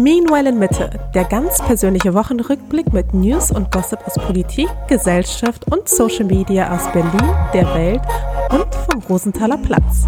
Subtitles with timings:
[0.00, 5.90] Meanwhile in Mitte, der ganz persönliche Wochenrückblick mit News und Gossip aus Politik, Gesellschaft und
[5.90, 8.00] Social Media aus Berlin, der Welt
[8.50, 10.06] und vom Rosenthaler Platz.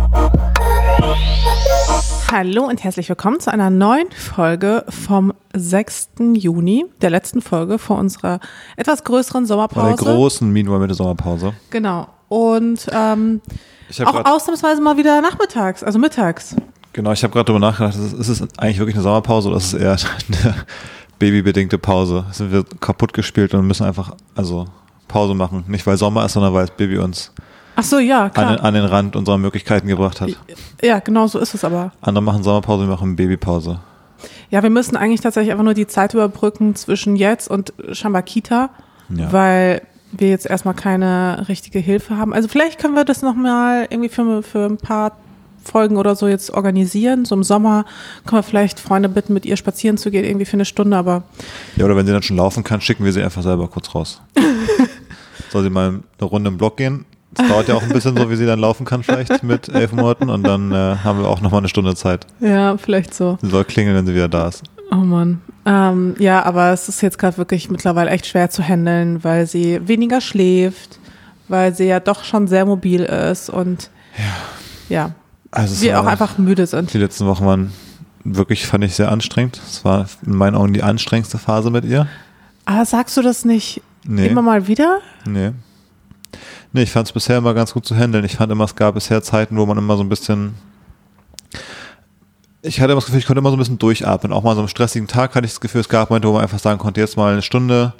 [2.30, 6.12] Hallo und herzlich willkommen zu einer neuen Folge vom 6.
[6.36, 8.40] Juni, der letzten Folge vor unserer
[8.78, 9.98] etwas größeren Sommerpause.
[9.98, 11.52] Vor der großen Meanwhile Mitte Sommerpause.
[11.68, 12.06] Genau.
[12.30, 13.42] Und ähm,
[14.06, 16.56] auch ausnahmsweise mal wieder nachmittags, also mittags.
[16.92, 19.80] Genau, ich habe gerade darüber nachgedacht, ist es eigentlich wirklich eine Sommerpause oder ist es
[19.80, 19.92] eher
[20.44, 20.54] eine
[21.18, 22.26] babybedingte Pause?
[22.32, 24.66] Sind wir kaputt gespielt und müssen einfach also
[25.08, 25.64] Pause machen?
[25.68, 27.32] Nicht weil Sommer ist, sondern weil das Baby uns
[27.74, 28.50] Ach so, ja, klar.
[28.50, 30.30] An, an den Rand unserer Möglichkeiten gebracht hat.
[30.82, 31.92] Ja, genau so ist es aber.
[32.02, 33.80] Andere machen Sommerpause, wir machen Babypause.
[34.50, 38.70] Ja, wir müssen eigentlich tatsächlich einfach nur die Zeit überbrücken zwischen jetzt und Shambakita,
[39.08, 39.32] ja.
[39.32, 39.82] weil
[40.12, 42.34] wir jetzt erstmal keine richtige Hilfe haben.
[42.34, 45.16] Also vielleicht können wir das nochmal irgendwie für, für ein paar
[45.62, 47.24] Folgen oder so jetzt organisieren.
[47.24, 47.84] So im Sommer
[48.26, 51.22] können wir vielleicht Freunde bitten, mit ihr spazieren zu gehen, irgendwie für eine Stunde, aber.
[51.76, 54.20] Ja, oder wenn sie dann schon laufen kann, schicken wir sie einfach selber kurz raus.
[55.50, 57.04] Soll sie mal eine Runde im Block gehen?
[57.34, 59.92] Das dauert ja auch ein bisschen so, wie sie dann laufen kann, vielleicht mit elf
[59.92, 62.26] Monaten und dann äh, haben wir auch nochmal eine Stunde Zeit.
[62.40, 63.38] Ja, vielleicht so.
[63.40, 64.62] Sie soll klingeln, wenn sie wieder da ist.
[64.90, 65.40] Oh Mann.
[65.64, 69.86] Ähm, ja, aber es ist jetzt gerade wirklich mittlerweile echt schwer zu handeln, weil sie
[69.88, 70.98] weniger schläft,
[71.48, 73.90] weil sie ja doch schon sehr mobil ist und
[74.88, 75.10] ja, ja
[75.52, 76.92] also wir auch einfach müde sind.
[76.92, 77.72] Die letzten Wochen waren
[78.24, 79.60] wirklich, fand ich, sehr anstrengend.
[79.64, 82.08] Es war in meinen Augen die anstrengendste Phase mit ihr.
[82.64, 84.28] Aber sagst du das nicht nee.
[84.28, 85.00] immer mal wieder?
[85.26, 85.52] Nee.
[86.72, 88.24] Nee, ich fand es bisher immer ganz gut zu handeln.
[88.24, 90.54] Ich fand immer, es gab bisher Zeiten, wo man immer so ein bisschen.
[92.62, 94.32] Ich hatte immer das Gefühl, ich konnte immer so ein bisschen durchatmen.
[94.32, 96.42] Auch mal so einem stressigen Tag hatte ich das Gefühl, es gab Momente, wo man
[96.42, 97.92] einfach sagen konnte, jetzt mal eine Stunde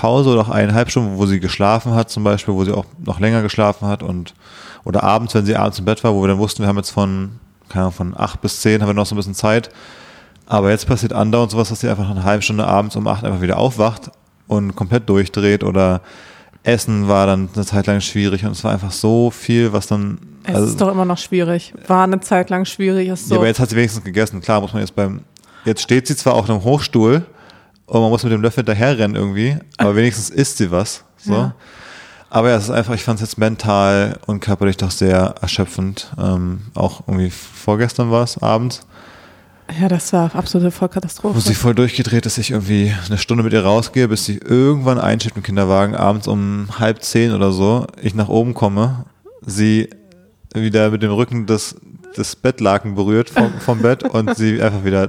[0.00, 3.20] Pause oder auch eineinhalb Stunden, wo sie geschlafen hat, zum Beispiel, wo sie auch noch
[3.20, 4.34] länger geschlafen hat und
[4.82, 6.88] oder abends, wenn sie abends im Bett war, wo wir dann wussten, wir haben jetzt
[6.88, 7.32] von,
[7.68, 9.68] keine Ahnung, von acht bis zehn haben wir noch so ein bisschen Zeit.
[10.46, 13.42] Aber jetzt passiert andauernd sowas, dass sie einfach eine halbe Stunde abends um acht einfach
[13.42, 14.10] wieder aufwacht
[14.48, 16.00] und komplett durchdreht oder
[16.62, 20.18] Essen war dann eine Zeit lang schwierig und es war einfach so viel, was dann.
[20.44, 21.74] Es also, ist doch immer noch schwierig.
[21.86, 23.08] War eine Zeit lang schwierig.
[23.08, 23.34] Ist so.
[23.34, 24.40] Ja, aber jetzt hat sie wenigstens gegessen.
[24.40, 25.20] Klar muss man jetzt beim.
[25.66, 27.26] Jetzt steht sie zwar auf einem Hochstuhl
[27.90, 31.02] und man muss mit dem Löffel hinterherrennen irgendwie, aber wenigstens isst sie was.
[31.16, 31.32] So.
[31.32, 31.54] Ja.
[32.28, 36.12] Aber ja, es ist einfach, ich fand es jetzt mental und körperlich doch sehr erschöpfend.
[36.16, 38.86] Ähm, auch irgendwie vorgestern war es abends.
[39.80, 41.34] Ja, das war absolute Vollkatastrophe.
[41.34, 45.00] Wo sie voll durchgedreht ist, ich irgendwie eine Stunde mit ihr rausgehe, bis sie irgendwann
[45.00, 49.04] einschiebt im Kinderwagen, abends um halb zehn oder so, ich nach oben komme,
[49.44, 49.90] sie
[50.54, 51.74] wieder mit dem Rücken des,
[52.16, 55.08] des Bettlaken berührt vom, vom Bett und sie einfach wieder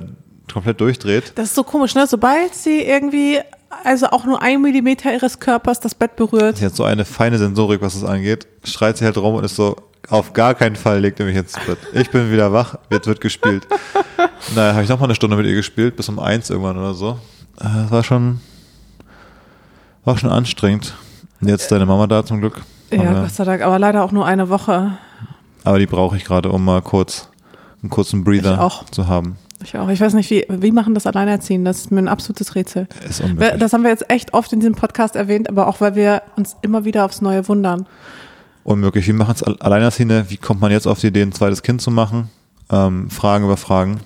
[0.53, 1.33] komplett durchdreht.
[1.35, 2.07] Das ist so komisch, ne?
[2.07, 3.39] Sobald sie irgendwie
[3.83, 6.57] also auch nur ein Millimeter ihres Körpers das Bett berührt.
[6.57, 8.47] Sie hat so eine feine Sensorik, was das angeht.
[8.63, 9.75] Schreit sie halt rum und ist so,
[10.09, 11.77] auf gar keinen Fall legt er mich ins Bett.
[11.93, 13.67] Ich bin wieder wach, jetzt wird gespielt.
[14.55, 17.19] naja, habe ich nochmal eine Stunde mit ihr gespielt, bis um eins irgendwann oder so.
[17.57, 18.41] Das äh, war schon,
[20.03, 20.93] war schon anstrengend.
[21.41, 22.61] Jetzt deine Mama da zum Glück.
[22.91, 24.97] Ja, Gott sei Dank, aber leider auch nur eine Woche.
[25.63, 27.29] Aber die brauche ich gerade, um mal kurz
[27.81, 29.37] einen kurzen Breather zu haben.
[29.63, 29.89] Ich auch.
[29.89, 31.65] Ich weiß nicht, wie, wie machen das Alleinerziehen?
[31.65, 32.87] Das ist mir ein absolutes Rätsel.
[33.07, 33.23] Ist
[33.59, 36.55] das haben wir jetzt echt oft in diesem Podcast erwähnt, aber auch, weil wir uns
[36.61, 37.85] immer wieder aufs Neue wundern.
[38.63, 39.07] Unmöglich.
[39.07, 40.25] Wie machen es Alleinerziehende?
[40.29, 42.29] Wie kommt man jetzt auf die Idee, ein zweites Kind zu machen?
[42.71, 43.99] Ähm, Fragen über Fragen.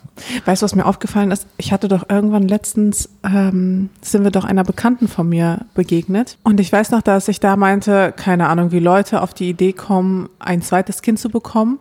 [0.45, 1.45] Weißt du, was mir aufgefallen ist?
[1.57, 6.37] Ich hatte doch irgendwann letztens, ähm, sind wir doch einer Bekannten von mir begegnet.
[6.43, 9.73] Und ich weiß noch, dass ich da meinte, keine Ahnung, wie Leute auf die Idee
[9.73, 11.79] kommen, ein zweites Kind zu bekommen.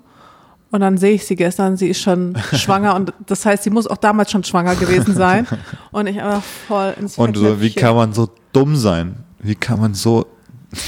[0.75, 3.87] Und dann sehe ich sie gestern, sie ist schon schwanger und das heißt, sie muss
[3.87, 5.47] auch damals schon schwanger gewesen sein.
[5.93, 9.23] Und ich einfach voll ins Und so, wie kann man so dumm sein?
[9.39, 10.27] Wie kann man so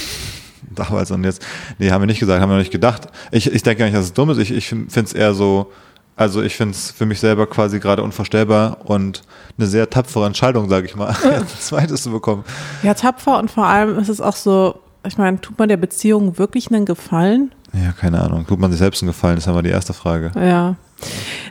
[0.74, 1.40] damals und jetzt?
[1.78, 3.02] Nee, haben wir nicht gesagt, haben wir noch nicht gedacht.
[3.30, 4.38] Ich, ich denke gar nicht, dass es dumm ist.
[4.38, 5.70] Ich, ich finde es eher so,
[6.16, 9.22] also ich finde es für mich selber quasi gerade unvorstellbar und
[9.56, 12.42] eine sehr tapfere Entscheidung, sage ich mal, ein zweites zu bekommen.
[12.82, 16.38] Ja, tapfer und vor allem ist es auch so, ich meine, tut man der Beziehung
[16.38, 17.52] wirklich einen Gefallen?
[17.72, 18.46] Ja, keine Ahnung.
[18.46, 20.32] Tut man sich selbst einen Gefallen, ist ja mal die erste Frage.
[20.34, 20.76] Ja.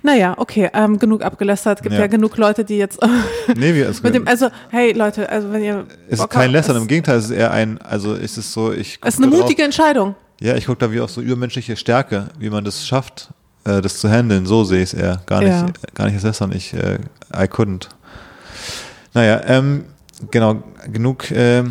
[0.01, 1.83] Naja, okay, ähm, genug abgelästert.
[1.83, 2.01] Gibt ja.
[2.01, 2.99] ja genug Leute, die jetzt.
[3.55, 5.85] nee, wir, mit dem, also, hey Leute, also wenn ihr.
[6.09, 8.99] Es ist kein Lästern, im Gegenteil, es ist eher ein, also ist es so, ich.
[9.03, 10.15] Es ist eine mutige drauf, Entscheidung.
[10.41, 13.29] Ja, ich gucke da wie auch so übermenschliche Stärke, wie man das schafft,
[13.65, 14.45] äh, das zu handeln.
[14.45, 15.21] So sehe ich es eher.
[15.27, 15.67] Gar nicht, ja.
[15.93, 16.51] gar nicht als Lästern.
[16.51, 16.99] Ich, äh,
[17.33, 17.87] I couldn't.
[19.13, 19.85] Naja, ähm,
[20.31, 21.63] genau, genug äh,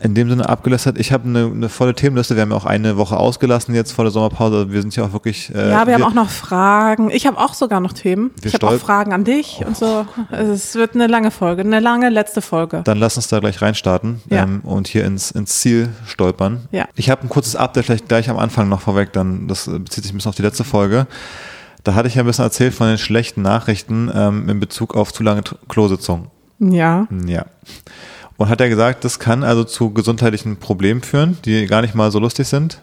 [0.00, 0.98] in dem Sinne abgelästert.
[0.98, 2.36] Ich habe eine, eine volle Themenliste.
[2.36, 4.70] Wir haben ja auch eine Woche ausgelassen jetzt vor der Sommerpause.
[4.70, 5.54] Wir sind ja auch wirklich.
[5.54, 7.10] Äh, ja, wir, wir haben auch noch Fragen.
[7.10, 8.30] Ich habe auch sogar noch Themen.
[8.44, 9.68] Ich habe auch Fragen an dich oh.
[9.68, 10.06] und so.
[10.30, 12.82] Es wird eine lange Folge, eine lange letzte Folge.
[12.84, 14.42] Dann lass uns da gleich reinstarten ja.
[14.42, 16.68] ähm, und hier ins, ins Ziel stolpern.
[16.72, 16.86] Ja.
[16.94, 19.14] Ich habe ein kurzes Update vielleicht gleich am Anfang noch vorweg.
[19.14, 21.06] Dann das bezieht sich ein bisschen auf die letzte Folge.
[21.84, 25.12] Da hatte ich ja ein bisschen erzählt von den schlechten Nachrichten ähm, in Bezug auf
[25.12, 26.26] zu lange Klositzungen.
[26.58, 27.06] Ja.
[27.26, 27.46] Ja.
[28.36, 32.10] Und hat er gesagt, das kann also zu gesundheitlichen Problemen führen, die gar nicht mal
[32.10, 32.82] so lustig sind.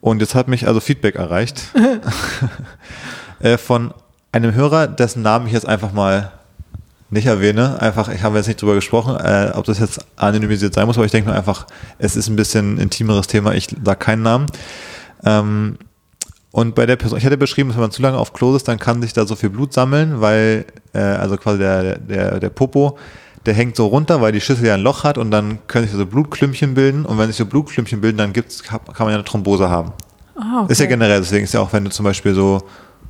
[0.00, 1.62] Und jetzt hat mich also Feedback erreicht
[3.40, 3.92] äh, von
[4.32, 6.32] einem Hörer, dessen Namen ich jetzt einfach mal
[7.10, 7.80] nicht erwähne.
[7.80, 11.06] Einfach, ich habe jetzt nicht drüber gesprochen, äh, ob das jetzt anonymisiert sein muss, aber
[11.06, 11.66] ich denke mir einfach,
[11.98, 13.52] es ist ein bisschen ein intimeres Thema.
[13.54, 14.46] Ich sage keinen Namen.
[15.24, 15.78] Ähm,
[16.52, 18.66] und bei der Person, ich hatte beschrieben, dass wenn man zu lange auf Klo ist,
[18.66, 22.50] dann kann sich da so viel Blut sammeln, weil, äh, also quasi der, der, der
[22.50, 22.98] Popo,
[23.46, 25.96] der hängt so runter, weil die Schüssel ja ein Loch hat und dann können sich
[25.96, 27.06] so Blutklümpchen bilden.
[27.06, 29.92] Und wenn sich so Blutklümpchen bilden, dann gibt's, kann man ja eine Thrombose haben.
[30.36, 30.72] Ah, okay.
[30.72, 32.62] Ist ja generell, deswegen ist ja auch, wenn du zum Beispiel so,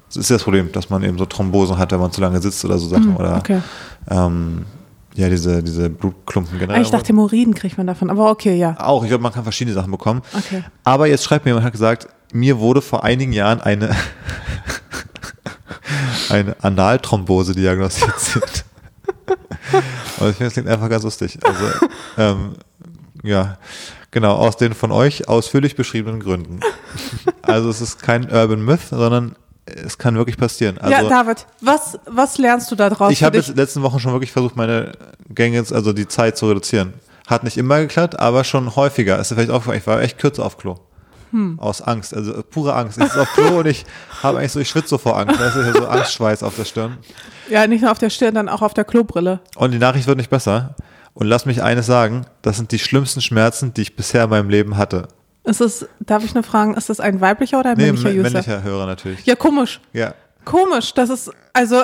[0.09, 2.41] das ist ja das Problem, dass man eben so Thrombosen hat, wenn man zu lange
[2.41, 3.17] sitzt oder so Sachen.
[3.17, 3.61] oder Hm, okay.
[4.11, 4.65] ähm,
[5.15, 6.83] ja, diese, diese Blutklumpen Ah, generell.
[6.83, 8.76] ich dachte, Hämorrhoiden kriegt man davon, aber okay, ja.
[8.79, 10.23] auch, ich glaube, man kann verschiedene Sachen bekommen.
[10.37, 10.62] Okay.
[10.85, 13.91] Aber jetzt schreibt mir jemand, hat gesagt, mir wurde vor einigen Jahren eine,
[16.31, 18.65] eine Analthrombose diagnostiziert.
[20.19, 21.38] Und ich finde, das klingt einfach ganz lustig.
[21.43, 21.65] Also,
[22.19, 22.53] ähm,
[23.23, 23.59] ja,
[24.11, 26.61] genau, aus den von euch ausführlich beschriebenen Gründen.
[27.43, 29.37] Also es ist kein Urban Myth, sondern
[29.67, 30.79] es kann wirklich passieren.
[30.79, 33.12] Also, ja, David, was, was lernst du da draus?
[33.12, 34.93] ich habe jetzt letzten Wochen schon wirklich versucht, meine
[35.29, 36.94] Gänge, also die Zeit zu reduzieren.
[37.26, 39.19] Hat nicht immer geklappt, aber schon häufiger.
[39.19, 40.76] Ist vielleicht aufgefallen, ich war echt kürzer auf Klo.
[41.32, 41.59] Hm.
[41.61, 42.99] Aus Angst, also äh, pure Angst.
[42.99, 43.85] Ich sitze auf Klo und ich
[44.23, 45.41] habe eigentlich so, ich schwitze so vor Angst.
[45.41, 46.99] Da ist ja so Angstschweiß auf der Stirn.
[47.49, 49.41] Ja, nicht nur auf der Stirn, dann auch auf der Klobrille.
[49.56, 50.75] Und die Nachricht wird nicht besser.
[51.15, 54.49] Und lass mich eines sagen, das sind die schlimmsten Schmerzen, die ich bisher in meinem
[54.49, 55.09] Leben hatte.
[55.44, 58.12] Ist es, darf ich nur fragen, ist das ein weiblicher oder ein Nee, männlicher mä-
[58.21, 58.23] User?
[58.31, 59.25] männlicher Hörer natürlich.
[59.26, 59.81] Ja, komisch.
[59.93, 60.15] Ja.
[60.44, 60.93] Komisch.
[60.94, 61.83] Das ist, also,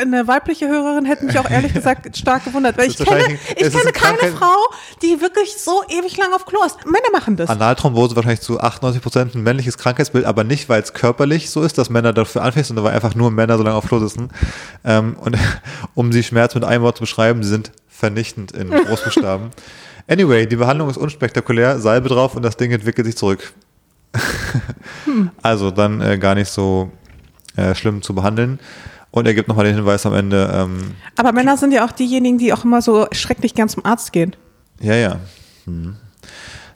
[0.00, 3.80] eine weibliche Hörerin hätte mich auch ehrlich gesagt stark gewundert, weil ich kenne, ich kenne
[3.82, 4.54] eine keine Frau,
[5.02, 6.86] die wirklich so ewig lang auf Klo ist.
[6.86, 7.50] Männer machen das.
[7.50, 11.78] Analthrombose wahrscheinlich zu 98 Prozent ein männliches Krankheitsbild, aber nicht, weil es körperlich so ist,
[11.78, 14.30] dass Männer dafür anfällig sind, sondern weil einfach nur Männer so lange auf Klo sitzen.
[14.84, 15.36] Ähm, und
[15.94, 19.50] um die Schmerz mit einem Wort zu beschreiben, sie sind vernichtend in Großbuchstaben.
[20.10, 23.52] Anyway, die Behandlung ist unspektakulär, Salbe drauf und das Ding entwickelt sich zurück.
[25.42, 26.90] Also dann äh, gar nicht so
[27.56, 28.58] äh, schlimm zu behandeln.
[29.10, 32.38] Und er gibt nochmal den Hinweis am Ende, ähm, Aber Männer sind ja auch diejenigen,
[32.38, 34.36] die auch immer so schrecklich gern zum Arzt gehen.
[34.80, 35.16] Ja, ja.
[35.64, 35.96] Hm.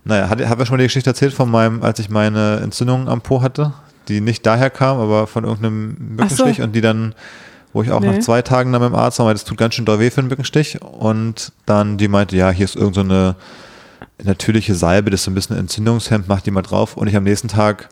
[0.05, 3.09] Naja, hat, haben wir schon mal die Geschichte erzählt von meinem, als ich meine Entzündung
[3.09, 3.73] am Po hatte,
[4.09, 6.63] die nicht daher kam, aber von irgendeinem Mückenstich so.
[6.65, 7.15] und die dann,
[7.73, 8.09] wo ich auch Nee.
[8.09, 10.21] nach zwei Tagen dann beim Arzt war, weil das tut ganz schön doll weh für
[10.21, 13.37] einen Mückenstich und dann die meinte, ja, hier ist irgend so eine
[14.25, 17.25] natürliche Salbe, das ist so ein bisschen Entzündungshemd, mach die mal drauf und ich am
[17.25, 17.89] nächsten Tag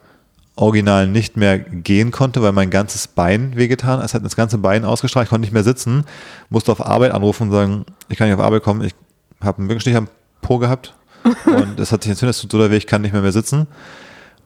[0.61, 4.85] original nicht mehr gehen konnte, weil mein ganzes Bein wehgetan, es hat das ganze Bein
[4.85, 6.05] ausgestrahlt, ich konnte nicht mehr sitzen,
[6.51, 8.95] musste auf Arbeit anrufen und sagen, ich kann nicht auf Arbeit kommen, ich
[9.41, 10.09] habe einen Mückenstich am
[10.43, 10.95] Po gehabt.
[11.45, 13.33] Und es hat sich entzündet, es tut so doll weh, ich kann nicht mehr mehr
[13.33, 13.67] sitzen.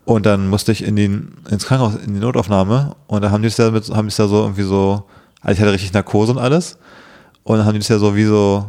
[0.05, 2.97] Und dann musste ich in die, ins Krankenhaus, in die Notaufnahme.
[3.07, 5.05] Und da haben die es ja mit, haben die es ja so irgendwie so,
[5.41, 6.79] also ich hatte richtig Narkose und alles.
[7.45, 8.67] Und dann haben die es ja so wie so,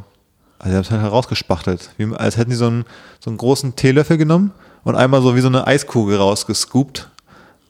[0.59, 2.85] also die haben es halt herausgespachtelt, wie, als hätten die so einen,
[3.19, 4.51] so einen großen Teelöffel genommen
[4.83, 7.09] und einmal so wie so eine Eiskugel rausgescoopt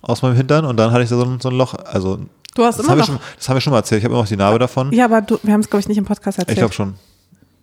[0.07, 2.19] aus meinem Hintern und dann hatte ich da so ein, so ein Loch, also
[2.55, 3.05] Du hast das immer noch.
[3.05, 4.91] schon, das haben wir schon mal erzählt, ich habe immer noch die Narbe davon.
[4.93, 6.57] Ja, aber du, wir haben es, glaube ich, nicht im Podcast erzählt.
[6.57, 6.95] ich glaube schon.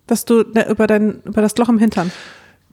[0.07, 2.13] Dass du ne, über, dein, über das Loch im Hintern.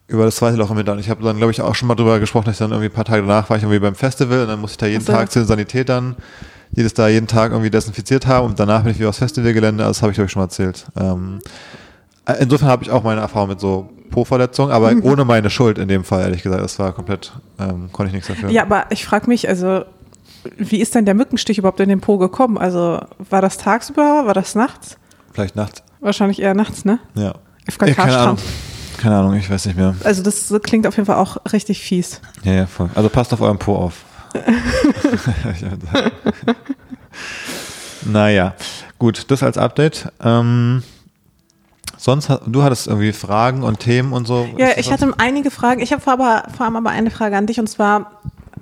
[0.07, 0.99] Über das zweite Loch im Hintern.
[0.99, 2.93] Ich habe dann, glaube ich, auch schon mal drüber gesprochen, dass ich dann irgendwie ein
[2.93, 5.07] paar Tage danach war ich irgendwie beim Festival und dann musste ich da jeden Ach
[5.07, 5.13] so.
[5.13, 6.17] Tag zu den Sanitätern,
[6.71, 9.83] die das da jeden Tag irgendwie desinfiziert haben und danach bin ich wieder aufs Festivalgelände,
[9.85, 10.87] also das habe ich, glaube ich, schon mal erzählt.
[10.99, 11.47] Ähm, äh,
[12.33, 15.03] insofern habe ich auch meine Erfahrung mit so Po-Verletzungen, aber Mhm.
[15.03, 16.63] ohne meine Schuld in dem Fall, ehrlich gesagt.
[16.63, 18.49] Das war komplett, ähm, konnte ich nichts dafür.
[18.49, 19.83] Ja, aber ich frage mich, also,
[20.57, 22.57] wie ist denn der Mückenstich überhaupt in den Po gekommen?
[22.57, 24.25] Also, war das tagsüber?
[24.25, 24.97] War das nachts?
[25.33, 25.83] Vielleicht nachts.
[25.99, 26.99] Wahrscheinlich eher nachts, ne?
[27.15, 27.23] Ja.
[27.23, 27.33] Ja,
[27.77, 28.37] keine Ahnung.
[28.37, 28.41] FKK-Strand.
[28.97, 29.95] Keine Ahnung, ich weiß nicht mehr.
[30.03, 32.19] Also, das klingt auf jeden Fall auch richtig fies.
[32.43, 32.89] Ja, ja, voll.
[32.95, 34.03] Also passt auf euren Po auf.
[38.05, 38.53] Naja,
[38.97, 40.11] gut, das als Update.
[40.23, 40.83] Ähm,
[41.99, 44.47] sonst, du hattest irgendwie Fragen und Themen und so.
[44.57, 45.81] Ja, ich hatte einige Fragen.
[45.81, 48.11] Ich habe vor, aber, vor allem aber eine Frage an dich und zwar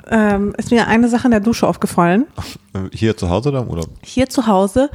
[0.09, 2.25] ähm, ist mir eine Sache in der Dusche aufgefallen.
[2.93, 3.89] Hier zu Hause oder im Urlaub?
[4.03, 4.89] Hier zu Hause.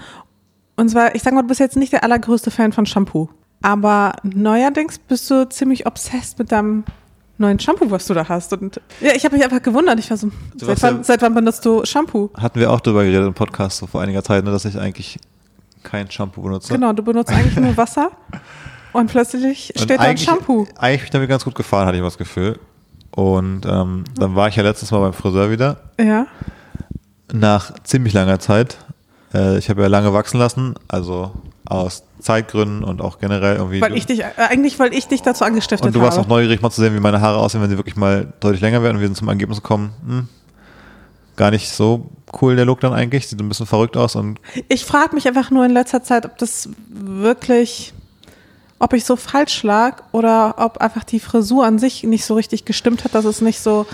[0.76, 3.28] Und zwar, ich sag mal, du bist jetzt nicht der allergrößte Fan von Shampoo.
[3.60, 6.84] Aber neuerdings bist du ziemlich obsessed mit deinem
[7.38, 8.52] neuen Shampoo, was du da hast.
[8.54, 9.98] Und ja, ich habe mich einfach gewundert.
[9.98, 12.30] Ich war so, seit wann, ja- seit wann benutzt du Shampoo?
[12.36, 15.18] Hatten wir auch drüber geredet im Podcast so vor einiger Zeit, ne, dass ich eigentlich
[15.82, 16.72] kein Shampoo benutze.
[16.72, 18.10] Genau, du benutzt eigentlich nur Wasser.
[18.92, 20.66] Und plötzlich Und steht da ein Shampoo.
[20.76, 22.58] Eigentlich bin ich damit ganz gut gefahren, hatte ich das Gefühl.
[23.10, 25.78] Und ähm, dann war ich ja letztes Mal beim Friseur wieder.
[25.98, 26.26] Ja.
[27.32, 28.76] nach ziemlich langer Zeit.
[29.32, 31.32] Äh, ich habe ja lange wachsen lassen, also
[31.64, 33.80] aus Zeitgründen und auch generell irgendwie.
[33.80, 36.26] Weil ich dich, äh, eigentlich, weil ich dich dazu angestiftet und du warst habe.
[36.26, 38.82] auch neugierig mal zu sehen, wie meine Haare aussehen, wenn sie wirklich mal deutlich länger
[38.82, 38.96] werden.
[38.96, 40.28] Und wir sind zum Ergebnis gekommen, hm,
[41.42, 42.06] gar nicht so
[42.40, 43.26] cool, der Look dann eigentlich.
[43.26, 46.38] Sieht ein bisschen verrückt aus und Ich frage mich einfach nur in letzter Zeit, ob
[46.38, 47.92] das wirklich,
[48.78, 52.64] ob ich so falsch lag oder ob einfach die Frisur an sich nicht so richtig
[52.64, 53.86] gestimmt hat, dass es nicht so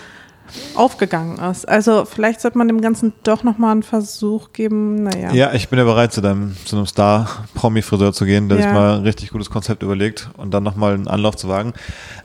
[0.75, 1.67] aufgegangen ist.
[1.67, 5.05] Also vielleicht sollte man dem Ganzen doch nochmal einen Versuch geben.
[5.05, 5.33] Naja.
[5.33, 8.65] Ja, ich bin ja bereit, zu, deinem, zu einem Star-Promi-Friseur zu gehen, der Ja.
[8.65, 11.73] sich mal ein richtig gutes Konzept überlegt und dann nochmal einen Anlauf zu wagen.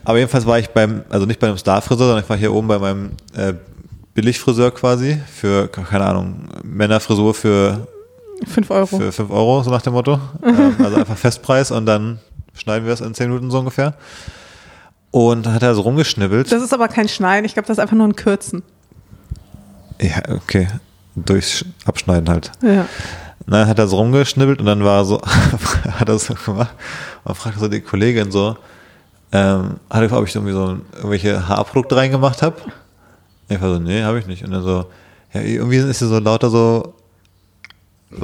[0.04, 2.68] Aber jedenfalls war ich beim, also nicht bei einem Star-Friseur, sondern ich war hier oben
[2.68, 3.54] bei meinem äh,
[4.14, 7.86] Billigfriseur quasi für, keine Ahnung, Männerfrisur für,
[8.46, 8.86] Fünf Euro.
[8.86, 10.20] für 5 Euro, so nach dem Motto.
[10.44, 12.20] ähm, also einfach Festpreis und dann
[12.54, 13.94] schneiden wir es in 10 Minuten so ungefähr.
[15.10, 16.50] Und dann hat er so rumgeschnibbelt.
[16.50, 18.62] Das ist aber kein Schneiden, ich glaube, das ist einfach nur ein Kürzen.
[20.00, 20.68] ja, okay.
[21.16, 22.50] Durchs Abschneiden halt.
[22.60, 22.86] Ja.
[23.46, 25.20] Dann hat er so rumgeschnibbelt und dann war so,
[25.98, 26.74] hat er so gemacht
[27.24, 28.56] und fragte so die Kollegin so,
[29.30, 32.56] ähm, hat er gefragt, ob ich irgendwie so irgendwelche Haarprodukte reingemacht habe.
[33.48, 34.44] Ich war so, nee, habe ich nicht.
[34.44, 34.86] Und dann so,
[35.32, 36.94] ja, irgendwie ist hier so lauter so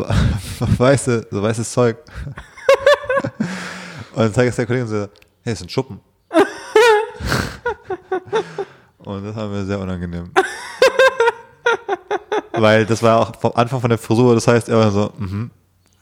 [0.78, 1.96] weiße, so weißes Zeug.
[4.14, 5.08] und dann zeigt es der Kollegin so, hey,
[5.44, 6.00] das sind Schuppen.
[8.98, 10.30] und das war mir sehr unangenehm.
[12.52, 15.50] Weil das war auch vom Anfang von der Frisur, das heißt, er war so, mhm.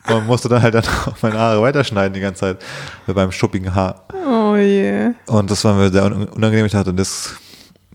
[0.08, 2.64] Man musste dann halt dann auch meine Haare weiterschneiden die ganze Zeit
[3.06, 4.04] mit meinem schuppigen Haar.
[4.26, 5.10] Oh je.
[5.26, 6.64] Und das war mir sehr un- unangenehm.
[6.64, 7.34] Ich dachte, das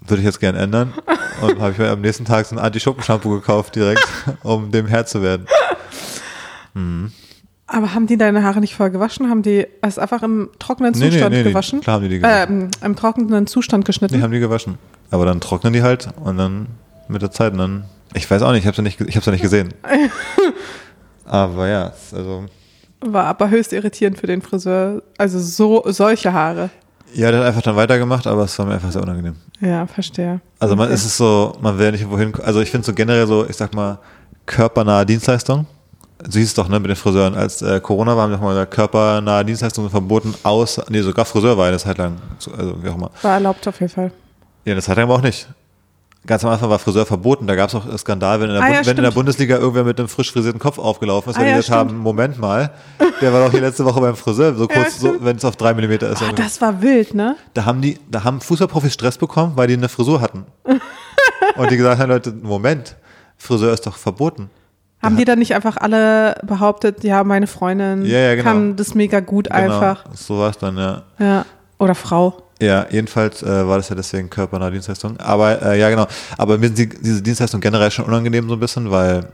[0.08, 0.94] würde ich jetzt gerne ändern.
[1.42, 4.06] Und habe ich mir am nächsten Tag so ein Anti-Schuppen-Shampoo gekauft direkt,
[4.44, 5.46] um dem Herr zu werden.
[7.68, 9.30] Aber haben die deine Haare nicht vorher gewaschen?
[9.30, 11.50] Haben die es einfach im trockenen Nee, nee, Zustand nee, nee.
[11.50, 11.82] gewaschen?
[11.82, 12.70] Klar haben die die gewaschen.
[12.82, 14.16] äh, im trockenen Zustand geschnitten?
[14.16, 14.78] Die haben die gewaschen.
[15.12, 16.68] Aber dann trocknen die halt und dann
[17.08, 19.08] mit der Zeit und dann, ich weiß auch nicht, ich habe es ja nicht, ge-
[19.08, 19.74] ich hab's ja nicht gesehen.
[21.26, 22.46] Aber ja, also,
[23.02, 25.02] War aber höchst irritierend für den Friseur.
[25.18, 26.70] Also so solche Haare.
[27.14, 29.36] Ja, der hat einfach dann weitergemacht, aber es war mir einfach sehr unangenehm.
[29.62, 30.42] Ja, verstehe.
[30.60, 30.96] Also man Okay.
[30.96, 33.74] ist es so, man will nicht wohin, also ich finde so generell so, ich sag
[33.74, 34.00] mal,
[34.46, 35.66] körpernahe Dienstleistung.
[36.24, 37.36] Du siehst es doch, ne, mit den Friseuren.
[37.36, 41.26] Als äh, Corona war, haben wir doch mal gesagt, körpernahe Dienstleistungen verboten, aus, nee, sogar
[41.26, 43.12] Friseur war eine Zeit lang, so, also wie auch immer.
[43.22, 44.12] War erlaubt auf jeden Fall.
[44.66, 45.48] Ja, eine Zeit lang aber auch nicht.
[46.26, 48.70] Ganz am Anfang war Friseur verboten, da gab es auch Skandal, wenn in, der Ah,
[48.72, 49.12] ja, wenn in der.
[49.12, 51.98] Bundesliga irgendwer mit einem frisch frisierten Kopf aufgelaufen ist, Ah, weil die ja, gesagt haben,
[51.98, 52.72] Moment mal,
[53.20, 55.26] der war doch hier letzte Woche beim Friseur, so kurz, so, stimmt.
[55.26, 56.22] wenn es auf drei Millimeter ist.
[56.22, 57.36] Ah, das war wild, ne?
[57.54, 60.46] Da haben die, da haben Fußballprofis Stress bekommen, weil die eine Frisur hatten.
[61.58, 62.96] Und die gesagt haben, Leute, Moment,
[63.38, 64.50] Friseur ist doch verboten.
[65.02, 68.46] Haben die dann nicht einfach alle behauptet, ja, meine Freundin Ja, ja, genau.
[68.50, 70.06] kann das mega gut Genau, einfach.
[70.14, 71.04] So war es dann, ja.
[71.20, 71.46] Ja.
[71.80, 72.43] Oder Frau.
[72.64, 75.20] Ja, jedenfalls äh, war das ja deswegen körpernahe Dienstleistung.
[75.20, 76.08] Aber äh, ja, genau.
[76.38, 79.28] Aber mir sind die, diese Dienstleistung generell schon unangenehm so ein bisschen, weil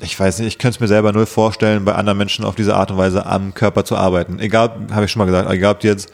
[0.00, 2.76] ich weiß nicht, ich könnte es mir selber null vorstellen, bei anderen Menschen auf diese
[2.76, 4.38] Art und Weise am Körper zu arbeiten.
[4.38, 6.12] Egal, habe ich schon mal gesagt, egal ob die jetzt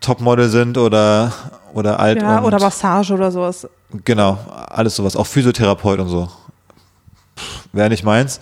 [0.00, 1.32] Topmodel sind oder,
[1.74, 3.68] oder alt Ja, oder Massage oder sowas.
[4.04, 4.38] Genau,
[4.68, 6.30] alles sowas, auch Physiotherapeut und so.
[7.72, 8.38] Wäre nicht meins.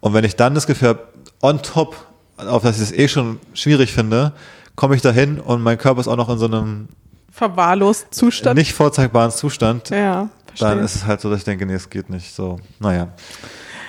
[0.00, 1.00] Und wenn ich dann das Gefühl habe,
[1.42, 1.96] on top,
[2.38, 4.32] auf das ich es eh schon schwierig finde,
[4.78, 6.88] komme ich dahin und mein Körper ist auch noch in so einem
[7.32, 8.56] Verwahrlost Zustand.
[8.56, 10.68] nicht vorzeigbaren Zustand, Ja, verstehe.
[10.68, 12.32] dann ist es halt so, dass ich denke, nee, es geht nicht.
[12.32, 13.08] So, naja.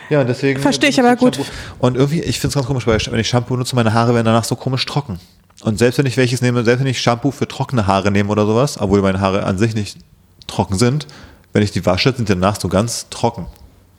[0.10, 0.60] Ja, deswegen.
[0.60, 1.36] Verstehe ich aber gut.
[1.36, 1.52] Shampoo.
[1.78, 4.26] Und irgendwie, ich finde es ganz komisch, weil wenn ich Shampoo nutze, meine Haare werden
[4.26, 5.20] danach so komisch trocken.
[5.62, 8.48] Und selbst wenn ich welches nehme, selbst wenn ich Shampoo für trockene Haare nehme oder
[8.48, 10.00] sowas, obwohl meine Haare an sich nicht
[10.48, 11.06] trocken sind,
[11.54, 13.46] wenn ich die wasche, sind die danach so ganz trocken.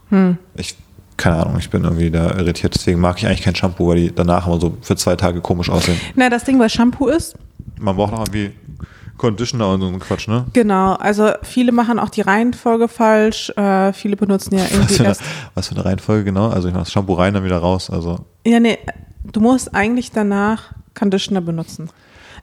[0.08, 0.38] Hm.
[0.56, 0.74] Ich,
[1.20, 4.14] keine Ahnung, ich bin irgendwie da irritiert, deswegen mag ich eigentlich kein Shampoo, weil die
[4.14, 6.00] danach immer so für zwei Tage komisch aussehen.
[6.16, 7.34] Na, das Ding bei Shampoo ist,
[7.78, 8.52] Man braucht noch irgendwie
[9.18, 10.46] Conditioner und so ein Quatsch, ne?
[10.54, 13.50] genau, also viele machen auch die Reihenfolge falsch.
[13.50, 15.22] Äh, viele benutzen ja Was irgendwie für, eine, erst.
[15.54, 16.48] was für eine Reihenfolge, genau?
[16.48, 17.90] Also ich mache das Shampoo rein, dann wieder raus.
[17.90, 18.78] Also Ja, nee,
[19.30, 21.90] du musst eigentlich danach Conditioner benutzen.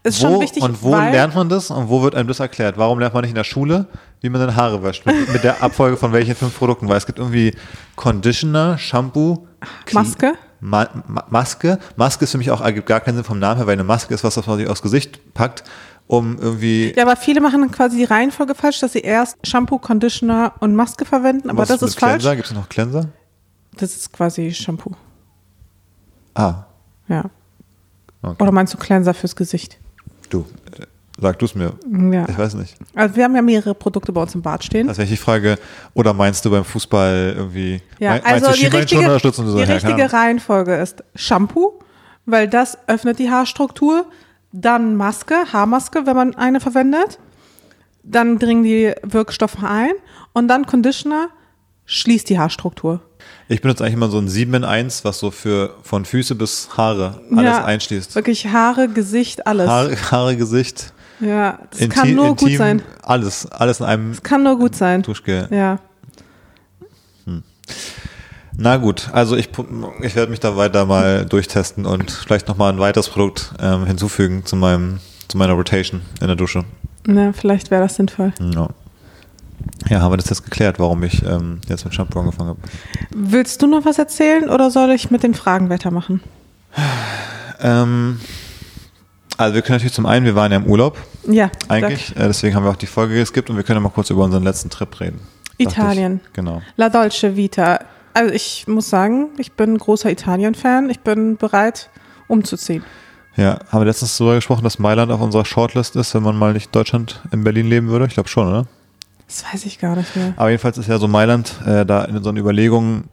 [0.04, 2.77] Ist wo, schon wichtig, und wo lernt man das und wo wird einem das erklärt?
[2.77, 3.88] Warum lernt man nicht in der Schule,
[4.22, 5.06] wie man seine Haare wäscht?
[5.06, 6.88] Mit, mit der Abfolge von welchen fünf Produkten?
[6.88, 7.54] Weil es gibt irgendwie
[7.96, 9.48] Conditioner, Shampoo,
[9.92, 10.34] Maske?
[10.60, 11.77] Ma Ma Maske.
[11.96, 14.13] Maske ist für mich auch, ergibt gar keinen Sinn vom Namen her, weil eine Maske
[14.13, 15.63] ist was, was man sich aufs Gesicht packt,
[16.08, 16.94] um irgendwie.
[16.96, 21.06] Ja, aber viele machen quasi die Reihenfolge falsch, dass sie erst Shampoo, Conditioner und Maske
[21.06, 22.22] verwenden, aber was das ist falsch.
[22.24, 22.36] Cleanser?
[22.36, 23.06] Gibt es noch Cleanser?
[23.75, 24.92] Das ist quasi Shampoo.
[26.34, 26.66] Ah,
[27.08, 27.25] Ja.
[28.22, 28.42] okay.
[28.42, 29.77] Oder meinst du Cleanser fürs Gesicht?
[30.29, 30.46] Du,
[31.19, 31.74] sag du es mir.
[32.12, 32.25] Ja.
[32.29, 32.75] Ich weiß nicht.
[32.96, 34.88] Also wir haben ja mehrere Produkte bei uns im Bad stehen.
[34.88, 35.57] Also wenn ich die Frage,
[35.93, 39.48] oder meinst du beim Fußball irgendwie, Ja, mein- also meinst du die richtige, oder Stützen?
[39.48, 40.13] So, die richtige.
[40.13, 41.79] Reihenfolge ist Shampoo,
[42.25, 44.05] weil das öffnet die Haarstruktur.
[44.51, 47.19] Dann Maske, Haarmaske, wenn man eine verwendet.
[48.03, 49.91] Dann dringen die Wirkstoffe ein.
[50.34, 51.29] Und dann Conditioner
[51.86, 53.01] schließt die Haarstruktur.
[53.50, 56.69] Ich benutze eigentlich immer so ein 7 in 1, was so für von Füße bis
[56.75, 58.15] Haare alles Ja, einschließt.
[58.15, 59.67] Wirklich Haare, Gesicht, alles.
[59.69, 60.91] Haare, Haare, Gesicht,
[61.22, 62.81] Ja, das Inti- kann nur gut Intim, sein.
[63.03, 65.01] Alles, alles in einem Das kann nur gut sein.
[65.01, 65.48] Duschgel.
[65.50, 65.79] Ja.
[68.60, 69.50] Na gut, also ich,
[70.01, 74.46] ich werde mich da weiter mal durchtesten und vielleicht nochmal ein weiteres Produkt ähm, hinzufügen
[74.46, 76.63] zu meinem, zu meiner Rotation in der Dusche.
[77.05, 78.34] Na, vielleicht wäre das sinnvoll.
[78.55, 78.69] Ja.
[79.90, 82.60] Ja, haben wir das jetzt geklärt, warum ich ähm, jetzt mit Shampoo angefangen habe.
[83.12, 86.22] Willst du noch was erzählen oder soll ich mit den Fragen weitermachen?
[87.62, 88.20] Ähm,
[89.38, 90.98] also wir können natürlich zum einen, wir waren ja im Urlaub
[91.28, 93.90] Ja, eigentlich, äh, deswegen haben wir auch die Folge geskippt und wir können ja mal
[93.90, 95.20] kurz über unseren letzten Trip reden.
[95.58, 96.22] Italien.
[96.24, 96.34] Ich.
[96.34, 96.62] Genau.
[96.76, 97.80] La Dolce Vita.
[98.14, 100.90] Also ich muss sagen, ich bin ein großer Italien-Fan.
[100.90, 101.90] Ich bin bereit,
[102.28, 102.84] umzuziehen.
[103.36, 106.54] Ja, haben wir letztens darüber gesprochen, dass Mailand auf unserer Shortlist ist, wenn man mal
[106.54, 108.06] nicht Deutschland in Berlin leben würde?
[108.06, 108.66] Ich glaube schon, oder?
[109.27, 110.34] Das weiß ich gar nicht mehr.
[110.38, 113.05] Aber jedenfalls ist ja so Mailand äh, da in so einer Überlegung,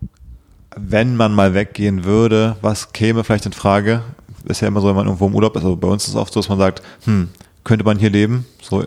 [0.77, 4.03] wenn man mal weggehen würde, was käme vielleicht in Frage?
[4.45, 6.17] Ist ja immer so, wenn man irgendwo im Urlaub ist, also bei uns ist es
[6.17, 7.29] oft so, dass man sagt, hm,
[7.65, 8.45] könnte man hier leben?
[8.63, 8.85] So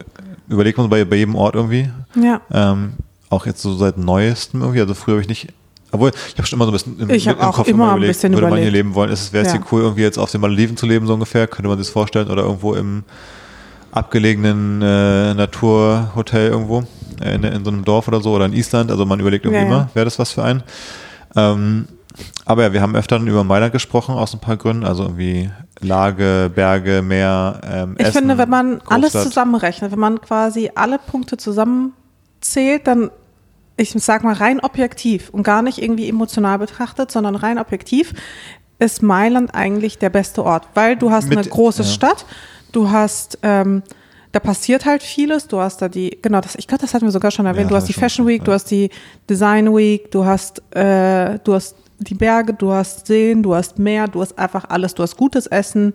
[0.47, 1.89] überlegt man bei, bei jedem Ort irgendwie.
[2.15, 2.41] Ja.
[2.51, 2.93] Ähm,
[3.29, 5.47] auch jetzt so seit neuestem irgendwie, also früher habe ich nicht,
[5.91, 8.01] obwohl ich habe schon immer so ein bisschen im, Ich hab auch immer immer ein
[8.01, 8.73] bisschen würde man hier überlegt.
[8.85, 9.09] leben wollen?
[9.09, 9.51] Wäre es Ja.
[9.53, 11.47] hier cool, irgendwie jetzt auf den Malediven zu leben, so ungefähr?
[11.47, 12.29] Könnte man sich das vorstellen?
[12.29, 13.03] Oder irgendwo im
[13.91, 16.83] abgelegenen äh, Naturhotel irgendwo
[17.21, 18.91] äh, in, in so einem Dorf oder so oder in Island.
[18.91, 20.63] Also man überlegt irgendwie Ja, immer, wäre das was für einen.
[21.35, 21.87] Ähm,
[22.45, 24.85] aber ja, wir haben öfter über Mailand gesprochen aus ein paar Gründen.
[24.85, 25.51] Also irgendwie
[25.81, 29.23] Lage, Berge, Meer, ähm, Ich Essen, finde, wenn man alles Großstadt.
[29.23, 33.11] zusammenrechnet, wenn man quasi alle Punkte zusammenzählt, dann,
[33.77, 38.13] ich sag mal rein objektiv und gar nicht irgendwie emotional betrachtet, sondern rein objektiv,
[38.79, 41.87] ist Mailand eigentlich der beste Ort, weil du hast Mit- eine große ja.
[41.87, 42.25] Stadt,
[42.71, 43.83] du hast, ähm,
[44.31, 47.11] da passiert halt vieles, du hast da die, genau, das, ich glaube, das hatten wir
[47.11, 48.89] sogar schon erwähnt, Ja, du hast die Fashion Week, du hast die
[49.29, 54.07] Design Week, du hast, äh, du hast die Berge, du hast Seen, du hast Meer,
[54.07, 55.93] du hast einfach alles, du hast gutes Essen,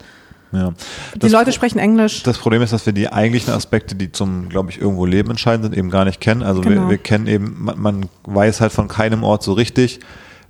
[0.50, 0.72] Ja.
[1.14, 2.22] die Das Leute sprechen Englisch.
[2.24, 5.64] Das Problem ist, dass wir die eigentlichen Aspekte, die zum, glaube ich, irgendwo Leben entscheidend
[5.66, 6.42] sind, eben gar nicht kennen.
[6.42, 6.82] Also Genau.
[6.84, 10.00] wir, wir kennen eben, man, man weiß halt von keinem Ort so richtig,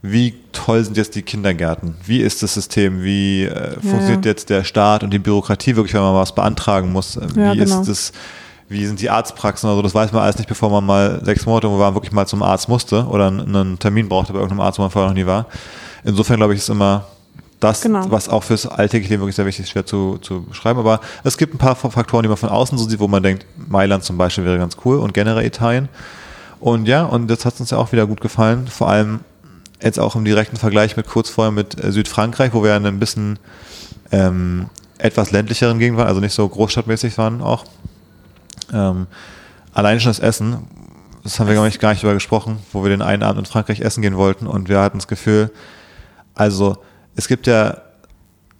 [0.02, 1.96] wie toll sind jetzt die Kindergärten?
[2.04, 3.02] Wie ist das System?
[3.04, 4.30] Wie äh, funktioniert ja.
[4.32, 7.16] jetzt der Staat und die Bürokratie wirklich, wenn man was beantragen muss?
[7.16, 7.80] Äh, Wie Ja, genau.
[7.80, 8.12] ist das?
[8.68, 9.68] Wie sind die Arztpraxen?
[9.68, 12.26] Also das weiß man alles nicht, bevor man mal sechs Monate wo man wirklich mal
[12.26, 15.16] zum Arzt musste oder einen, einen Termin brauchte bei irgendeinem Arzt, wo man vorher noch
[15.16, 15.46] nie war.
[16.04, 17.04] Insofern glaube ich, ist immer
[17.60, 18.10] das, Genau.
[18.10, 20.80] was auch fürs alltägliche Leben wirklich sehr wichtig ist, schwer zu, zu beschreiben.
[20.80, 23.46] Aber es gibt ein paar Faktoren, die man von außen so sieht, wo man denkt,
[23.68, 25.88] Mailand zum Beispiel wäre ganz cool und generell Italien.
[26.58, 28.66] Und ja, und das hat uns ja auch wieder gut gefallen.
[28.68, 29.20] Vor allem
[29.82, 32.98] jetzt auch im direkten Vergleich mit kurz vorher mit äh, Südfrankreich, wo wir in ein
[32.98, 33.38] bisschen
[34.10, 34.66] ähm,
[34.98, 37.64] etwas ländlicheren Gegend waren, also nicht so großstadtmäßig waren auch.
[38.72, 39.06] Ähm,
[39.72, 40.58] allein schon das Essen,
[41.24, 43.46] das haben wir glaube ich gar nicht drüber gesprochen, wo wir den einen Abend in
[43.46, 45.50] Frankreich essen gehen wollten und wir hatten das Gefühl,
[46.34, 46.76] also
[47.14, 47.82] es gibt ja,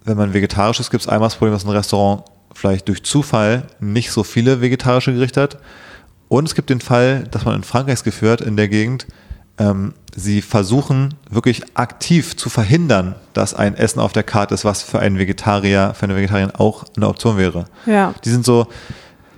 [0.03, 3.63] wenn man vegetarisch ist, gibt es einmal das Problem, dass ein Restaurant vielleicht durch Zufall
[3.79, 5.57] nicht so viele vegetarische Gerichte hat.
[6.27, 9.07] Und es gibt den Fall, dass man in Frankreich das Gefühl hat, in der Gegend,
[9.57, 14.81] ähm, sie versuchen wirklich aktiv zu verhindern, dass ein Essen auf der Karte ist, was
[14.81, 17.65] für einen Vegetarier, für eine Vegetarierin auch eine Option wäre.
[17.85, 18.13] Ja.
[18.23, 18.67] Die sind so,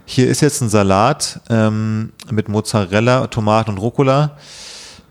[0.05, 4.37] hier ist jetzt ein Salat ähm, mit Mozzarella, Tomaten und Rucola.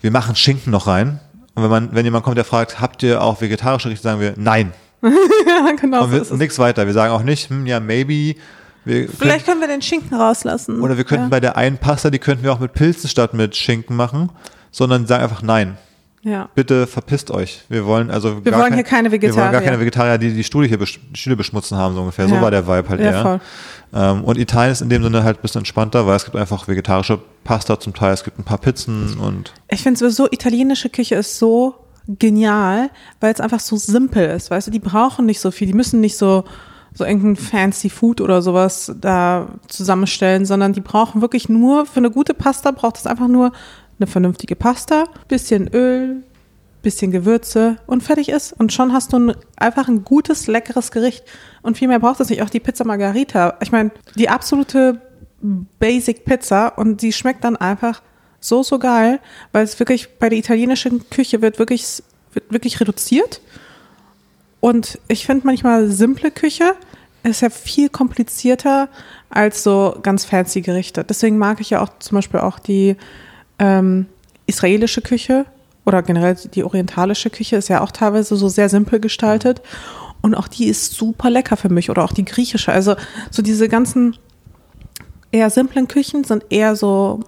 [0.01, 1.21] Wir machen Schinken noch rein.
[1.55, 4.35] Und wenn man, wenn jemand kommt, der fragt, habt ihr auch vegetarische Gerichte, sagen wir
[4.37, 4.73] nein.
[5.03, 6.05] ja, genau.
[6.05, 6.87] Und So wir, nichts weiter.
[6.87, 8.39] Wir sagen auch nicht, hm, ja, maybe.
[8.85, 10.81] Wir Vielleicht können wir den Schinken rauslassen.
[10.81, 11.31] oder wir könnten ja.
[11.31, 14.31] bei der einen Pasta, die könnten wir auch mit Pilzen statt mit Schinken machen,
[14.75, 15.77] sondern sagen einfach nein.
[16.23, 16.49] ja.
[16.55, 17.63] Bitte verpisst euch.
[17.69, 19.65] Wir wollen also Wir gar wollen kein- hier keine Wir wollen gar Vegetarier.
[19.67, 22.27] keine Vegetarier, die die Stühle hier besch Stühle beschmutzen haben, so ungefähr.
[22.29, 22.43] So Ja.
[22.43, 23.23] war der Vibe halt Ja, eher.
[23.23, 23.41] voll.
[23.95, 26.67] Ähm, und Italien ist in dem Sinne halt ein bisschen entspannter, weil es gibt einfach
[26.67, 31.15] vegetarische Pasta zum Teil, es gibt ein paar Pizzen und Ich finde sowieso, italienische Küche
[31.17, 31.75] ist so
[32.09, 34.51] genial, weil es einfach so simpel ist.
[34.51, 36.45] Weißt du, die brauchen nicht so viel, die müssen nicht so,
[36.93, 42.11] so irgendein fancy Food oder sowas da zusammenstellen, sondern die brauchen wirklich nur, für eine
[42.11, 43.53] gute Pasta braucht es einfach nur
[43.99, 46.23] eine vernünftige Pasta, bisschen Öl,
[46.83, 48.53] bisschen Gewürze und fertig ist.
[48.53, 51.25] Und schon hast du ein, einfach ein gutes, leckeres Gericht.
[51.63, 52.43] Und viel mehr braucht es nicht.
[52.43, 53.57] Auch die Pizza Margarita.
[53.61, 55.01] Ich meine, die absolute
[55.79, 58.03] Basic Pizza und die schmeckt dann einfach
[58.41, 59.21] so, so geil,
[59.53, 62.03] weil es wirklich bei der italienischen Küche wird wirklich,
[62.33, 63.41] wird wirklich reduziert.
[64.61, 66.75] Und ich finde manchmal simple Küche
[67.23, 68.89] ist ja viel komplizierter
[69.31, 71.05] als so ganz fancy Gerichte.
[71.05, 72.97] Deswegen mag ich ja auch zum Beispiel auch die
[73.59, 74.07] ähm,
[74.47, 75.47] israelische Küche
[75.85, 79.61] oder generell die orientalische Küche ist ja auch teilweise so sehr simpel gestaltet.
[80.23, 81.91] Und auch die ist super lecker für mich.
[81.91, 82.73] Oder auch die griechische.
[82.73, 82.97] Also
[83.31, 84.17] so diese ganzen
[85.31, 87.21] eher simplen Küchen sind eher so,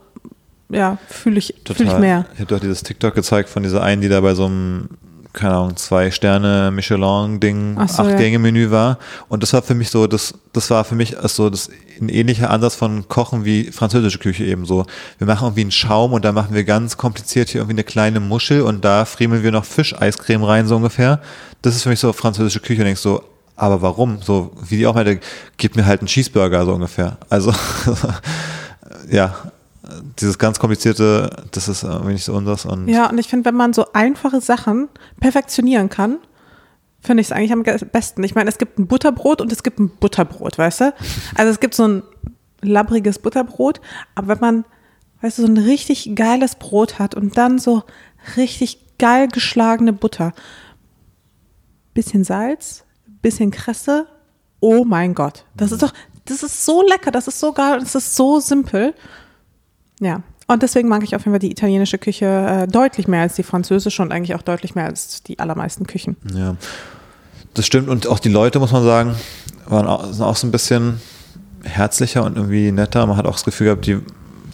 [0.70, 2.24] ja, fühle ich, fühl ich mehr.
[2.34, 4.88] Ich habe doch dieses TikTok gezeigt von dieser einen, die da bei so einem
[5.36, 8.16] keine Ahnung, zwei Sterne Michelin-Ding, so, acht ja.
[8.16, 8.98] Gänge Menü war.
[9.28, 11.70] Und das war für mich so, das, das war für mich so das
[12.00, 14.86] ein ähnlicher Ansatz von Kochen wie französische Küche eben so.
[15.18, 18.18] Wir machen irgendwie einen Schaum und da machen wir ganz kompliziert hier irgendwie eine kleine
[18.18, 21.20] Muschel und da friemeln wir noch Fischeiscreme rein, so ungefähr.
[21.62, 23.22] Das ist für mich so französische Küche und denkst so,
[23.56, 24.20] aber warum?
[24.22, 25.20] So, wie die auch meinte,
[25.56, 27.18] gib mir halt einen Cheeseburger, so ungefähr.
[27.28, 27.52] Also,
[29.10, 29.34] ja,
[30.18, 33.54] dieses ganz komplizierte, das ist irgendwie nicht so unseres und Ja, und ich finde, wenn
[33.54, 34.88] man so einfache Sachen
[35.20, 36.18] perfektionieren kann,
[37.00, 38.22] finde ich es eigentlich am besten.
[38.24, 40.94] Ich meine, es gibt ein Butterbrot und es gibt ein Butterbrot, weißt du?
[41.36, 42.02] Also es gibt so ein
[42.62, 43.80] labbriges Butterbrot,
[44.14, 44.64] aber wenn man,
[45.20, 47.84] weißt du, so ein richtig geiles Brot hat und dann so
[48.36, 50.32] richtig geil geschlagene Butter,
[51.94, 52.84] bisschen Salz,
[53.22, 54.06] bisschen Kresse,
[54.60, 55.92] oh mein Gott, das ist doch,
[56.24, 58.94] das ist so lecker, das ist so geil, das ist so simpel.
[60.00, 63.34] Ja, und deswegen mag ich auf jeden Fall die italienische Küche äh, deutlich mehr als
[63.34, 66.16] die französische und eigentlich auch deutlich mehr als die allermeisten Küchen.
[66.34, 66.56] Ja,
[67.54, 67.88] das stimmt.
[67.88, 69.16] Und auch die Leute, muss man sagen,
[69.66, 71.00] waren auch, sind auch so ein bisschen
[71.64, 73.04] herzlicher und irgendwie netter.
[73.06, 73.98] Man hat auch das Gefühl gehabt, die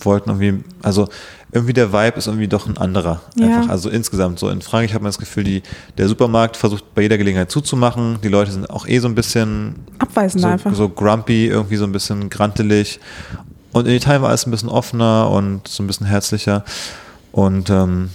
[0.00, 1.09] wollten irgendwie, also
[1.52, 3.20] irgendwie der Vibe ist irgendwie doch ein anderer.
[3.37, 3.59] Ja.
[3.59, 3.68] Einfach.
[3.68, 4.48] Also insgesamt so.
[4.48, 5.62] In Frankreich hat man das Gefühl, die,
[5.98, 8.18] der Supermarkt versucht bei jeder Gelegenheit zuzumachen.
[8.24, 10.74] Die Leute sind auch eh so ein bisschen Abweisend so, einfach.
[10.74, 13.00] so grumpy, irgendwie so ein bisschen grantelig.
[13.72, 16.64] Und in Italien war alles ein bisschen offener und so ein bisschen herzlicher.
[17.32, 18.11] Und ähm,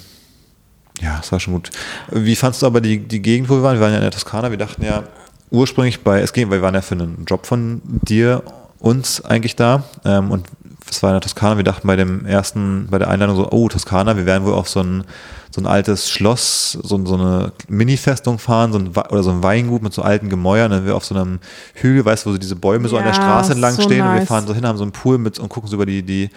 [1.01, 1.71] ja, es war schon gut.
[2.11, 3.75] Wie fandst du aber die, die Gegend, wo wir waren?
[3.75, 4.51] Wir waren ja in der Toskana.
[4.51, 5.03] Wir dachten ja
[5.49, 8.43] ursprünglich bei, es ging, weil wir waren ja für einen Job von dir,
[8.79, 9.83] uns eigentlich da.
[10.05, 10.47] Ähm, und
[10.89, 11.57] es war in der Toskana.
[11.57, 14.69] Wir dachten bei dem ersten, bei der Einladung so, oh, Toskana, wir werden wohl auf
[14.69, 15.03] so ein,
[15.51, 19.83] so ein altes Schloss, so, so eine Mini-Festung fahren, so ein, oder so ein Weingut
[19.83, 20.71] mit so alten Gemäuern.
[20.71, 21.39] Dann wir auf so einem
[21.75, 24.01] Hügel, weißt du, wo so diese Bäume so an der Ja, Straße entlang so stehen
[24.01, 24.27] und wir nice.
[24.27, 26.29] fahren so hin, haben so einen Pool mit und gucken so über die, die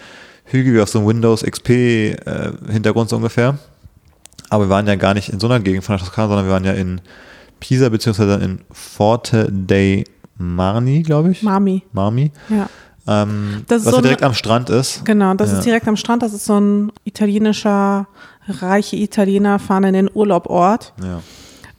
[0.44, 2.16] Hügel wie auf so einem Windows XP äh,
[2.70, 3.58] Hintergrund so ungefähr.
[4.48, 6.52] Aber wir waren ja gar nicht in so einer Gegend von der Toskana, sondern wir
[6.52, 7.00] waren ja in
[7.60, 10.04] Pisa beziehungsweise in Forte dei
[10.36, 11.42] Marni, glaube ich.
[11.42, 12.32] Mami, Marmi.
[12.48, 12.68] ja.
[13.06, 15.04] Ähm, Das ist was so ja direkt eine- am Strand ist.
[15.04, 15.58] Genau, das Ja.
[15.58, 16.22] ist direkt am Strand.
[16.22, 18.06] Das ist so ein italienischer,
[18.48, 20.92] reiche Italiener fahren in den Urlaubort.
[21.02, 21.20] Ja.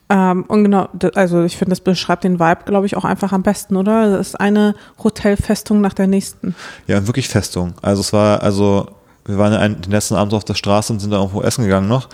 [0.09, 3.43] Ähm, und genau, also ich finde, das beschreibt den Vibe, glaube ich, auch einfach am
[3.43, 4.17] besten, oder?
[4.17, 6.53] Das ist eine Hotelfestung nach der nächsten.
[6.87, 7.73] ja, wirklich Festung.
[7.81, 8.87] Also es war, also
[9.25, 11.87] wir waren ja den letzten Abend auf der Straße und sind da irgendwo essen gegangen
[11.87, 12.09] noch.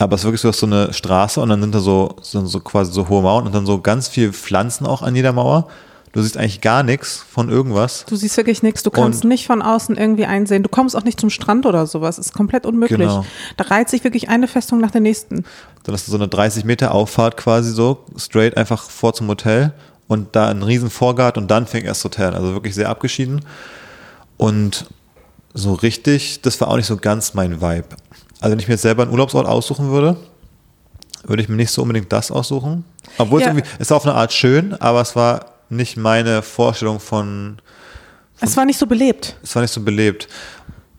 [0.00, 2.60] Aber es ist wirklich so, so eine Straße und dann sind da so, sind so
[2.60, 5.66] quasi so hohe Mauern und dann so ganz viel Pflanzen auch an jeder Mauer.
[6.18, 8.04] Du siehst eigentlich gar nichts von irgendwas.
[8.08, 8.82] Du siehst wirklich nichts.
[8.82, 10.64] Du kannst Und- nicht von außen irgendwie einsehen.
[10.64, 12.18] Du kommst auch nicht zum Strand oder sowas.
[12.18, 12.98] ist komplett unmöglich.
[12.98, 13.24] Genau.
[13.56, 15.44] Da reiht sich wirklich eine Festung nach der nächsten.
[15.84, 19.72] Dann ist so eine 30 Meter Auffahrt quasi so, straight einfach vor zum Hotel
[20.08, 22.34] und da ein riesen Vorgarten und dann fängt erst das Hotel an.
[22.34, 23.42] Also wirklich sehr abgeschieden.
[24.36, 24.86] Und
[25.54, 27.86] so richtig, das war auch nicht so ganz mein Vibe.
[28.40, 30.16] Also wenn ich mir jetzt selber einen Urlaubsort aussuchen würde,
[31.24, 32.84] würde ich mir nicht so unbedingt das aussuchen.
[33.18, 33.46] Obwohl Ja.
[33.48, 37.58] es irgendwie, es war auf eine Art schön, aber es war nicht meine Vorstellung von,
[38.40, 39.36] Es war nicht so belebt.
[39.42, 40.28] es war nicht so belebt.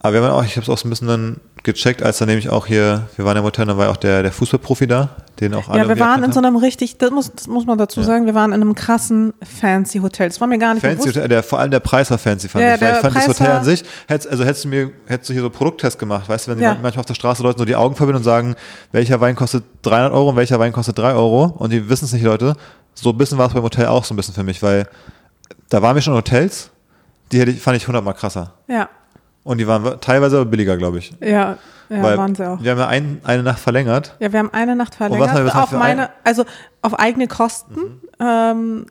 [0.01, 2.29] Aber wir haben auch, ich habe es auch so ein bisschen dann gecheckt, als dann
[2.29, 5.09] nämlich auch hier, wir waren im Hotel, dann war ja auch der, der Fußballprofi da,
[5.41, 7.77] den auch alle Ja, wir waren in so einem richtig, das muss, das muss man
[7.77, 8.05] dazu Ja.
[8.05, 10.29] sagen, wir waren in einem krassen fancy Hotel.
[10.29, 11.17] Das war mir gar nicht Fancy bewusst.
[11.17, 12.81] Hotel, der, vor allem der Preis war fancy, fand Ja, ich.
[12.81, 14.91] Weil der ich fand das Preis Hotel war- an sich, hättest, also hättest du mir,
[15.07, 16.77] hättest du hier so Produkttest gemacht, weißt du, wenn die Ja.
[16.81, 18.55] manchmal auf der Straße Leute so die Augen verbinden und sagen,
[18.93, 22.13] welcher Wein kostet 300 Euro und welcher Wein kostet 3 Euro und die wissen es
[22.13, 22.55] nicht, Leute.
[22.93, 24.87] So ein bisschen war es beim Hotel auch so ein bisschen für mich, weil
[25.69, 26.71] da waren wir schon in Hotels,
[27.31, 28.53] die hätte ich, fand ich hundertmal krasser.
[28.67, 28.89] Ja,
[29.43, 31.13] Und die waren teilweise aber billiger, glaube ich.
[31.21, 31.57] ja,
[31.89, 32.61] ja, weil waren sie auch.
[32.61, 34.15] wir haben ja ein, eine Nacht verlängert.
[34.19, 36.45] Ja, wir haben eine Nacht was haben verlängert, wir bezahlt auf für meine, ein- also
[36.83, 38.85] auf eigene Kosten, ähm,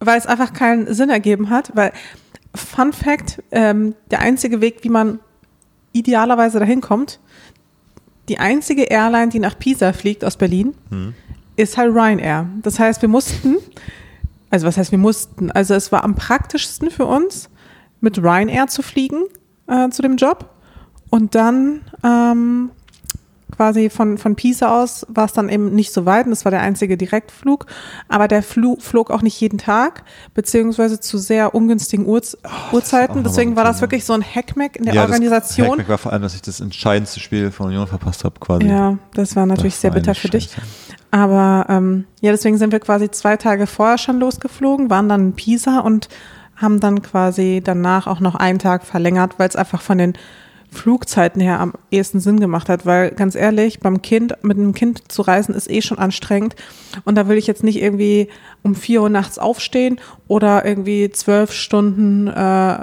[0.00, 1.92] weil es einfach keinen Sinn ergeben hat, weil
[2.54, 5.18] Fun Fact, ähm, der einzige Weg, wie man
[5.92, 7.18] idealerweise dahin kommt,
[8.28, 10.74] die einzige Airline, die nach Pisa fliegt aus Berlin,
[11.56, 12.46] ist halt Ryanair.
[12.62, 13.56] Das heißt, wir mussten,
[14.50, 17.48] also was heißt wir mussten, also es war am praktischsten für uns,
[18.00, 19.24] mit Ryanair zu fliegen
[19.68, 20.50] äh, zu dem Job
[21.08, 22.70] und dann ähm,
[23.54, 26.50] quasi von, von Pisa aus war es dann eben nicht so weit und das war
[26.50, 27.66] der einzige Direktflug,
[28.08, 33.22] aber der Flu flog auch nicht jeden Tag, beziehungsweise zu sehr ungünstigen Uhrs auch Uhrzeiten.
[33.22, 35.66] Deswegen war das wirklich so ein Hackmack in der ja, Organisation.
[35.66, 38.66] Das Hackmack war vor allem, dass ich das entscheidendste Spiel von Union verpasst habe, quasi.
[38.66, 40.44] Ja, das war natürlich Das sehr war bitter eine für dich.
[40.44, 40.66] Scheiße.
[41.12, 45.32] Aber ähm, ja, deswegen sind wir quasi zwei Tage vorher schon losgeflogen, waren dann in
[45.34, 46.08] Pisa und
[46.56, 50.14] haben dann quasi danach auch noch einen Tag verlängert, weil es einfach von den
[50.72, 55.12] Flugzeiten her am ehesten Sinn gemacht hat, weil ganz ehrlich, beim Kind, mit einem Kind
[55.12, 56.56] zu reisen ist eh schon anstrengend
[57.04, 58.28] und da will ich jetzt nicht irgendwie
[58.62, 62.78] um vier Uhr nachts aufstehen oder irgendwie zwölf Stunden äh,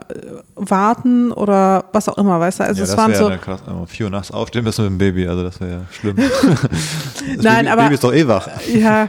[0.56, 2.64] warten oder was auch immer, weißt du?
[2.66, 3.62] Also ja, es das waren so, ja krass.
[3.68, 6.16] Um vier Uhr nachts aufstehen müssen mit dem Baby, also das wäre ja schlimm.
[7.38, 8.48] Nein, Baby, aber- Baby ist doch eh wach.
[8.72, 9.08] ja,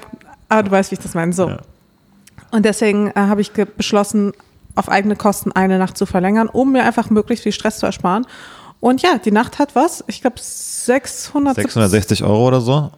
[0.48, 1.32] aber du weißt, wie ich das meine.
[1.34, 1.48] So.
[1.48, 1.58] Ja.
[2.50, 4.32] Und deswegen äh, habe ich beschlossen,
[4.76, 8.26] auf eigene Kosten eine Nacht zu verlängern, um mir einfach möglichst viel Stress zu ersparen.
[8.80, 10.02] Und ja, die Nacht hat was?
[10.06, 11.54] Ich glaube 600.
[11.54, 12.90] 660 Euro oder so?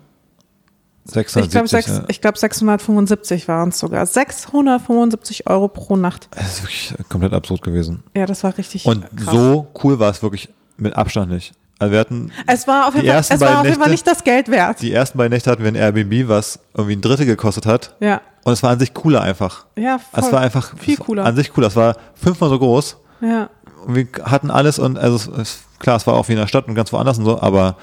[1.05, 1.87] Ich glaube 670.
[1.95, 2.05] ja.
[2.09, 4.07] ich glaub 675 waren es sogar.
[4.07, 6.29] 675 Euro pro Nacht.
[6.31, 8.05] Das ist wirklich komplett absurd gewesen.
[8.17, 9.35] Ja, das war richtig Und krass.
[9.35, 11.53] so cool war es wirklich mit Abstand nicht.
[11.81, 14.23] Also wir hatten Es war auf jeden Fall, es war auf jeden Fall nicht das
[14.23, 14.81] Geld wert.
[14.81, 17.97] die ersten beiden Nächte hatten wir ein Airbnb, was irgendwie ein Drittel gekostet hat.
[17.99, 19.67] Ja, Und es war an sich cooler einfach.
[19.77, 20.23] ja, voll.
[20.23, 21.25] Es war einfach viel cooler.
[21.25, 21.67] An sich cooler.
[21.67, 22.97] Es war fünfmal so groß.
[23.21, 23.51] ja.
[23.85, 26.47] Und wir hatten alles und also es, es, klar, es war auch wie in der
[26.47, 27.77] Stadt und ganz woanders und so, aber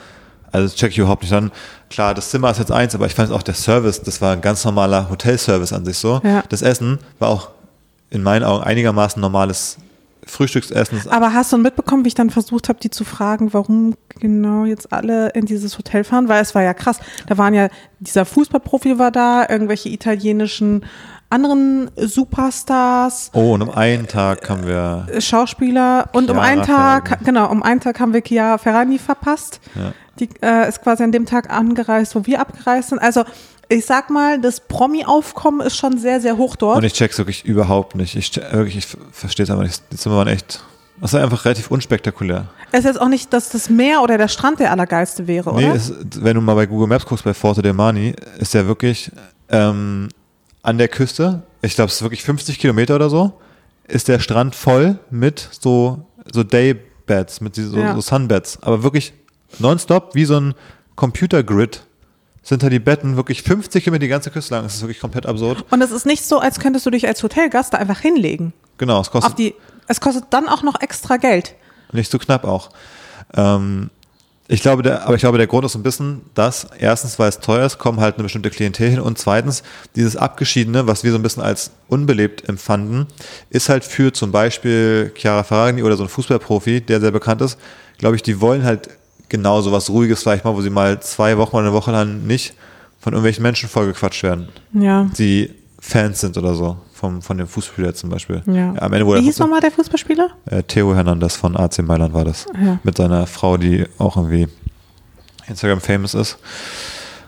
[0.51, 1.51] also das check ich überhaupt nicht an.
[1.89, 4.41] Klar, das Zimmer ist jetzt eins, aber ich fand auch der Service, das war ein
[4.41, 6.21] ganz normaler Hotelservice an sich so.
[6.23, 6.43] Ja.
[6.49, 7.49] Das Essen war auch
[8.09, 9.77] in meinen Augen einigermaßen normales
[10.25, 11.01] Frühstücksessen.
[11.09, 14.91] Aber hast du mitbekommen, wie ich dann versucht habe, die zu fragen, warum genau jetzt
[14.91, 16.27] alle in dieses Hotel fahren?
[16.27, 16.99] Weil es war ja krass.
[17.27, 20.85] Da waren ja, dieser Fußballprofi war da, irgendwelche italienischen
[21.29, 27.07] anderen Superstars, Oh, und um einen Tag haben wir Schauspieler und um Chiara einen Tag,
[27.09, 27.25] Ferragni.
[27.25, 29.59] genau, um einen Tag haben wir Chiara Ferrani verpasst.
[29.75, 29.93] Ja.
[30.19, 32.99] Die äh, ist quasi an dem Tag angereist, wo wir abgereist sind.
[32.99, 33.23] Also
[33.69, 36.77] ich sag mal, das Promi-Aufkommen ist schon sehr, sehr hoch dort.
[36.79, 38.15] und ich check's wirklich überhaupt nicht.
[38.15, 39.83] Ich check- wirklich, ich verstehe es einfach nicht.
[39.91, 40.61] Die Zimmer waren echt,
[40.99, 42.45] das war einfach relativ unspektakulär.
[42.71, 45.65] es ist jetzt auch nicht, dass das Meer oder der Strand der allergeilste wäre, Nee,
[45.67, 45.75] oder?
[45.75, 49.11] es, wenn du mal bei Google Maps guckst, bei Forte dei Mani, ist der wirklich
[49.49, 50.09] ähm,
[50.61, 53.33] an der Küste, ich glaube, es ist wirklich 50 Kilometer oder so,
[53.87, 57.95] ist der Strand voll mit so, so Daybeds, mit so, Ja.
[57.95, 58.59] so Sunbeds.
[58.61, 59.13] Aber wirklich
[59.59, 60.53] nonstop, wie so ein
[60.95, 61.83] Computergrid,
[62.43, 64.63] sind da die Betten wirklich 50 Kilometer die ganze Küste lang.
[64.63, 65.65] Das ist wirklich komplett absurd.
[65.71, 68.53] Und es ist nicht so, als könntest du dich als Hotelgast da einfach hinlegen.
[68.77, 69.55] Genau, es kostet die,
[69.87, 71.55] es kostet dann auch noch extra Geld.
[71.91, 72.69] Nicht so knapp auch.
[73.33, 73.89] Ähm,
[74.51, 77.39] ich glaube, der, aber ich glaube, der Grund ist ein bisschen, dass erstens, weil es
[77.39, 79.61] teuer ist, kommen halt eine bestimmte Klientel hin und zweitens,
[79.95, 83.05] dieses Abgeschiedene, was wir so ein bisschen als unbelebt empfanden,
[83.51, 87.57] ist halt für zum Beispiel Chiara Ferragni oder so ein Fußballprofi, der sehr bekannt ist,
[87.99, 88.89] glaube ich, die wollen halt
[89.29, 92.25] genau so was Ruhiges vielleicht mal, wo sie mal zwei Wochen oder eine Woche lang
[92.25, 92.55] nicht
[92.99, 95.07] von irgendwelchen Menschen vollgequatscht werden, Ja.
[95.17, 98.41] die Fans sind oder so, vom, von dem Fußballspieler zum Beispiel.
[98.45, 98.73] ja.
[98.77, 100.29] am Ende wurde Wie hieß nochmal der Fußballspieler?
[100.47, 102.45] äh, Theo Hernandez von AC Mailand war das.
[102.61, 102.79] Ja.
[102.83, 104.47] Mit seiner Frau, die auch irgendwie
[105.47, 106.37] Instagram famous ist.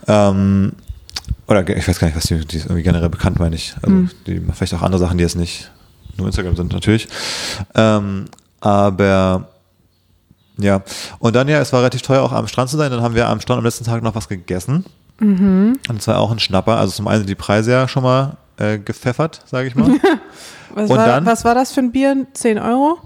[0.06, 0.72] Ähm,
[1.46, 3.74] oder ich weiß gar nicht, was die, die ist irgendwie generell bekannt, meine ich.
[3.82, 4.10] Also Hm.
[4.26, 5.70] die vielleicht auch andere Sachen, die jetzt nicht
[6.16, 7.08] nur Instagram sind, natürlich.
[7.74, 8.26] Ähm,
[8.60, 9.48] aber
[10.58, 10.82] ja,
[11.18, 12.90] und dann ja, es war relativ teuer auch am Strand zu sein.
[12.90, 14.84] Dann haben wir am Strand am letzten Tag noch was gegessen.
[15.18, 15.78] Mhm.
[15.88, 16.76] Und zwar auch ein Schnapper.
[16.76, 19.90] Also zum einen sind die Preise ja schon mal äh, gepfeffert, sage ich mal.
[20.74, 21.26] Was, Und war, dann?
[21.26, 22.26] was war das für ein Bier?
[22.32, 22.98] 10 Euro?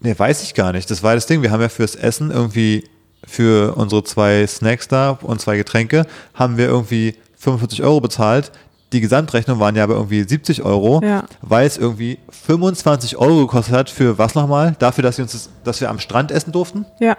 [0.00, 0.90] Nee, weiß ich gar nicht.
[0.90, 1.42] Das war das Ding.
[1.42, 2.88] Wir haben ja fürs Essen irgendwie
[3.24, 8.50] für unsere zwei Snacks da und zwei Getränke haben wir irgendwie 45 Euro bezahlt.
[8.92, 11.24] Die Gesamtrechnung waren ja aber irgendwie 70 Euro, Ja.
[11.40, 14.74] weil es irgendwie 25 Euro gekostet hat für was nochmal?
[14.80, 16.84] Dafür, dass wir uns das, dass wir am Strand essen durften?
[16.98, 17.16] Ja.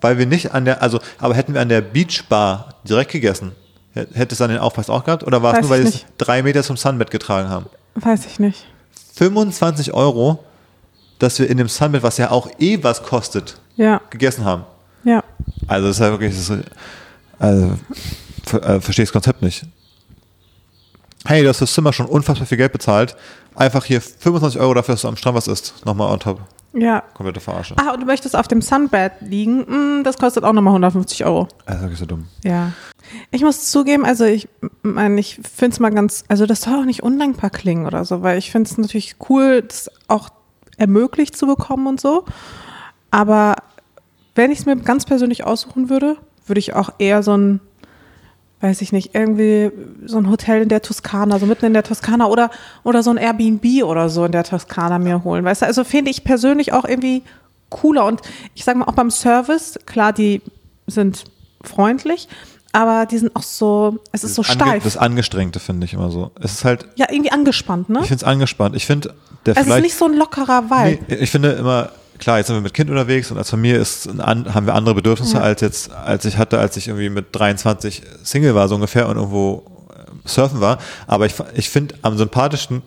[0.00, 3.52] Weil wir nicht an der, also, aber hätten wir an der Beachbar direkt gegessen,
[3.94, 5.24] hä- hätte es dann den Aufpreis auch gehabt?
[5.24, 7.66] Oder war es nur, weil ich wir es drei Meter zum Sunbed getragen haben?
[7.94, 8.66] Weiß ich nicht.
[9.14, 10.44] 25 Euro,
[11.18, 14.00] dass wir in dem Sunbed, was ja auch eh was kostet, Ja.
[14.10, 14.64] gegessen haben.
[15.04, 15.22] Ja.
[15.66, 16.64] Also das ist ja wirklich, das ist,
[17.38, 17.74] also
[18.44, 19.64] ver, äh, verstehe das Konzept nicht.
[21.26, 23.14] Hey, du hast fürs Zimmer schon unfassbar viel Geld bezahlt.
[23.54, 25.84] Einfach hier 25 Euro dafür, dass du am Strand was isst.
[25.84, 26.40] Nochmal on top.
[26.72, 27.02] Ja.
[27.14, 27.74] Komplette Verarsche.
[27.78, 29.98] Ah, und du möchtest auf dem Sunbed liegen?
[29.98, 31.48] Mm, das kostet auch nochmal 150 Euro.
[31.66, 32.26] Also wirklich so dumm.
[32.44, 32.72] Ja.
[33.30, 34.48] Ich muss zugeben, also ich
[34.82, 38.22] meine, ich finde es mal ganz, also das soll auch nicht undankbar klingen oder so,
[38.22, 40.30] weil ich finde es natürlich cool, das auch
[40.76, 42.24] ermöglicht zu bekommen und so.
[43.10, 43.56] Aber
[44.34, 47.60] wenn ich es mir ganz persönlich aussuchen würde, würde ich auch eher so ein,
[48.60, 49.70] weiß ich nicht, irgendwie
[50.06, 52.50] so ein Hotel in der Toskana, so mitten in der Toskana oder,
[52.82, 55.44] oder so ein Airbnb oder so in der Toskana mir holen.
[55.44, 57.22] Weißt du, also finde ich persönlich auch irgendwie
[57.70, 58.04] cooler.
[58.04, 58.20] Und
[58.54, 60.42] ich sage mal, auch beim Service, klar, die
[60.86, 61.24] sind
[61.62, 62.28] freundlich,
[62.72, 64.84] aber die sind auch so, es ist so Ange- steif.
[64.84, 66.30] Das Angestrengte finde ich immer so.
[66.40, 68.00] Es ist halt, ja, irgendwie angespannt, ne?
[68.02, 68.76] ich finde es angespannt.
[68.76, 69.14] Ich finde,
[69.46, 71.04] der Es ist nicht so ein lockerer Vibe.
[71.08, 74.08] Nee, ich finde immer, klar, jetzt sind wir mit Kind unterwegs und als Familie ist,
[74.18, 75.42] haben wir andere Bedürfnisse Ja.
[75.42, 79.16] als jetzt, als ich hatte, als ich irgendwie mit 23 Single war, so ungefähr, und
[79.16, 80.78] irgendwo äh, surfen war.
[81.06, 82.82] Aber ich, ich finde am sympathischsten,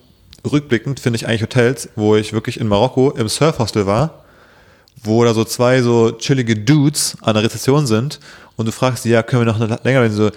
[0.49, 4.22] rückblickend, finde ich eigentlich Hotels, wo ich wirklich in Marokko im Surfhostel war
[5.03, 8.19] wo da so zwei so chillige Dudes an der Rezession sind
[8.55, 10.31] und du fragst die, ja, können wir noch eine, länger, sie so,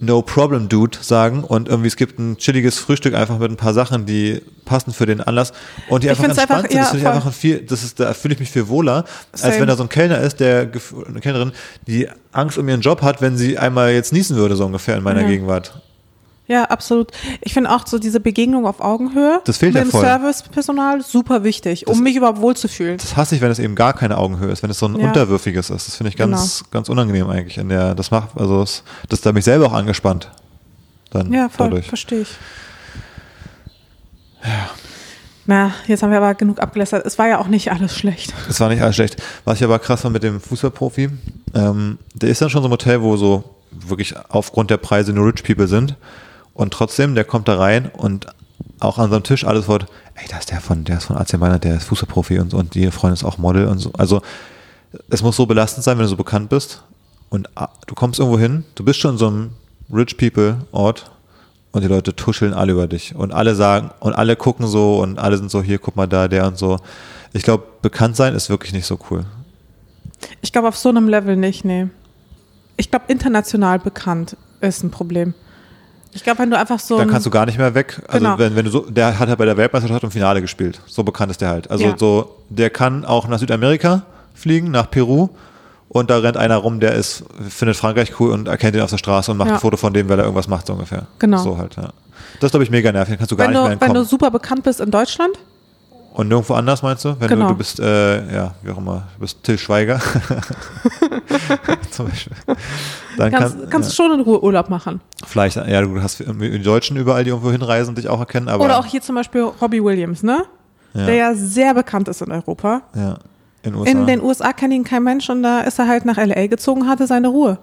[0.00, 3.72] No Problem Dude sagen und irgendwie es gibt ein chilliges Frühstück einfach mit ein paar
[3.72, 5.52] Sachen, die passen für den Anlass
[5.88, 6.74] und die einfach entspannt einfach- sind.
[6.74, 9.04] Das ja, finde ich einfach ein viel, das ist, da fühle ich mich viel wohler,
[9.30, 9.60] als Same.
[9.60, 10.68] wenn da so ein Kellner ist, der,
[11.08, 11.52] eine Kellnerin,
[11.86, 15.04] die Angst um ihren Job hat, wenn sie einmal jetzt niesen würde, so ungefähr in
[15.04, 15.28] meiner Mhm.
[15.28, 15.80] Gegenwart.
[16.46, 17.10] Ja, absolut.
[17.40, 19.98] Ich finde auch so diese Begegnung auf Augenhöhe Das fehlt mit ja dem.
[19.98, 22.98] Servicepersonal super wichtig, um Das- mich überhaupt wohlzufühlen.
[22.98, 25.06] Das hasse ich, wenn es eben gar keine Augenhöhe ist, wenn es so ein Ja.
[25.08, 25.88] unterwürfiges ist.
[25.88, 26.70] Das finde ich ganz, Genau.
[26.70, 30.30] ganz unangenehm eigentlich in der, das macht, also das, das da mich selber auch angespannt.
[31.10, 31.86] Dann Ja, voll, dadurch.
[31.88, 32.28] verstehe ich.
[34.42, 34.68] Ja.
[35.46, 37.04] Na, jetzt haben wir aber genug abgelästert.
[37.06, 38.32] Es war ja auch nicht alles schlecht.
[38.48, 39.22] Es war nicht alles schlecht.
[39.44, 41.10] Was ich aber krass fand mit dem Fußballprofi,
[41.54, 45.26] ähm, der ist dann schon so ein Hotel, wo so wirklich aufgrund der Preise nur
[45.26, 45.96] Rich People sind.
[46.54, 48.26] Und trotzdem, der kommt da rein und
[48.80, 51.34] auch an seinem Tisch alles wird, ey, da ist der von, der ist von AC
[51.38, 53.92] Mailand, der ist Fußballprofi und so und die Freundin ist auch Model und so.
[53.94, 54.22] Also
[55.10, 56.82] es muss so belastend sein, wenn du so bekannt bist
[57.28, 59.50] und ah, du kommst irgendwo hin, du bist schon in so einem
[59.92, 61.10] Rich People Ort
[61.72, 65.18] und die Leute tuscheln alle über dich und alle sagen und alle gucken so und
[65.18, 66.78] alle sind so hier, guck mal da, der und so.
[67.32, 69.24] Ich glaube, bekannt sein ist wirklich nicht so cool.
[70.40, 71.88] Ich glaube, auf so einem Level nicht, nee.
[72.76, 75.34] Ich glaube, international bekannt ist ein Problem.
[76.14, 76.96] Ich glaube, wenn du einfach so.
[76.96, 78.00] Dann kannst du gar nicht mehr weg.
[78.08, 78.38] Also Genau.
[78.38, 80.80] wenn, wenn du so, der hat halt bei der Weltmeisterschaft im Finale gespielt.
[80.86, 81.70] So bekannt ist der halt.
[81.70, 81.94] Also Ja.
[81.98, 84.02] so, der kann auch nach Südamerika
[84.34, 85.28] fliegen, nach Peru.
[85.88, 88.98] Und da rennt einer rum, der ist, findet Frankreich cool und erkennt ihn auf der
[88.98, 89.54] Straße und macht Ja.
[89.54, 91.06] ein Foto von dem, weil er irgendwas macht, so ungefähr.
[91.18, 91.38] Genau.
[91.38, 91.90] So halt, ja.
[92.40, 93.12] Das ist, glaube ich, mega nervig.
[93.12, 94.02] Dann kannst du gar wenn, nicht mehr du, wenn entkommen.
[94.02, 95.36] du super bekannt bist in Deutschland,
[96.14, 97.14] und nirgendwo anders meinst du?
[97.20, 97.48] Wenn Genau.
[97.48, 100.00] du, du bist, äh, ja, wie auch immer, du bist Till Schweiger.
[101.90, 102.36] Zum Beispiel.
[103.18, 105.00] Dann kannst, kann, kannst du schon in Ruhe Urlaub machen.
[105.26, 108.64] Vielleicht, ja, du hast die Deutschen überall, die irgendwo hinreisen, dich auch erkennen, aber.
[108.64, 110.44] Oder auch hier zum Beispiel Robbie Williams, ne?
[110.94, 112.82] ja, Der ja sehr bekannt ist in Europa.
[112.94, 113.18] ja,
[113.62, 113.90] in den USA.
[113.90, 116.86] In den USA kennt ihn kein Mensch und da ist er halt nach LA gezogen,
[116.86, 117.58] hatte seine Ruhe.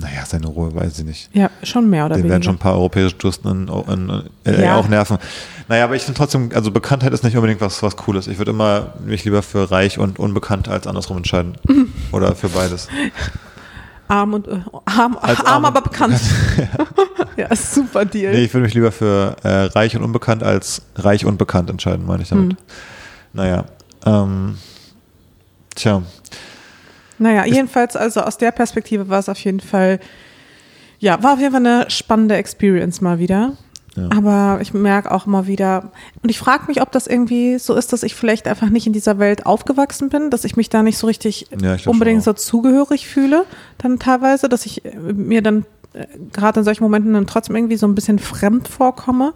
[0.00, 1.30] Naja, seine Ruhe, weiß ich nicht.
[1.34, 2.34] Ja, schon mehr oder Den weniger.
[2.34, 4.76] werden schon ein paar europäische Touristen in, in, LA Ja.
[4.76, 5.18] auch nerven.
[5.68, 8.26] Naja, aber ich finde trotzdem, also Bekanntheit ist nicht unbedingt was, was Cooles.
[8.28, 11.54] Ich würde immer mich lieber für reich und unbekannt als andersrum entscheiden.
[12.12, 12.88] Oder für beides.
[14.06, 16.18] Arm und äh, arm, arm, arm aber bekannt.
[17.36, 18.32] ja, super Deal.
[18.32, 22.06] Nee, ich würde mich lieber für äh, reich und unbekannt als reich und bekannt entscheiden,
[22.06, 22.52] meine ich damit.
[22.52, 22.58] Hm.
[23.34, 23.64] Naja,
[24.06, 24.56] ähm,
[25.74, 26.02] tja,
[27.18, 30.00] Naja, jedenfalls, also aus der Perspektive war es auf jeden Fall,
[30.98, 33.52] ja, war auf jeden Fall eine spannende Experience mal wieder.
[33.96, 34.08] Ja.
[34.16, 35.90] Aber ich merke auch immer wieder,
[36.22, 38.92] und ich frage mich, ob das irgendwie so ist, dass ich vielleicht einfach nicht in
[38.92, 43.08] dieser Welt aufgewachsen bin, dass ich mich da nicht so richtig Ja, unbedingt so zugehörig
[43.08, 43.44] fühle,
[43.78, 45.64] dann teilweise, dass ich mir dann
[46.32, 49.32] gerade in solchen Momenten dann trotzdem irgendwie so ein bisschen fremd vorkomme.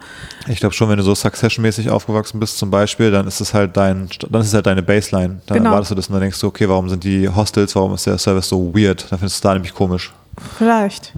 [0.48, 3.76] ich glaube schon, wenn du so Succession-mäßig aufgewachsen bist zum Beispiel, dann ist es halt
[3.76, 5.40] dein, dann ist es halt deine Baseline.
[5.46, 5.70] Dann Genau.
[5.70, 8.18] erwartest du das und dann denkst du, okay, warum sind die Hostels, warum ist der
[8.18, 9.02] Service so weird?
[9.10, 10.12] Dann findest du es da nämlich komisch.
[10.58, 11.12] Vielleicht.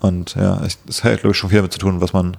[0.00, 2.36] Und ja, das hat, glaube ich, schon viel damit zu tun, was man,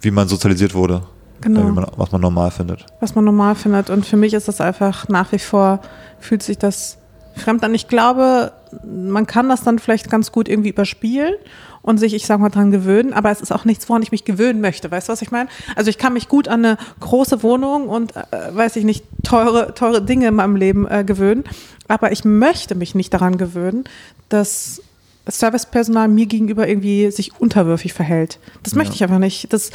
[0.00, 1.02] wie man sozialisiert wurde.
[1.42, 1.62] Genau.
[1.62, 2.84] Man, was man normal findet.
[3.00, 3.88] was man normal findet.
[3.90, 5.80] Und für mich ist das einfach nach wie vor,
[6.18, 6.98] fühlt sich das
[7.36, 7.74] fremd an.
[7.74, 8.52] Ich glaube,
[8.84, 11.34] man kann das dann vielleicht ganz gut irgendwie überspielen
[11.82, 14.24] und sich, ich sag mal, dran gewöhnen, aber es ist auch nichts, woran ich mich
[14.24, 14.90] gewöhnen möchte.
[14.90, 15.48] Weißt du, was ich meine?
[15.76, 19.74] Also ich kann mich gut an eine große Wohnung und, äh, weiß ich nicht, teure,
[19.74, 21.44] teure Dinge in meinem Leben äh, gewöhnen,
[21.88, 23.84] aber ich möchte mich nicht daran gewöhnen,
[24.28, 24.82] dass
[25.26, 28.38] Servicepersonal mir gegenüber irgendwie sich unterwürfig verhält.
[28.62, 28.96] Das möchte Ja.
[28.96, 29.52] ich einfach nicht.
[29.52, 29.70] Das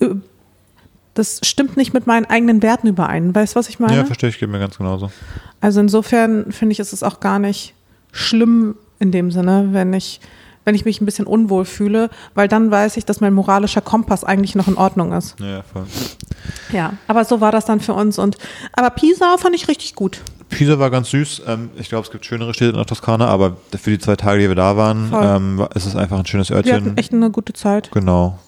[0.00, 0.06] äh,
[1.20, 3.34] das stimmt nicht mit meinen eigenen Werten überein.
[3.34, 3.94] Weißt du, was ich meine?
[3.96, 5.10] Ja, verstehe ich, geht mir ganz genauso.
[5.60, 7.74] also insofern finde ich, ist es auch gar nicht
[8.12, 10.20] schlimm in dem Sinne, wenn ich,
[10.64, 14.24] wenn ich mich ein bisschen unwohl fühle, weil dann weiß ich, dass mein moralischer Kompass
[14.24, 15.38] eigentlich noch in Ordnung ist.
[15.40, 15.84] Ja, voll.
[16.72, 18.36] Ja, aber so war das dann für uns und
[18.72, 20.20] aber Pisa fand ich richtig gut.
[20.48, 21.42] Pisa war ganz süß.
[21.46, 24.40] Ähm, ich glaube, es gibt schönere Städte in der Toskana, aber für die zwei Tage,
[24.40, 25.24] die wir da waren, Voll.
[25.24, 26.74] ähm, ist es einfach ein schönes Wir Örtchen.
[26.74, 27.90] hatten echt eine gute Zeit.
[27.92, 28.38] Genau.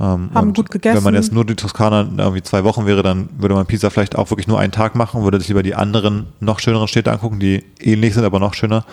[0.00, 0.96] Ähm, Haben gut gegessen.
[0.96, 4.16] Wenn man jetzt nur die Toskana irgendwie zwei Wochen wäre, dann würde man Pisa vielleicht
[4.16, 7.38] auch wirklich nur einen Tag machen, würde sich lieber die anderen noch schöneren Städte angucken,
[7.38, 8.84] die ähnlich sind, aber noch schöner.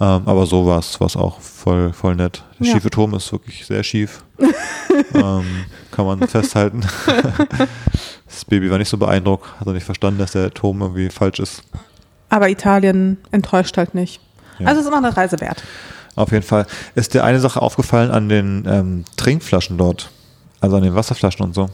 [0.00, 2.42] Ähm, aber so war es auch voll, voll nett.
[2.58, 2.72] Der Ja.
[2.72, 4.24] schiefe Turm ist wirklich sehr schief.
[5.14, 5.44] ähm,
[5.90, 6.80] kann man festhalten.
[8.26, 11.38] das Baby war nicht so beeindruckt, hat er nicht verstanden, dass der Turm irgendwie falsch
[11.38, 11.62] ist.
[12.30, 14.20] Aber Italien enttäuscht halt nicht.
[14.58, 14.68] Ja.
[14.68, 15.62] Also es ist immer eine Reise wert.
[16.16, 16.66] Auf jeden Fall.
[16.94, 20.10] Ist dir eine Sache aufgefallen an den ähm, Trinkflaschen dort?
[20.60, 21.68] Also an den Wasserflaschen und so?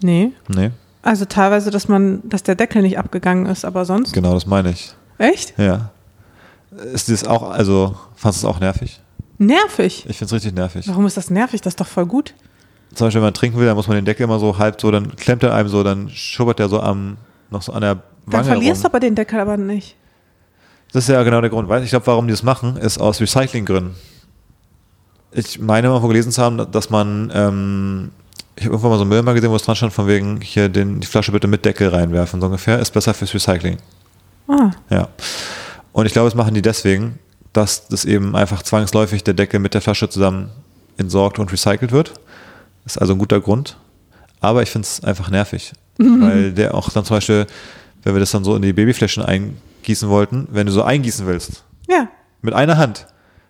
[0.00, 0.32] Nee.
[0.48, 0.70] Nee,
[1.02, 4.12] Also teilweise, dass man, dass der Deckel nicht abgegangen ist, aber sonst.
[4.12, 4.94] genau, das meine ich.
[5.18, 5.54] Echt?
[5.58, 5.90] Ja.
[6.92, 9.00] Ist das auch, also, fandest du es auch nervig?
[9.38, 10.06] Nervig.
[10.08, 10.88] Ich finde es richtig nervig.
[10.88, 11.60] Warum ist das nervig?
[11.60, 12.34] Das ist doch voll gut.
[12.94, 14.90] Zum Beispiel, wenn man trinken will, dann muss man den Deckel immer so halb so,
[14.90, 17.16] dann klemmt er einem so, dann schubbert der so am,
[17.50, 18.92] noch so an der Dann Wange verlierst du rum.
[18.92, 19.96] aber den Deckel aber nicht.
[20.92, 21.68] Das ist ja genau der Grund.
[21.82, 23.94] Ich glaube, warum die das machen, ist aus Recyclinggründen.
[25.34, 28.10] Ich meine mal gelesen zu haben, dass man, ähm,
[28.56, 30.40] ich habe irgendwann mal so ein Mail mal gesehen, wo es dran stand, von wegen,
[30.40, 33.78] hier den, die Flasche bitte mit Deckel reinwerfen, so ungefähr, ist besser fürs Recycling.
[34.48, 35.08] Ah, Ja.
[35.92, 37.18] Und ich glaube, das machen die deswegen,
[37.52, 40.50] dass das eben einfach zwangsläufig der Deckel mit der Flasche zusammen
[40.96, 42.14] entsorgt und recycelt wird.
[42.84, 43.76] Ist also ein guter Grund.
[44.40, 45.72] Aber ich finde es einfach nervig.
[45.96, 47.46] Weil der auch dann zum Beispiel,
[48.02, 51.64] wenn wir das dann so in die Babyflaschen eingießen wollten, wenn du so eingießen willst,
[51.88, 52.08] ja.
[52.42, 53.06] mit einer Hand,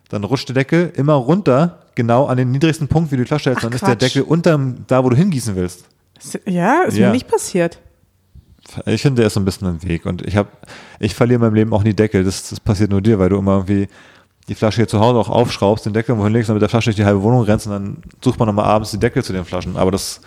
[0.08, 3.50] dann rutscht der Deckel immer runter, genau an den niedrigsten Punkt, wie du die Flasche
[3.50, 3.64] hältst.
[3.64, 4.02] Ach, dann ist der Quatsch.
[4.02, 5.84] Deckel unter da, wo du hingießen willst.
[6.46, 7.06] Ja, ist Ja.
[7.08, 7.78] mir nicht passiert.
[8.86, 10.06] Ich finde, der ist so ein bisschen im Weg.
[10.06, 10.48] Und ich habe,
[10.98, 12.24] ich verliere in meinem Leben auch nie Deckel.
[12.24, 13.88] Das, das passiert nur dir, weil du immer irgendwie
[14.48, 16.86] die Flasche hier zu Hause auch aufschraubst, den Deckel wohin legst und mit der Flasche
[16.90, 19.44] durch die halbe Wohnung rennst und dann sucht man nochmal abends die Deckel zu den
[19.44, 19.76] Flaschen.
[19.76, 20.20] Aber das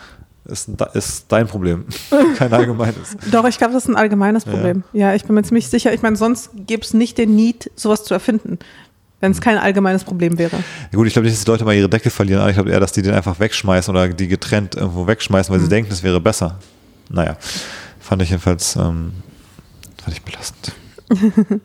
[0.46, 1.86] ist, ist dein Problem.
[2.38, 3.18] Kein allgemeines.
[3.32, 4.84] Doch, ich glaube, das ist ein allgemeines Problem.
[4.94, 5.94] Ja, ich bin mir ziemlich sicher.
[5.94, 8.60] Ich meine, sonst gäbe es nicht den Need, sowas zu erfinden,
[9.20, 10.56] wenn es kein allgemeines Problem wäre.
[10.92, 12.70] Ja gut, ich glaube nicht, dass die Leute mal ihre Deckel verlieren, aber ich glaube
[12.72, 16.04] eher, dass die den einfach wegschmeißen oder die getrennt irgendwo wegschmeißen, weil sie denken, es
[16.04, 16.60] wäre besser.
[17.10, 17.38] Naja,
[18.00, 19.14] fand ich jedenfalls ähm,
[20.04, 20.74] fand ich belastend.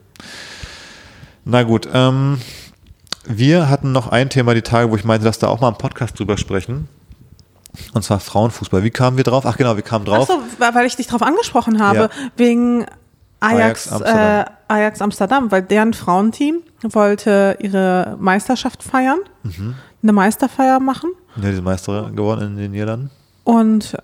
[1.45, 2.39] Na gut, ähm,
[3.25, 5.77] wir hatten noch ein Thema die Tage, wo ich meinte, dass da auch mal im
[5.77, 6.89] Podcast drüber sprechen.
[7.95, 8.85] Und zwar Frauenfußball.
[8.85, 9.47] Wie kamen wir drauf?
[9.47, 10.29] Ach genau, wir kamen drauf.
[10.29, 12.09] Achso, weil ich dich darauf angesprochen habe, Ja.
[12.37, 12.85] wegen
[13.41, 14.45] Ajax, Ajax Amsterdam.
[14.47, 16.57] Äh, Ajax Amsterdam, weil deren Frauenteam
[16.91, 19.75] wollte ihre Meisterschaft feiern, Mhm.
[20.03, 23.11] eine Meisterfeier machen Ja, die sind Meister geworden in den Niederlanden.
[23.45, 23.97] und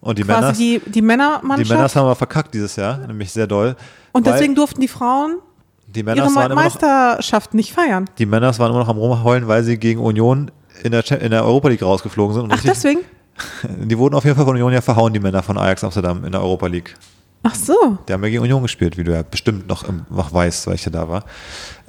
[0.00, 1.70] Und die Männer, die, die die Männermannschaft.
[1.70, 3.76] Männer haben wir verkackt dieses Jahr, nämlich sehr doll.
[4.12, 5.38] und deswegen durften die Frauen
[5.86, 8.08] die Männer ihre waren immer noch Meisterschaft nicht feiern.
[8.18, 10.50] Die Männer waren immer noch am Rumheulen, weil sie gegen Union
[10.84, 12.52] in der, in der Europa League rausgeflogen sind.
[12.52, 13.00] Ach, deswegen?
[13.88, 16.32] Die wurden auf jeden Fall von Union ja verhauen, die Männer von Ajax Amsterdam in
[16.32, 16.94] der Europa League.
[17.42, 17.98] Ach so.
[18.06, 20.74] Die haben ja gegen Union gespielt, wie du ja bestimmt noch, im, noch weißt, weil
[20.74, 21.24] ich ja da war.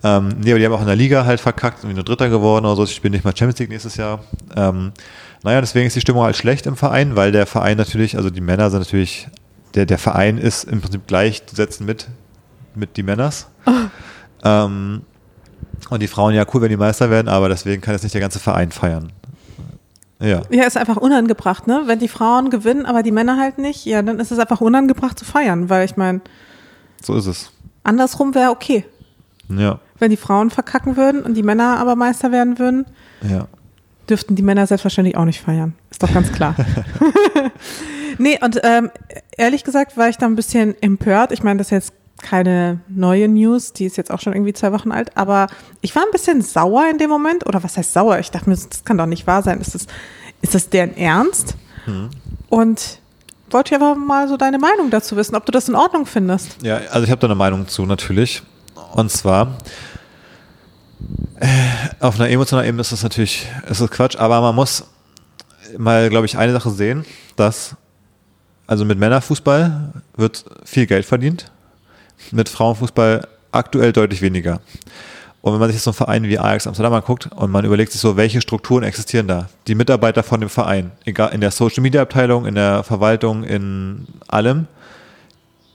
[0.04, 2.66] Ähm, nee, aber die haben auch in der Liga halt verkackt, irgendwie nur Dritter geworden
[2.66, 2.84] oder so.
[2.86, 4.24] Ich spiele nicht mal Champions League nächstes Jahr.
[4.56, 4.94] Ähm,
[5.44, 8.42] naja, deswegen ist die Stimmung halt schlecht im Verein, weil der Verein natürlich, also die
[8.42, 9.28] Männer sind natürlich,
[9.76, 12.08] der, der Verein ist im Prinzip gleichzusetzen mit,
[12.74, 13.48] mit die Männers.
[14.44, 15.02] Ähm,
[15.90, 18.22] und die Frauen, ja cool, wenn die Meister werden, aber deswegen kann jetzt nicht der
[18.22, 19.12] ganze Verein feiern.
[20.22, 20.44] Ja.
[20.52, 21.84] Ja, ist einfach unangebracht, ne?
[21.86, 25.18] Wenn die Frauen gewinnen, aber die Männer halt nicht, ja, dann ist es einfach unangebracht
[25.18, 26.22] zu feiern, weil ich meine,
[27.02, 27.52] So ist es.
[27.84, 28.86] andersrum wäre okay.
[29.50, 32.86] Ja, Wenn die Frauen verkacken würden und die Männer aber Meister werden würden,
[33.28, 33.48] ja.
[34.10, 35.74] dürften die Männer selbstverständlich auch nicht feiern.
[35.90, 36.56] Ist doch ganz klar.
[38.18, 38.92] nee, und ähm,
[39.38, 41.32] ehrlich gesagt war ich da ein bisschen empört.
[41.32, 44.72] Ich meine, das ist jetzt keine neue News, die ist jetzt auch schon irgendwie zwei
[44.72, 45.48] Wochen alt, aber
[45.82, 47.46] ich war ein bisschen sauer in dem Moment.
[47.48, 48.20] Oder was heißt sauer?
[48.20, 49.60] Ich dachte mir, das kann doch nicht wahr sein.
[49.62, 49.88] Ist das,
[50.42, 51.56] ist das deren Ernst?
[52.50, 53.00] Und
[53.50, 56.62] wollte ich einfach mal so deine Meinung dazu wissen, ob du das in Ordnung findest.
[56.62, 58.44] Ja, also ich habe da eine Meinung zu, natürlich.
[58.94, 59.58] Und zwar,
[61.40, 61.48] äh,
[62.00, 64.86] auf einer emotionalen Ebene ist das natürlich, ist das Quatsch, aber man muss
[65.78, 67.06] mal, glaube ich, eine Sache sehen,
[67.36, 67.76] dass,
[68.68, 71.52] also mit Männerfußball wird viel Geld verdient,
[72.32, 74.62] mit Frauenfußball aktuell deutlich weniger.
[75.42, 77.92] Und wenn man sich jetzt so einen Verein wie Ajax Amsterdam anguckt und man überlegt
[77.92, 79.50] sich so, welche Strukturen existieren da?
[79.68, 84.08] Die Mitarbeiter von dem Verein, egal in der Social Media Abteilung, in der Verwaltung, in
[84.28, 84.68] allem,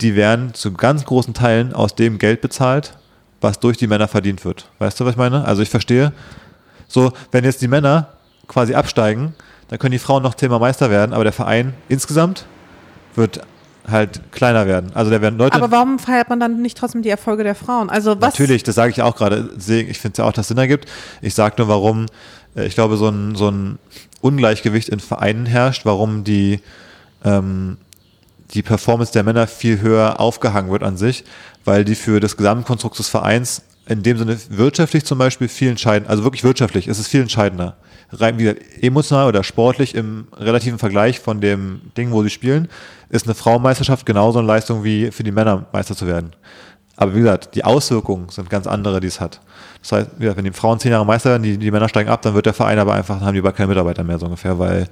[0.01, 2.97] die werden zu ganz großen Teilen aus dem Geld bezahlt,
[3.41, 4.71] was durch die Männer verdient wird.
[4.79, 5.45] Weißt du, was ich meine?
[5.45, 6.13] Also ich verstehe,
[6.87, 8.09] so, wenn jetzt die Männer
[8.47, 9.35] quasi absteigen,
[9.69, 12.47] dann können die Frauen noch Thema Meister werden, aber der Verein insgesamt
[13.17, 13.41] wird
[13.89, 14.91] halt kleiner werden.
[14.95, 15.57] Also da werden Leute.
[15.57, 17.91] Aber warum feiert man dann nicht trotzdem die Erfolge der Frauen?
[17.91, 18.34] Also was?
[18.34, 19.51] Natürlich, das sage ich auch gerade.
[19.57, 20.87] Ich finde es ja auch, dass es Sinn ergibt.
[21.22, 22.07] Ich sage nur, warum,
[22.57, 23.78] äh, ich glaube, so ein, so ein
[24.20, 26.61] Ungleichgewicht in Vereinen herrscht, warum die,
[27.24, 27.76] ähm,
[28.55, 31.24] die Performance der Männer viel höher aufgehangen wird an sich,
[31.64, 36.11] weil die für das Gesamtkonstrukt des Vereins in dem Sinne wirtschaftlich zum Beispiel viel entscheidender,
[36.11, 37.76] also wirklich wirtschaftlich ist es viel entscheidender.
[38.11, 38.49] Rein wie
[38.82, 42.68] emotional oder sportlich im relativen Vergleich von dem Ding, wo sie spielen,
[43.09, 46.32] ist eine Frauenmeisterschaft genauso eine Leistung wie für die Männer Meister zu werden.
[46.97, 49.41] Aber wie gesagt, die Auswirkungen sind ganz andere, die es hat.
[49.82, 52.22] Das heißt, gesagt, wenn die Frauen zehn Jahre Meister werden, die, die Männer steigen ab,
[52.22, 54.89] dann wird der Verein aber einfach, haben die bald keine Mitarbeiter mehr so ungefähr, weil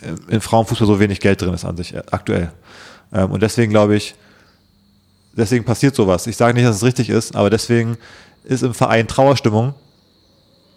[0.00, 2.50] äh, in Frauenfußball so wenig Geld drin ist an sich äh, aktuell.
[3.12, 4.14] Ähm, und deswegen glaube ich,
[5.32, 6.26] deswegen passiert sowas.
[6.26, 7.96] Ich sage nicht, dass es richtig ist, aber deswegen
[8.44, 9.74] ist im Verein Trauerstimmung,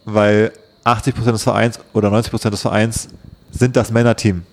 [0.05, 0.51] weil
[0.83, 3.07] 80 Prozent des Vereins oder 90 Prozent des Vereins
[3.51, 4.43] sind das Männerteam.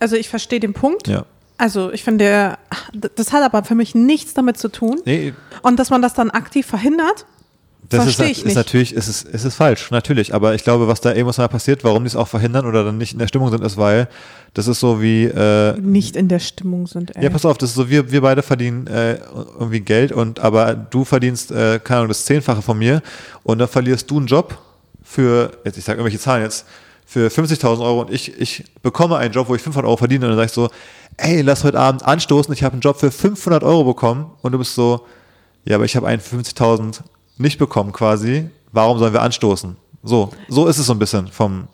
[0.00, 1.08] Also ich verstehe den Punkt.
[1.08, 1.24] Ja.
[1.56, 2.56] Also ich finde,
[2.92, 5.00] das hat aber für mich nichts damit zu tun.
[5.04, 7.26] Nee, Und dass man das dann aktiv verhindert,
[7.90, 8.54] Das ist, ich ist nicht.
[8.54, 10.34] natürlich, ist es, ist es falsch, natürlich.
[10.34, 13.14] Aber ich glaube, was da emotional passiert, warum die es auch verhindern oder dann nicht
[13.14, 14.08] in der Stimmung sind, ist, weil
[14.52, 17.24] das ist so wie, äh, Nicht in der Stimmung sind, ey.
[17.24, 19.18] ja, pass auf, das ist so, wir, wir beide verdienen äh,
[19.58, 23.02] irgendwie Geld und aber du verdienst, äh, keine Ahnung, das Zehnfache von mir
[23.42, 24.58] und dann verlierst du einen Job
[25.02, 26.66] für, jetzt ich sage irgendwelche Zahlen jetzt,
[27.06, 30.32] für 50.000 Euro und ich, ich bekomme einen Job, wo ich 500 Euro verdiene und
[30.32, 30.68] dann sag ich so,
[31.16, 34.58] ey, lass heute Abend anstoßen, ich habe einen Job für 500 Euro bekommen und du
[34.58, 35.06] bist so,
[35.64, 37.00] ja, aber ich habe einen für 50.000
[37.38, 39.76] nicht bekommen quasi, warum sollen wir anstoßen?
[40.02, 41.68] So, so ist es so ein bisschen vom,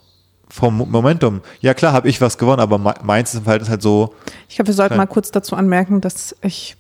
[0.49, 1.41] vom Momentum.
[1.61, 4.15] Ja klar, habe ich was gewonnen, aber me- meins ist halt so,
[4.49, 6.77] Ich glaube, wir sollten mal kurz dazu anmerken, dass ich,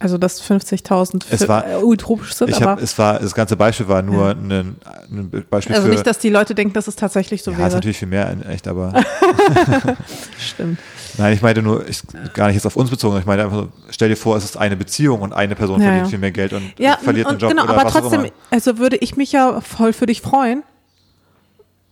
[0.00, 3.54] also dass 50.000 Es für- war- äh, utopisch sind, Ich habe, es war, das ganze
[3.56, 5.92] Beispiel war nur ein, ein Beispiel also für.
[5.94, 7.74] nicht, dass die Leute denken, dass es tatsächlich so ja, ist wäre.
[7.74, 8.94] natürlich viel mehr in echt, aber
[10.38, 10.78] Stimmt.
[11.18, 12.00] nein, ich meinte nur, ich,
[12.34, 13.18] gar nicht jetzt auf uns bezogen.
[13.18, 15.84] Ich meinte einfach, so, stell dir vor, es ist eine Beziehung und eine Person Ja,
[15.86, 16.10] verdient ja.
[16.10, 18.20] viel mehr Geld und Ja, verliert und, einen Job genau, oder aber was auch trotzdem,
[18.24, 18.32] immer.
[18.50, 20.62] also würde ich mich ja voll für dich freuen,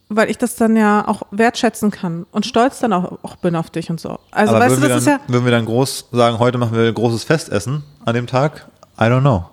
[0.08, 3.70] weil ich das dann ja auch wertschätzen kann und stolz dann auch, auch bin auf
[3.70, 4.18] dich und so.
[4.30, 6.38] Also aber weißt du, würden, das wir ist dann, ja, würden wir dann groß sagen,
[6.38, 8.66] heute machen wir ein großes Festessen an dem Tag?
[8.98, 9.44] I don't know.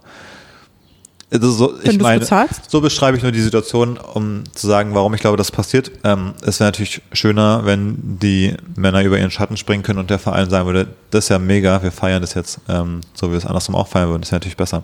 [1.31, 2.69] Also so, Wenn ich meine, bezahlst?
[2.69, 5.91] so beschreibe ich nur die Situation, um zu sagen, warum ich glaube, das passiert.
[6.03, 10.19] Ähm, es wäre natürlich schöner, wenn die Männer über ihren Schatten springen können und der
[10.19, 13.37] Verein sagen würde, das ist ja mega, wir feiern das jetzt, ähm, so wie wir
[13.39, 14.21] es andersrum auch feiern würden.
[14.21, 14.83] Das wäre natürlich besser.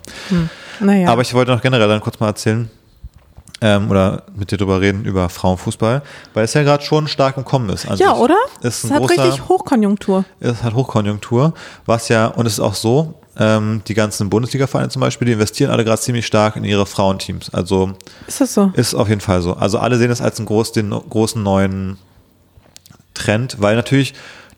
[0.81, 1.07] naja.
[1.09, 2.69] Aber ich wollte noch generell dann kurz mal erzählen
[3.61, 6.01] ähm, oder mit dir drüber reden über Frauenfußball,
[6.33, 7.87] weil es ja gerade schon stark im Kommen ist.
[7.87, 8.37] an ja, oder?
[8.61, 10.25] Ist Es hat großer, richtig Hochkonjunktur.
[10.39, 11.53] es hat Hochkonjunktur,
[11.85, 15.71] was ja, und es ist auch so, ähm, die ganzen Bundesliga-Vereine zum Beispiel, die investieren
[15.71, 17.53] alle gerade ziemlich stark in ihre Frauenteams.
[17.53, 17.93] Also
[18.27, 18.71] Ist das so?
[18.73, 19.53] ist auf jeden Fall so.
[19.53, 21.97] Also alle sehen das als einen groß, den großen neuen
[23.13, 24.13] Trend, weil natürlich,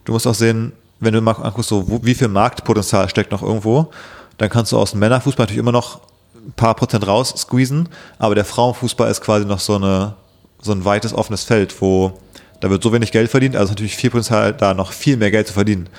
[0.06, 3.44] du musst auch sehen, wenn du mal anguckst, so, wo, wie viel Marktpotenzial steckt noch
[3.44, 3.92] irgendwo,
[4.38, 6.00] dann kannst du aus dem Männerfußball natürlich immer noch
[6.46, 7.90] ein paar Prozent raus squeezen,
[8.20, 10.16] aber der Frauenfußball ist quasi noch so, eine,
[10.62, 12.14] so ein weites offenes Feld, wo
[12.60, 15.48] da wird so wenig Geld verdient, also natürlich viel Potenzial da noch viel mehr Geld
[15.48, 15.90] zu verdienen.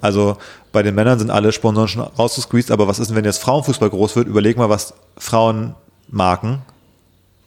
[0.00, 0.38] Also
[0.72, 3.90] bei den Männern sind alle Sponsoren schon rausgesqueezed, aber was ist denn, wenn jetzt Frauenfußball
[3.90, 4.28] groß wird?
[4.28, 6.62] Überleg mal, was Frauenmarken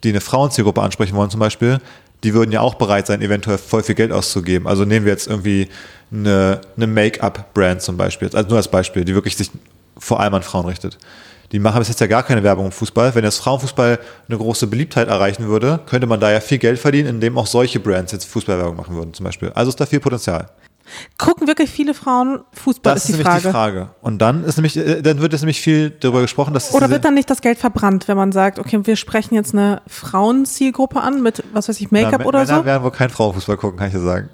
[0.04, 1.80] die eine Frauenzielgruppe ansprechen wollen zum Beispiel,
[2.24, 4.66] die würden ja auch bereit sein, eventuell voll viel Geld auszugeben.
[4.66, 5.68] Also nehmen wir jetzt irgendwie
[6.12, 9.50] eine, eine Make-up-Brand zum Beispiel, also nur als Beispiel, die wirklich sich
[9.98, 10.98] vor allem an Frauen richtet.
[11.52, 13.14] Die machen bis jetzt ja gar keine Werbung im Fußball.
[13.14, 17.08] Wenn jetzt Frauenfußball eine große Beliebtheit erreichen würde, könnte man da ja viel Geld verdienen,
[17.08, 19.50] indem auch solche Brands jetzt Fußballwerbung machen würden zum Beispiel.
[19.54, 20.50] Also ist da viel Potenzial.
[21.18, 23.42] Gucken wirklich viele Frauen Fußball, Das ist die nämlich Frage.
[23.42, 23.88] die Frage.
[24.00, 26.88] Und dann ist nämlich, äh, dann wird jetzt nämlich viel darüber gesprochen, dass es Oder
[26.88, 31.00] wird dann nicht das Geld verbrannt, wenn man sagt, okay, wir sprechen jetzt eine Frauenzielgruppe
[31.00, 32.64] an mit, was weiß ich, Make-up oder Männer so?
[32.64, 34.30] werden wohl kein Frauenfußball gucken, kann ich dir sagen.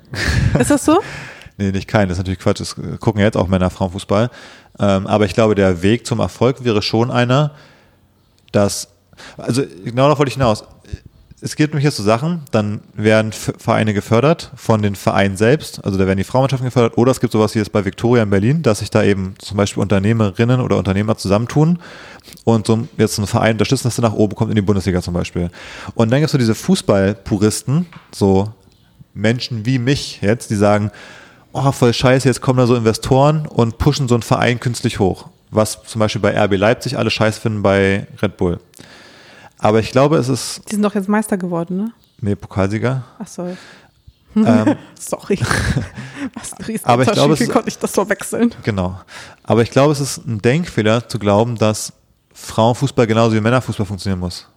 [0.58, 1.00] Ist das so?
[1.56, 2.60] Nee, nicht kein, das ist natürlich Quatsch.
[2.60, 4.30] Es gucken ja jetzt auch Männer Frauenfußball.
[4.78, 7.52] Ähm, aber ich glaube, der Weg zum Erfolg wäre schon einer,
[8.50, 8.88] dass,
[9.36, 10.64] also genau darauf wollte ich hinaus.
[11.40, 15.98] Es gibt nämlich jetzt so Sachen, dann werden Vereine gefördert von den Vereinen selbst, also
[15.98, 18.62] da werden die Frauenmannschaften gefördert, oder es gibt sowas wie jetzt bei Victoria in Berlin,
[18.62, 21.80] dass sich da eben zum Beispiel Unternehmerinnen oder Unternehmer zusammentun
[22.44, 25.12] und so jetzt einen Verein unterstützen, dass der nach oben kommt in die Bundesliga zum
[25.12, 25.50] Beispiel.
[25.94, 28.50] Und dann gibt es so diese Fußballpuristen, so
[29.12, 30.90] Menschen wie mich jetzt, die sagen,
[31.54, 35.28] oh, voll scheiße, jetzt kommen da so Investoren und pushen so einen Verein künstlich hoch.
[35.50, 38.60] Was zum Beispiel bei RB Leipzig alle scheiß finden bei Red Bull.
[39.58, 41.92] Aber ich glaube, es ist, Die sind doch jetzt Meister geworden, ne?
[42.20, 43.04] nee, Pokalsieger.
[43.18, 43.56] Ach so.
[44.36, 45.38] ähm, Sorry.
[46.34, 48.52] Was ein riesen Aber ich glaube, Wie konnte ich das verwechseln?
[48.64, 49.00] genau.
[49.44, 51.92] Aber ich glaube, es ist ein Denkfehler zu glauben, dass
[52.32, 54.48] Frauenfußball genauso wie Männerfußball funktionieren muss.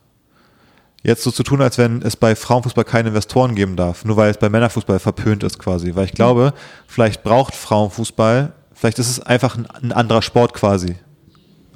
[1.08, 4.30] Jetzt so zu tun, als wenn es bei Frauenfußball keine Investoren geben darf, nur weil
[4.30, 5.96] es bei Männerfußball verpönt ist quasi.
[5.96, 6.54] Weil ich glaube,
[6.86, 10.98] vielleicht braucht Frauenfußball, vielleicht ist es einfach ein, ein anderer Sport quasi.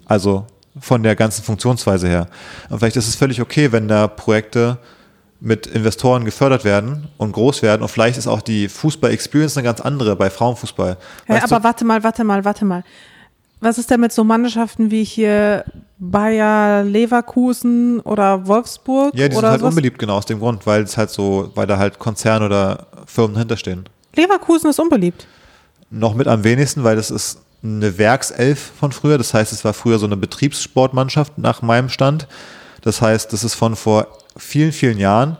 [0.03, 2.27] Also von der ganzen Funktionsweise her.
[2.69, 4.79] Und vielleicht ist es völlig okay, wenn da Projekte
[5.39, 7.83] mit Investoren gefördert werden und groß werden.
[7.83, 10.97] Und vielleicht ist auch die Fußball-Experience eine ganz andere bei Frauenfußball.
[11.29, 12.83] Ja, aber du, warte mal, warte mal, warte mal.
[13.61, 15.63] Was ist denn mit so Mannschaften wie hier
[15.99, 19.13] Bayer Leverkusen oder Wolfsburg?
[19.15, 19.69] ja, die sind halt sowas?
[19.69, 23.37] unbeliebt genau aus dem Grund, weil es halt so, weil da halt Konzerne oder Firmen
[23.37, 23.87] hinterstehen.
[24.15, 25.27] Leverkusen ist unbeliebt.
[25.91, 29.19] Noch mit am wenigsten, weil das ist eine Werkself von früher.
[29.19, 32.27] Das heißt, es war früher so eine Betriebssportmannschaft nach meinem Stand.
[32.81, 35.37] Das heißt, das ist von vor vielen, vielen Jahren,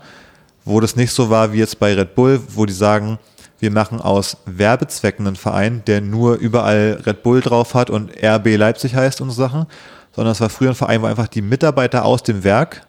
[0.63, 3.17] wo das nicht so war wie jetzt bei Red Bull, wo die sagen,
[3.61, 8.57] wir machen aus Werbezwecken einen Verein, der nur überall Red Bull drauf hat und RB
[8.57, 9.67] Leipzig heißt und so Sachen,
[10.13, 12.87] sondern es war früher ein Verein, wo einfach die Mitarbeiter aus dem Werk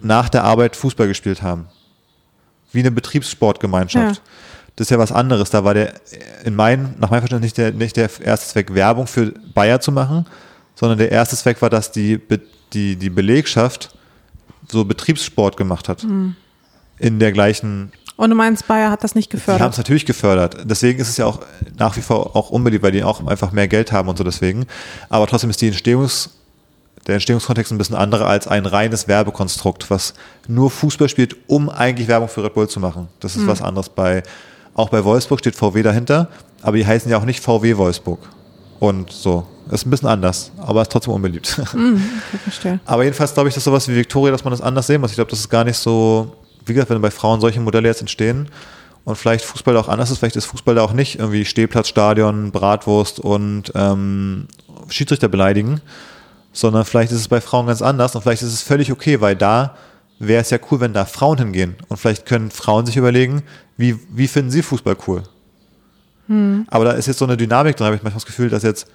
[0.00, 1.66] nach der Arbeit Fußball gespielt haben.
[2.70, 4.16] Wie eine Betriebssportgemeinschaft.
[4.16, 4.22] Ja.
[4.76, 5.50] Das ist ja was anderes.
[5.50, 5.94] Da war der,
[6.44, 9.90] in meinem, nach meinem Verständnis nicht der, nicht der erste Zweck, Werbung für Bayer zu
[9.90, 10.26] machen,
[10.76, 12.20] sondern der erste Zweck war, dass die,
[12.72, 13.96] die, die Belegschaft
[14.68, 16.04] so Betriebssport gemacht hat.
[16.98, 19.78] In der gleichen Und du meinst, Bayer hat das nicht Die haben es gefördert?
[19.78, 20.56] natürlich gefördert.
[20.64, 21.40] Deswegen ist es ja auch
[21.78, 24.66] nach wie vor auch unbeliebt, weil die auch einfach mehr Geld haben und so deswegen.
[25.08, 26.30] Aber trotzdem ist die Entstehungs,
[27.08, 30.14] der Entstehungskontext ein bisschen anderer als ein reines Werbekonstrukt, was
[30.46, 33.08] nur Fußball spielt, um eigentlich Werbung für Red Bull zu machen.
[33.20, 33.88] Das ist was anderes.
[33.88, 34.22] Bei,
[34.74, 36.28] auch bei Wolfsburg steht VW dahinter,
[36.62, 38.20] aber die heißen ja auch nicht VW Wolfsburg.
[38.78, 39.46] Und so.
[39.70, 41.46] Ist ein bisschen anders, aber ist trotzdem unbeliebt.
[42.44, 42.80] Verstehe.
[42.84, 45.10] Aber jedenfalls glaube ich, dass sowas wie Victoria, dass man das anders sehen muss.
[45.10, 46.36] Ich glaube, das ist gar nicht so,
[46.66, 48.48] wie gesagt, wenn bei Frauen solche Modelle jetzt entstehen
[49.04, 52.50] und vielleicht Fußball auch anders ist, vielleicht ist Fußball da auch nicht irgendwie Stehplatz, Stadion,
[52.52, 54.46] Bratwurst und ähm,
[54.88, 55.80] Schiedsrichter beleidigen,
[56.52, 59.36] sondern vielleicht ist es bei Frauen ganz anders und vielleicht ist es völlig okay, weil
[59.36, 59.76] da
[60.18, 63.42] wäre es ja cool, wenn da Frauen hingehen und vielleicht können Frauen sich überlegen,
[63.76, 65.22] wie, wie finden sie Fußball cool.
[66.70, 68.86] Aber da ist jetzt so eine Dynamik drin, habe ich manchmal das Gefühl, dass jetzt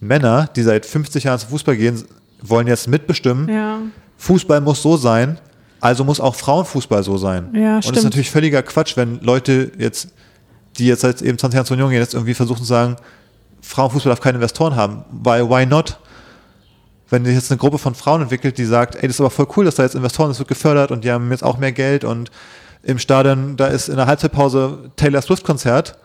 [0.00, 2.02] Männer, die seit 50 Jahren zum Fußball gehen,
[2.42, 3.78] wollen jetzt mitbestimmen, Ja.
[4.18, 5.38] Fußball muss so sein,
[5.84, 7.50] also muss auch Frauenfußball so sein.
[7.52, 8.04] Ja, und das ist stimmt.
[8.04, 10.08] natürlich völliger Quatsch, wenn Leute jetzt,
[10.78, 12.96] die jetzt seit eben 20 Jahren zur Union gehen, jetzt irgendwie versuchen zu sagen,
[13.60, 15.04] Frauenfußball darf keine Investoren haben.
[15.10, 15.98] Weil, why not?
[17.10, 19.46] Wenn sich jetzt eine Gruppe von Frauen entwickelt, die sagt, ey, das ist aber voll
[19.56, 22.04] cool, dass da jetzt Investoren, das wird gefördert und die haben jetzt auch mehr Geld
[22.04, 22.30] und
[22.82, 25.98] im Stadion, da ist in der Halbzeitpause Taylor Swift Konzert.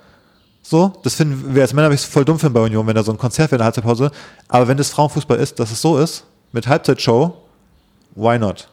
[0.62, 3.14] So, das finden wir als Männer wirklich voll dumm finden bei Union, wenn da so
[3.14, 4.12] ein Konzert wäre in der Halbzeitpause.
[4.50, 7.34] Aber wenn das Frauenfußball ist, dass es so ist, mit Halbzeitshow,
[8.16, 8.68] why not?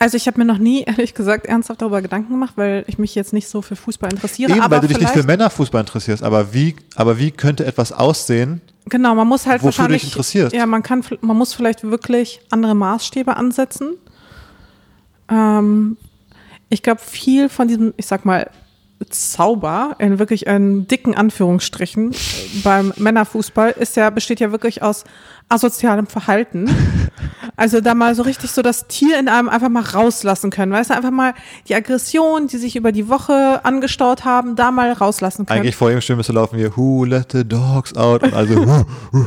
[0.00, 3.14] Also ich habe mir noch nie, ehrlich gesagt, ernsthaft darüber Gedanken gemacht, weil ich mich
[3.14, 4.50] jetzt nicht so für Fußball interessiere.
[4.50, 6.22] Eben, aber weil du dich nicht für Männerfußball interessierst.
[6.22, 8.62] Aber wie, aber wie könnte etwas aussehen?
[8.86, 10.54] Genau, man muss halt Wofür du dich interessierst.
[10.54, 13.98] Ja, man kann, man muss vielleicht wirklich andere Maßstäbe ansetzen.
[15.28, 15.98] Ähm,
[16.70, 18.50] ich glaube, viel von diesem, ich sag mal,
[19.08, 22.14] Zauber in wirklich in dicken Anführungsstrichen
[22.62, 25.04] beim Männerfußball ist ja, besteht ja wirklich aus
[25.48, 26.70] asozialem Verhalten.
[27.56, 30.72] Also da mal so richtig so das Tier in einem einfach mal rauslassen können.
[30.72, 31.34] Weißt du, einfach mal
[31.68, 35.60] die Aggression, die sich über die Woche angestaut haben, da mal rauslassen können.
[35.60, 38.22] Eigentlich vor dem Spiel müsste laufen wir, who let the dogs out?
[38.22, 39.26] Und also, huh.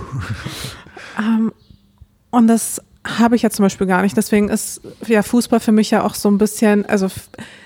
[2.31, 4.15] Und das habe ich ja zum Beispiel gar nicht.
[4.15, 7.07] Deswegen ist ja Fußball für mich ja auch so ein bisschen, also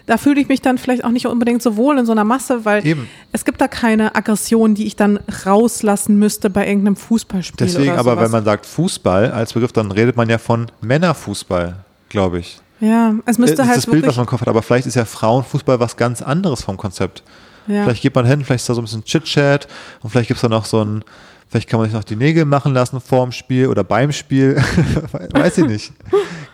[0.08, 2.66] da fühle ich mich dann vielleicht auch nicht unbedingt so wohl in so einer Masse,
[2.66, 3.08] weil Eben.
[3.32, 7.68] es gibt da keine Aggression, die ich dann rauslassen müsste bei irgendeinem Fußballspiel.
[7.68, 8.26] Deswegen aber, sowas.
[8.26, 11.76] wenn man sagt Fußball als Begriff, dann redet man ja von Männerfußball,
[12.10, 12.60] glaube ich.
[12.80, 14.48] Ja, es Äh, müsste das ist halt das Bild, was man im Kopf hat.
[14.48, 17.24] Aber vielleicht ist ja Frauenfußball was ganz anderes vom Konzept.
[17.68, 17.84] Ja.
[17.84, 19.68] Vielleicht geht man hin, vielleicht ist da so ein bisschen Chit-Chat
[20.02, 21.04] und vielleicht gibt es da noch so ein,
[21.50, 24.56] vielleicht kann man sich noch die Nägel machen lassen vorm Spiel oder beim Spiel.
[25.32, 25.94] Weiß ich nicht.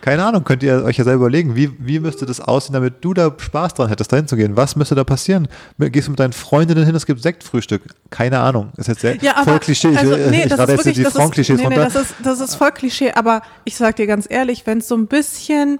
[0.00, 3.14] Keine Ahnung, könnt ihr euch ja selber überlegen, wie, wie müsste das aussehen, damit du
[3.14, 4.56] da Spaß dran hättest, da hinzugehen?
[4.56, 5.48] Was müsste da passieren?
[5.78, 7.82] Gehst du mit deinen Freundinnen hin, es gibt Sektfrühstück?
[8.10, 8.70] Keine Ahnung.
[8.76, 9.90] Ist jetzt sehr, Ja, voll Klischee.
[9.90, 11.90] Ich, also, nee, ich das rate ist jetzt die Frauenklischees nee, nee, runter.
[11.90, 14.96] das ist, das ist voll Klischee, aber ich sag dir ganz ehrlich, wenn es so
[14.96, 15.78] ein bisschen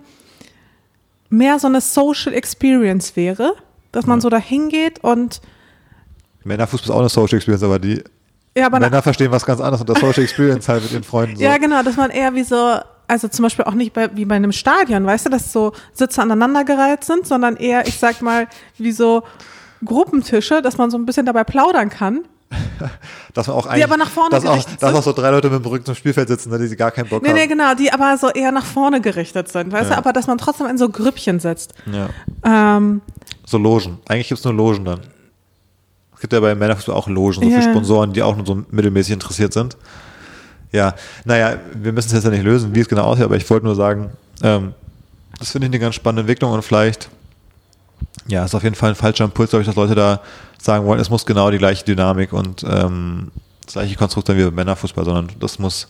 [1.29, 3.55] mehr so eine Social Experience wäre,
[3.93, 5.41] dass man so da hingeht und
[6.45, 8.03] Männerfußball ist auch eine Social Experience, aber die
[8.57, 11.37] ja, aber Männer verstehen was ganz anderes unter Social Experience halt mit ihren Freunden.
[11.37, 11.43] So.
[11.43, 12.79] Ja, genau, dass man eher wie so,
[13.09, 16.23] also zum Beispiel auch nicht bei, wie bei einem Stadion, weißt du, dass so Sitze
[16.23, 18.47] aneinandergereiht sind, sondern eher, ich sag mal,
[18.79, 19.23] wie so
[19.85, 22.25] Gruppentische, dass man so ein bisschen dabei plaudern kann.
[23.35, 24.99] Dass man auch eigentlich, aber nach vorne dass auch, gerichtet dass sind.
[24.99, 27.21] auch so drei Leute mit dem Rücken zum Spielfeld sitzen, ne, die gar keinen Bock
[27.23, 27.35] Nee, haben.
[27.37, 29.97] nee, genau, die aber so eher nach vorne gerichtet sind, weißt Ja.
[29.97, 31.75] du, aber dass man trotzdem in so Grüppchen sitzt.
[31.91, 32.11] Ja.
[32.77, 33.01] Ähm,
[33.45, 33.99] So Logen.
[34.09, 35.01] Eigentlich gibt es nur Logen dann.
[36.25, 37.61] Es gibt ja bei Männerfußball auch Logen, so Ja.
[37.61, 39.77] für Sponsoren, die auch nur so mittelmäßig interessiert sind.
[40.73, 40.95] Ja,
[41.27, 43.67] naja, wir müssen es jetzt ja nicht lösen, wie es genau aussieht, aber ich wollte
[43.67, 44.11] nur sagen,
[44.43, 44.73] ähm,
[45.39, 47.11] das finde ich eine ganz spannende Entwicklung und vielleicht,
[48.27, 50.23] ja, ist auf jeden Fall ein falscher Impuls, glaube ich, dass Leute da
[50.59, 53.31] sagen wollen, es muss genau die gleiche Dynamik und ähm,
[53.67, 55.89] das gleiche Konstrukt sein wie beim Männerfußball, sondern das muss,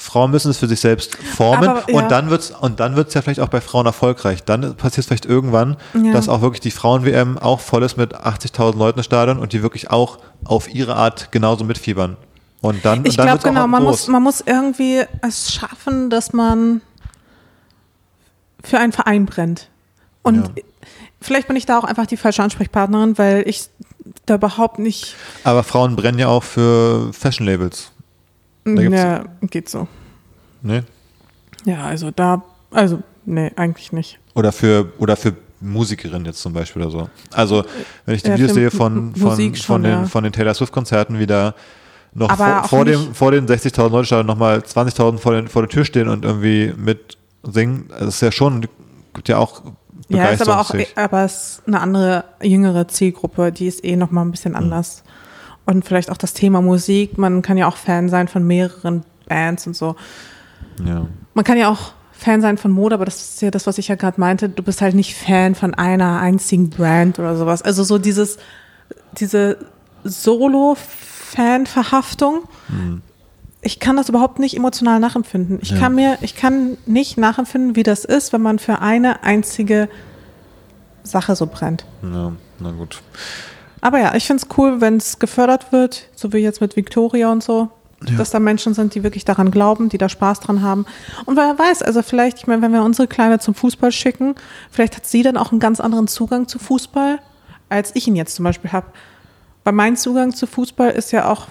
[0.00, 1.94] Frauen müssen es für sich selbst formen Aber, ja.
[1.98, 4.42] und dann wird's und dann wird's ja vielleicht auch bei Frauen erfolgreich.
[4.44, 6.12] Dann passiert es vielleicht irgendwann, Ja.
[6.12, 9.62] dass auch wirklich die Frauen-WM auch voll ist mit 80.000 Leuten im Stadion und die
[9.62, 12.16] wirklich auch auf ihre Art genauso mitfiebern.
[12.62, 14.00] Und dann, ich glaube genau, man groß.
[14.00, 16.80] muss, man muss irgendwie es schaffen, dass man
[18.64, 19.68] für einen Verein brennt.
[20.22, 20.62] Und Ja.
[21.20, 23.64] vielleicht bin ich da auch einfach die falsche Ansprechpartnerin, weil ich
[24.26, 27.76] da überhaupt nicht Aber Frauen brennen ja auch für Fashion-Labels.
[27.76, 27.92] gibt's-
[28.66, 29.88] ja, geht so.
[30.62, 30.84] Ne?
[31.64, 34.18] Ja, also da, also, nee, eigentlich nicht.
[34.34, 37.08] Oder für, oder für Musikerinnen jetzt zum Beispiel oder so.
[37.32, 37.64] Also,
[38.06, 40.04] wenn ich die Ja, Videos sehe von, von, Musik von, schon, den, ja.
[40.04, 41.54] von den Taylor Swift-Konzerten wieder
[42.14, 45.62] noch Aber vor, vor, dem, vor den 60.000 Leute standen nochmal 20.000 vor, den, vor
[45.62, 47.88] der Tür stehen und irgendwie mit singen.
[47.90, 48.66] Das ist ja schon,
[49.14, 49.62] gibt ja auch
[50.08, 50.98] Ja, ist aber auch, begeisterungsfähig.
[50.98, 54.32] aber es ist eine andere, jüngere Zielgruppe, die ist eh nochmal ein Mhm.
[54.32, 55.04] bisschen anders.
[55.70, 59.66] Und vielleicht auch das Thema Musik, man kann ja auch Fan sein von mehreren Bands
[59.68, 59.94] und so.
[60.84, 61.06] Ja.
[61.34, 63.86] Man kann ja auch Fan sein von Mode, aber das ist ja das, was ich
[63.88, 64.48] ja gerade meinte.
[64.48, 67.62] Du bist halt nicht Fan von einer einzigen Brand oder sowas.
[67.62, 68.38] Also so dieses,
[69.12, 69.58] diese
[70.04, 72.40] Solo-Fan-Verhaftung.
[73.62, 75.58] Ich kann das überhaupt nicht emotional nachempfinden.
[75.62, 75.78] Ich Ja.
[75.78, 79.88] kann mir, ich kann nicht nachempfinden, wie das ist, wenn man für eine einzige
[81.02, 81.84] Sache so brennt.
[82.02, 83.00] ja, na gut.
[83.80, 87.30] Aber ja, ich finde es cool, wenn es gefördert wird, so wie jetzt mit Victoria
[87.32, 87.68] und so,
[88.06, 88.16] Ja.
[88.16, 90.86] dass da Menschen sind, die wirklich daran glauben, die da Spaß dran haben.
[91.26, 94.34] Und wer weiß, also vielleicht, ich meine, wenn wir unsere Kleine zum Fußball schicken,
[94.70, 97.18] vielleicht hat sie dann auch einen ganz anderen Zugang zu Fußball,
[97.68, 98.86] als ich ihn jetzt zum Beispiel habe.
[99.64, 101.48] Weil mein Zugang zu Fußball ist ja auch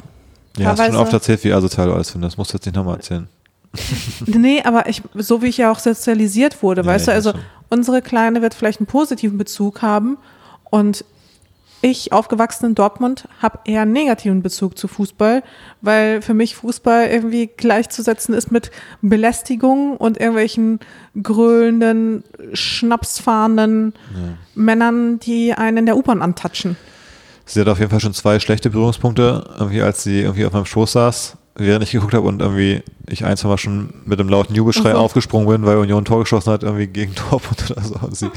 [0.57, 2.33] Ja, hast schon teilweise- oft erzählt, wie asozial du alles findest.
[2.33, 3.27] Das musst du jetzt nicht nochmal erzählen.
[4.25, 7.41] Nee, aber ich, so wie ich ja auch sozialisiert wurde, Ja, weißt du, also schon.
[7.69, 10.17] unsere Kleine wird vielleicht einen positiven Bezug haben
[10.71, 11.05] und
[11.81, 15.43] ich, aufgewachsen in Dortmund, habe eher einen negativen Bezug zu Fußball,
[15.81, 18.71] weil für mich Fußball irgendwie gleichzusetzen ist mit
[19.01, 20.79] Belästigung und irgendwelchen
[21.21, 22.23] grölenden,
[22.53, 23.93] schnapsfahrenden
[24.55, 26.75] Männern, die einen in der U-Bahn antatschen.
[27.45, 30.65] Sie hat auf jeden Fall schon zwei schlechte Berührungspunkte, irgendwie als sie irgendwie auf meinem
[30.65, 34.29] Schoß saß, während ich geguckt habe und irgendwie ich ein, zwei Mal schon mit einem
[34.29, 34.97] lauten Jubelschrei so.
[34.97, 37.95] aufgesprungen bin, weil Union ein Tor geschossen hat, irgendwie gegen Dortmund oder so.
[38.01, 38.29] Und sie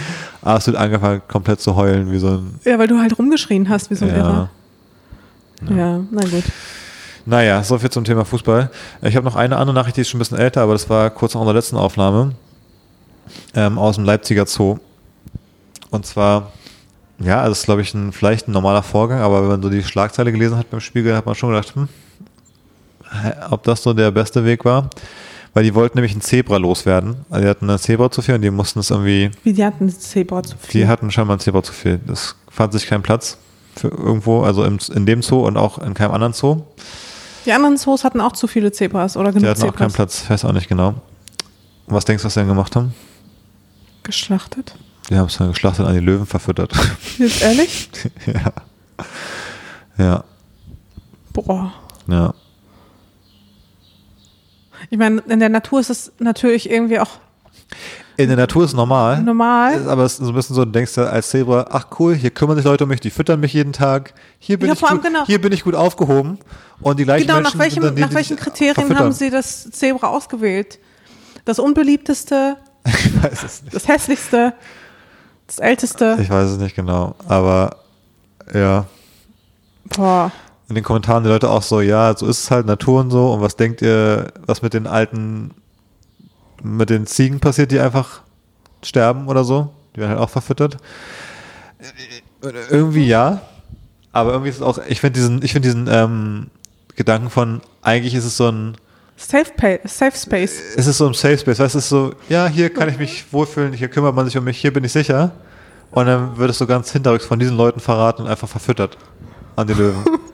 [0.43, 3.95] absolut angefangen, komplett zu heulen, wie so ein, Ja, weil du halt rumgeschrien hast wie
[3.95, 4.17] so ein Ja.
[4.17, 4.51] Irrer.
[5.71, 6.45] Ja, na gut.
[7.25, 8.71] Naja, so viel zum Thema Fußball.
[9.03, 11.09] Ich habe noch eine andere Nachricht, die ist schon ein bisschen älter, aber das war
[11.11, 12.33] kurz nach unserer letzten Aufnahme
[13.55, 14.79] ähm, aus dem Leipziger Zoo.
[15.91, 16.51] Und zwar,
[17.21, 19.69] ja, also das ist, glaube ich, ein, vielleicht ein normaler Vorgang, aber wenn man so
[19.69, 21.89] die Schlagzeile gelesen hat beim Spiegel, hat man schon gedacht, hm,
[23.51, 24.91] ob das so der beste Weg war.
[25.55, 27.27] Weil die wollten nämlich ein Zebra loswerden.
[27.29, 29.91] Also die hatten ein Zebra zu viel und die mussten es irgendwie Wie die hatten
[29.91, 30.81] Zebra zu viel.
[30.83, 32.01] die hatten scheinbar ein Zebra zu viel.
[32.07, 33.37] Das fand sich keinen Platz
[33.77, 36.63] für irgendwo, also im, in dem Zoo und auch in keinem anderen Zoo.
[37.45, 40.23] Die anderen Zoos hatten auch zu viele Zebras oder Die genug hatten auch keinen Zebras
[40.23, 40.95] Platz, weiß auch nicht genau.
[41.87, 42.95] Was denkst du, was sie denn gemacht haben?
[44.05, 44.75] geschlachtet.
[45.11, 46.73] Die haben es dann geschlachtet und an die Löwen verfüttert.
[47.19, 47.89] Jetzt ehrlich?
[48.27, 48.53] ja.
[49.99, 50.25] Ja,
[51.33, 51.73] Boah.
[52.09, 52.35] ja.
[54.93, 57.09] Ich meine, in der Natur ist es natürlich irgendwie auch
[58.19, 59.23] In der Natur ist es normal.
[59.23, 59.89] normal.
[59.89, 62.29] Aber es ist so ein bisschen so, du denkst ja als Zebra, ach cool, hier
[62.29, 64.13] kümmern sich Leute um mich, die füttern mich jeden Tag.
[64.39, 65.25] Hier bin, Ja, ich, gut, genau.
[65.25, 66.39] hier bin ich gut aufgehoben.
[66.83, 69.05] Und die gleichen Genau, Menschen nach welchem, dann die, nach welchen Kriterien verfüttern.
[69.05, 70.79] haben Sie das Zebra ausgewählt?
[71.47, 73.75] Das unbeliebteste, Ich weiß es nicht.
[73.75, 74.53] das hässlichste,
[75.47, 76.19] das älteste.
[76.21, 77.15] Ich weiß es nicht genau.
[77.27, 77.77] Aber
[78.53, 78.85] ja,
[79.97, 80.31] Boah.
[80.73, 83.31] In den Kommentaren die Leute auch so, ja, so ist es halt Natur und so.
[83.31, 85.51] Und was denkt ihr, was mit den alten,
[86.63, 88.23] mit den Ziegen passiert, die einfach
[88.83, 89.75] sterben oder so?
[89.95, 90.79] Die werden halt auch verfüttert.
[92.71, 93.43] Irgendwie ja,
[94.13, 96.47] aber irgendwie ist es auch, ich finde diesen, ich finde diesen ähm,
[96.97, 98.77] Gedanken von, eigentlich ist es so ein,
[99.15, 100.59] Safe, Pay, Safe Space.
[100.75, 102.99] es ist so ein Safe Space, weißt du, es ist so, ja, hier kann ich
[102.99, 105.33] mich wohlfühlen, hier kümmert man sich um mich, hier bin ich sicher.
[105.91, 108.97] Und dann wird es so ganz hinterrücks von diesen Leuten verraten und einfach verfüttert
[109.55, 110.03] an die Löwen.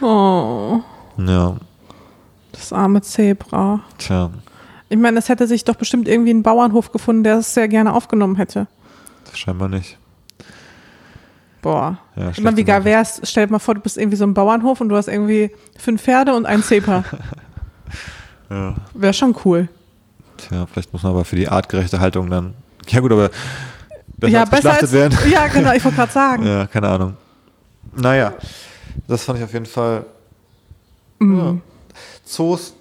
[0.00, 0.80] Oh,
[1.18, 1.56] ja,
[2.52, 3.80] das arme Zebra.
[3.98, 4.30] tja,
[4.88, 7.94] Ich meine, es hätte sich doch bestimmt irgendwie ein Bauernhof gefunden, der es sehr gerne
[7.94, 8.66] aufgenommen hätte.
[9.32, 9.98] scheinbar nicht.
[11.62, 11.98] Boah.
[12.14, 14.34] Ja, ich meine, wie geil wär's, stell dir mal vor, du bist irgendwie so ein
[14.34, 17.04] Bauernhof und du hast irgendwie fünf Pferde und ein Zebra.
[18.48, 18.76] Ja.
[18.94, 19.68] Wäre schon cool.
[20.36, 22.54] Tja, vielleicht muss man aber für die artgerechte Haltung dann,
[22.88, 23.30] ja gut, aber
[24.16, 25.18] besser ja, als geschlachtet werden.
[25.28, 26.46] Ja, genau, ich wollte gerade sagen.
[26.46, 27.16] Ja, keine Ahnung.
[27.96, 28.34] Naja,
[29.08, 30.04] das fand ich auf jeden Fall.
[31.18, 31.38] Mhm.
[31.38, 31.56] Ja.
[32.24, 32.74] Zoos,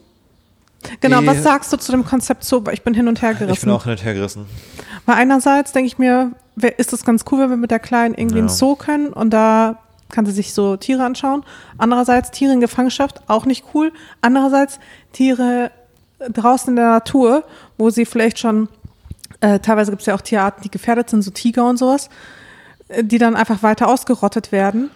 [1.01, 2.61] Genau, was sagst du zu dem Konzept Zoo?
[2.71, 3.53] Ich bin hin und her gerissen.
[3.53, 4.45] ich bin auch hin und her gerissen.
[5.07, 6.33] Weil einerseits denke ich mir,
[6.77, 8.43] ist es ganz cool, wenn wir mit der Kleinen irgendwie Ja.
[8.43, 9.79] ins Zoo können und da
[10.09, 11.43] kann sie sich so Tiere anschauen.
[11.79, 13.91] Andererseits Tiere in Gefangenschaft, auch nicht cool.
[14.21, 14.79] Andererseits
[15.11, 15.71] Tiere
[16.19, 17.43] draußen in der Natur,
[17.79, 18.69] wo sie vielleicht schon,
[19.41, 22.09] äh, teilweise gibt es ja auch Tierarten, die gefährdet sind, so Tiger und sowas,
[22.89, 24.91] äh, die dann einfach weiter ausgerottet werden.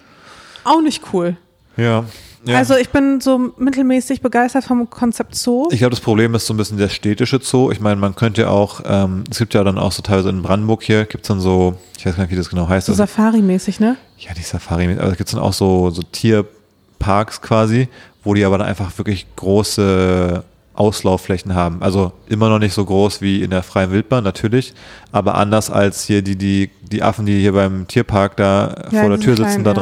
[0.69, 1.35] Auch nicht cool.
[1.77, 2.05] Ja.
[2.45, 2.57] ja.
[2.57, 5.67] Also ich bin so mittelmäßig begeistert vom Konzept Zoo.
[5.71, 7.71] Ich glaube, das Problem ist so ein bisschen der städtische Zoo.
[7.71, 10.41] Ich meine, man könnte ja auch, ähm, es gibt ja dann auch so teilweise in
[10.41, 12.87] Brandenburg hier, gibt es dann so, ich weiß gar nicht, wie das genau heißt.
[12.87, 13.97] so Also, Safari-mäßig, ne?
[14.19, 17.87] ja, die Safari, aber es gibt dann auch so, so Tierparks quasi,
[18.23, 20.43] wo die aber dann einfach wirklich große
[20.79, 21.81] Auslaufflächen haben.
[21.81, 24.73] Also immer noch nicht so groß wie in der freien Wildbahn, natürlich,
[25.11, 29.09] aber anders als hier die, die, die Affen, die hier beim Tierpark da Ja, vor
[29.09, 29.77] der Tür sitzen, kleinen, da ja.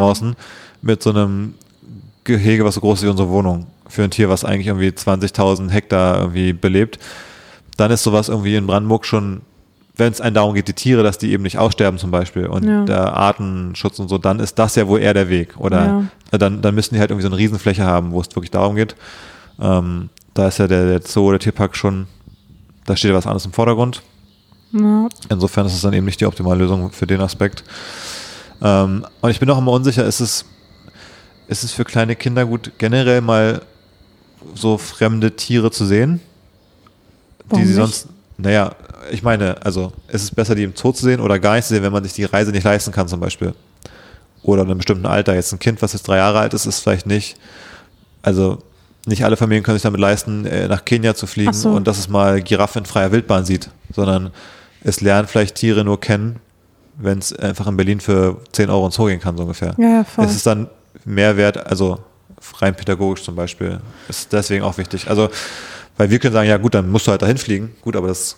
[0.81, 1.53] Mit so einem
[2.23, 3.67] Gehege, was so groß ist wie unsere Wohnung.
[3.87, 6.99] Für ein Tier, was eigentlich irgendwie 20.000 Hektar irgendwie belebt.
[7.77, 9.41] Dann ist sowas irgendwie in Brandenburg schon,
[9.95, 12.63] wenn es einen darum geht, die Tiere, dass die eben nicht aussterben zum Beispiel und
[12.65, 12.83] Ja.
[12.85, 15.55] der Artenschutz und so, dann ist das ja wohl eher der Weg.
[15.57, 16.37] Oder Ja.
[16.37, 18.95] dann, dann müssen die halt irgendwie so eine Riesenfläche haben, wo es wirklich darum geht.
[19.59, 22.07] Ähm, da ist ja der, der Zoo, der Tierpark schon,
[22.85, 24.01] da steht ja was anderes im Vordergrund.
[24.73, 25.07] Ja.
[25.29, 27.63] Insofern ist es dann eben nicht die optimale Lösung für den Aspekt.
[28.61, 30.45] Ähm, und ich bin auch immer unsicher, ist es,
[31.47, 33.61] ist es für kleine Kinder gut, generell mal
[34.53, 36.19] so fremde Tiere zu sehen,
[37.47, 37.93] Warum die sie nicht?
[37.93, 38.75] sonst, naja,
[39.11, 41.73] ich meine, also ist es besser, die im Zoo zu sehen oder gar nicht zu
[41.73, 43.53] sehen, wenn man sich die Reise nicht leisten kann zum Beispiel.
[44.43, 45.33] Oder in einem bestimmten Alter.
[45.33, 47.37] Jetzt ein Kind, was jetzt drei Jahre alt ist, ist vielleicht nicht,
[48.21, 48.59] also
[49.05, 51.71] nicht alle Familien können sich damit leisten, äh, nach Kenia zu fliegen so.
[51.71, 54.31] und dass es mal Giraffe in freier Wildbahn sieht, sondern
[54.83, 56.37] es lernen vielleicht Tiere nur kennen,
[56.97, 59.73] wenn es einfach in Berlin für 10 Euro ins Zoo gehen kann, so ungefähr.
[59.77, 60.25] Ja, ja, voll.
[60.25, 60.67] Es ist dann
[61.07, 61.99] Mehrwert, also
[62.59, 63.79] rein pädagogisch zum Beispiel,
[64.09, 65.09] ist deswegen auch wichtig.
[65.09, 65.29] Also,
[65.97, 67.75] weil wir können sagen, ja gut, dann musst du halt dahin fliegen.
[67.81, 68.37] Gut, aber das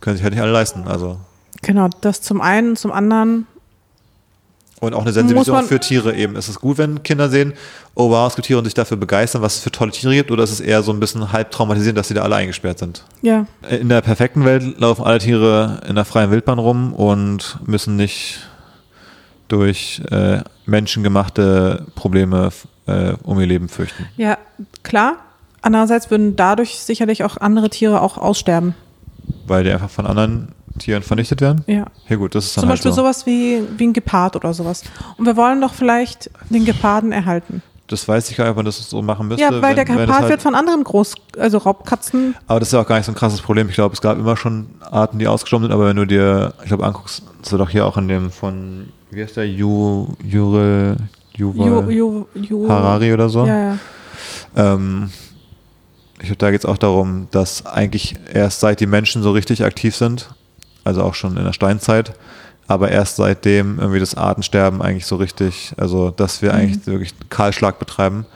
[0.00, 0.86] können sich halt nicht alle leisten.
[0.86, 1.18] Also
[1.62, 3.46] Genau, das zum einen, zum anderen,
[4.80, 6.36] und auch eine Sensibilisierung für Tiere eben.
[6.36, 7.54] Ist es gut, wenn Kinder sehen,
[7.94, 10.30] oh wow, es gibt Tiere und sich dafür begeistern, was es für tolle Tiere gibt,
[10.30, 13.04] oder ist es eher so ein bisschen halb traumatisierend, dass sie da alle eingesperrt sind?
[13.22, 17.96] ja, In der perfekten Welt laufen alle Tiere in der freien Wildbahn rum und müssen
[17.96, 18.40] nicht
[19.54, 22.50] durch äh, menschengemachte Probleme
[22.86, 24.06] äh, um ihr Leben fürchten.
[24.16, 24.36] ja,
[24.82, 25.18] klar.
[25.62, 28.74] Andererseits würden dadurch sicherlich auch andere Tiere auch aussterben.
[29.46, 30.48] Weil die einfach von anderen
[30.78, 31.62] Tieren vernichtet werden?
[31.66, 31.86] Ja.
[32.08, 32.96] Ja gut, das ist dann Zum halt Beispiel so.
[33.02, 34.82] sowas wie, wie ein Gepard oder sowas.
[35.16, 37.62] Und wir wollen doch vielleicht den Geparden erhalten.
[37.94, 39.42] Das weiß ich gar nicht, ob man das so machen müsste.
[39.44, 42.72] Ja, weil wenn- der Gepard halt, wird von anderen Groß-, also Raubkatzen, Aber das ist
[42.72, 43.68] ja auch gar nicht so ein krasses Problem.
[43.68, 46.68] Ich glaube, es gab immer schon Arten, die ausgestorben sind, aber wenn du dir, ich
[46.68, 50.96] glaube, anguckst, das ist doch hier auch in dem von, wie heißt der, Ju, Jure,
[51.36, 53.46] Yuval Ju, Ju, Ju, Harari oder so?
[53.46, 53.78] Ja, ja.
[54.56, 55.10] Ähm,
[56.18, 59.64] ich glaube, da geht es auch darum, dass eigentlich erst seit die Menschen so richtig
[59.64, 60.30] aktiv sind,
[60.84, 62.14] also auch schon in der Steinzeit,
[62.66, 67.28] aber erst seitdem irgendwie das Artensterben eigentlich so richtig, also dass wir eigentlich wirklich einen
[67.28, 68.26] Kahlschlag betreiben.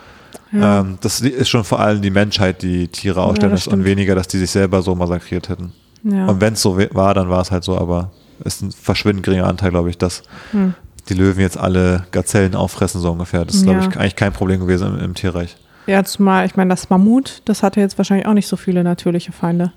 [0.51, 0.61] Mhm.
[0.63, 0.81] Ja.
[0.81, 4.15] Ähm, das ist schon vor allem die Menschheit, die Tiere aussterben das lässt und weniger,
[4.15, 5.73] dass die sich selber so massakriert hätten.
[6.05, 6.27] ja.
[6.27, 8.11] Und wenn es so war, dann war es halt so, aber
[8.45, 10.23] es ist ein verschwindend geringer Anteil, glaube ich, dass
[10.53, 10.75] Hm.
[11.09, 13.45] die Löwen jetzt alle Gazellen auffressen, so ungefähr.
[13.45, 13.89] Das ist, glaube Ja.
[13.89, 15.57] ich, eigentlich kein Problem gewesen im, im Tierreich.
[15.87, 19.33] ja, zumal, ich meine, das Mammut, das hatte jetzt wahrscheinlich auch nicht so viele natürliche
[19.33, 19.73] Feinde.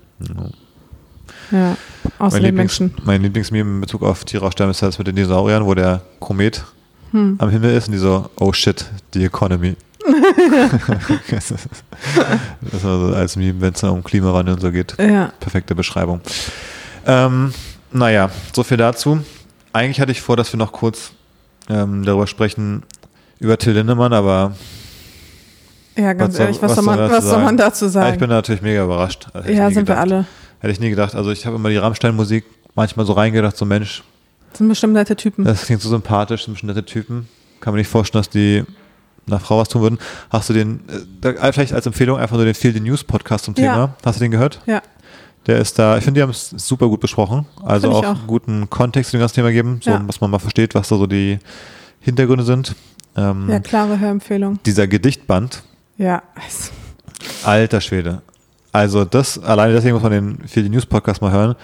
[1.52, 1.76] Ja,
[2.18, 2.96] außer mein den Lieblings, Menschen.
[3.04, 6.64] mein Lieblingsmeme in Bezug auf Tiere ist das mit den Dinosauriern, wo der Komet
[7.12, 7.36] Hm.
[7.38, 9.76] am Himmel ist und die so, oh shit, die Economy.
[11.30, 11.68] das ist
[12.72, 14.96] das war so als Meme, wenn es um Klimawandel und so geht.
[14.98, 16.20] Ja, Perfekte Beschreibung.
[17.06, 17.52] Ähm,
[17.92, 19.20] naja, so viel dazu.
[19.72, 21.12] Eigentlich hatte ich vor, dass wir noch kurz
[21.68, 22.82] ähm, darüber sprechen,
[23.38, 24.54] über Till Lindemann, aber
[25.96, 27.56] ja ganz Was ehrlich, was, soll man, was dazu soll man sagen?
[27.58, 28.12] dazu sagen?
[28.14, 29.26] ich bin natürlich mega überrascht.
[29.46, 29.98] Ja, sind wir gedacht.
[29.98, 30.24] alle.
[30.62, 31.14] Hätte ich nie gedacht.
[31.14, 32.44] Also ich habe immer die Rammstein-Musik
[32.74, 34.02] manchmal so reingedacht, so Mensch,
[34.50, 35.44] Das sind bestimmt nette Typen.
[35.44, 37.28] Das klingt so sympathisch, sind nette Typen.
[37.60, 38.64] Kann man nicht vorstellen, dass die
[39.26, 39.98] einer Frau was tun würden.
[40.30, 40.80] Hast du den,
[41.22, 43.72] äh, vielleicht als Empfehlung einfach nur den Feel the News Podcast zum Ja.
[43.72, 43.94] Thema.
[44.04, 44.60] Hast du den gehört?
[44.66, 44.80] Ja,
[45.46, 47.46] Der ist da, ich finde, die haben es super gut besprochen.
[47.64, 48.14] Also auch, auch.
[48.16, 49.98] einen guten Kontext zu dem ganzen Thema geben, so, Ja.
[49.98, 51.40] dass man mal versteht, was da so die
[51.98, 52.76] Hintergründe sind.
[53.16, 54.60] Ähm, ja, klare Hörempfehlung.
[54.64, 55.64] Dieser Gedichtband,
[55.98, 56.22] Ja,
[57.44, 58.22] alter Schwede.
[58.72, 61.54] Also das, alleine deswegen muss man den Feel the News Podcast mal hören,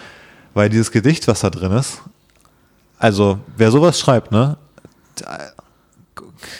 [0.53, 2.01] weil dieses Gedicht, was da drin ist,
[2.99, 4.57] also wer sowas schreibt, ne,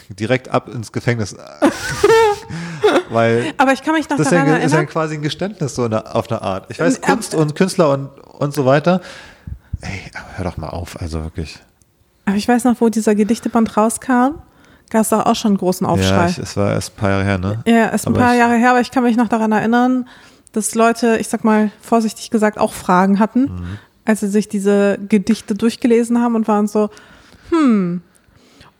[0.08, 1.36] direkt ab ins Gefängnis.
[3.10, 4.92] weil aber ich kann mich noch das ist ja, daran ist ja erinnern.
[4.92, 6.66] quasi ein Geständnis so auf eine Art.
[6.70, 9.00] Ich weiß, Ähm, Kunst und Künstler und, und so weiter.
[9.80, 11.58] Ey, aber hör doch mal auf, also wirklich.
[12.26, 14.34] Aber ich weiß noch, wo dieser Gedichteband rauskam,
[14.90, 16.28] gab es da auch schon einen großen Ja, Aufschrei.
[16.30, 17.62] ich, es war erst ein paar Jahre her, ne?
[17.66, 20.06] Ja, ist ein Aber paar ich- Jahre her, aber ich kann mich noch daran erinnern,
[20.52, 23.78] dass Leute, ich sag mal vorsichtig gesagt, auch Fragen hatten, Mhm.
[24.04, 26.90] als sie sich diese Gedichte durchgelesen haben und waren so,
[27.50, 28.02] hm,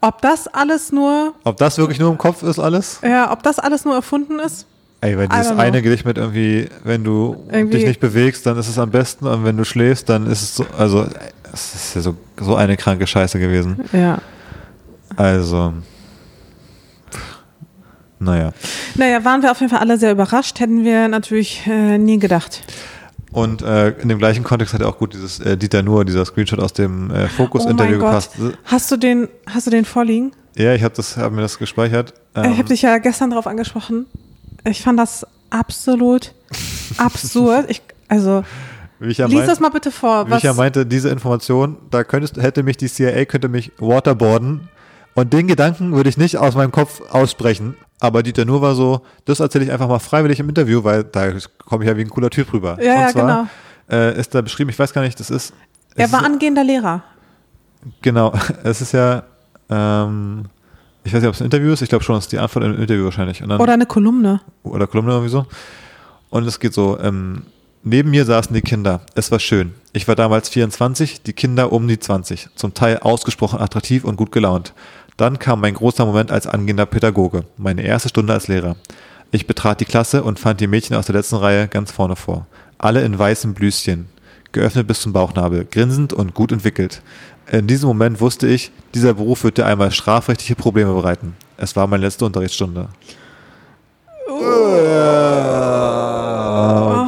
[0.01, 2.99] ob das alles nur, Ob das wirklich nur im Kopf ist alles?
[3.03, 4.65] ja, ob das alles nur erfunden ist?
[5.03, 8.67] Ey, I dieses eine Gedicht mit irgendwie, wenn du Irgendwie- dich nicht bewegst, dann ist
[8.67, 11.07] es am besten und wenn du schläfst, dann ist es so, also
[11.51, 13.77] es ist ja so, so eine kranke Scheiße gewesen.
[13.93, 14.19] Ja.
[15.15, 15.73] Also,
[18.21, 18.53] naja.
[18.95, 22.61] Naja, waren wir auf jeden Fall alle sehr überrascht, hätten wir natürlich äh, nie gedacht.
[23.33, 26.25] Und äh, in dem gleichen Kontext hat ja auch gut dieses äh, Dieter Nuhr, dieser
[26.25, 28.09] Screenshot aus dem äh, Oh Fokus-Interview Gott.
[28.09, 28.31] gepasst.
[28.65, 30.33] Hast du den, hast du den vorliegen?
[30.57, 32.13] Ja, ich habe das, hab mir das gespeichert.
[32.35, 34.05] ich Ähm, habe dich ja gestern darauf angesprochen.
[34.65, 36.33] Ich fand das absolut
[36.97, 37.69] absurd.
[37.69, 38.43] Ich, also,
[38.99, 40.29] wie ich ja lies mein- das mal bitte vor.
[40.29, 44.67] Wie ich ja meinte, diese Information, da könntest, hätte mich die CIA, könnte mich waterboarden
[45.15, 47.75] und den Gedanken würde ich nicht aus meinem Kopf aussprechen.
[48.01, 51.31] Aber Dieter Nuhr war so, das erzähle ich einfach mal freiwillig im Interview, weil da
[51.65, 52.81] komme ich ja wie ein cooler Typ rüber.
[52.81, 53.47] Ja, und zwar
[53.91, 54.01] genau.
[54.03, 55.53] äh, ist da beschrieben, ich weiß gar nicht, das ist.
[55.95, 57.03] er war ist, angehender Lehrer.
[58.01, 58.33] Genau,
[58.63, 59.21] es ist ja,
[59.69, 60.45] ähm,
[61.03, 62.65] ich weiß nicht, ob es ein Interview ist, ich glaube schon, es ist die Antwort
[62.65, 63.37] im Interview wahrscheinlich.
[63.37, 64.41] Dann, Oder eine Kolumne.
[64.63, 65.45] oder Kolumne irgendwie so.
[66.31, 67.43] Und es geht so, ähm,
[67.83, 69.01] neben mir saßen die Kinder.
[69.13, 69.75] Es war schön.
[69.93, 72.49] Ich war damals 24, die Kinder um die 20.
[72.55, 74.73] Zum Teil ausgesprochen attraktiv und gut gelaunt.
[75.21, 78.75] Dann kam mein großer Moment als angehender Pädagoge, meine erste Stunde als Lehrer.
[79.29, 82.47] Ich betrat die Klasse und fand die Mädchen aus der letzten Reihe ganz vorne vor.
[82.79, 84.09] Alle in weißem Blüschen,
[84.51, 87.03] geöffnet bis zum Bauchnabel, grinsend und gut entwickelt.
[87.51, 91.35] In diesem Moment wusste ich, dieser Beruf wird dir einmal strafrechtliche Probleme bereiten.
[91.55, 92.89] Es war meine letzte Unterrichtsstunde.
[94.27, 94.39] Oh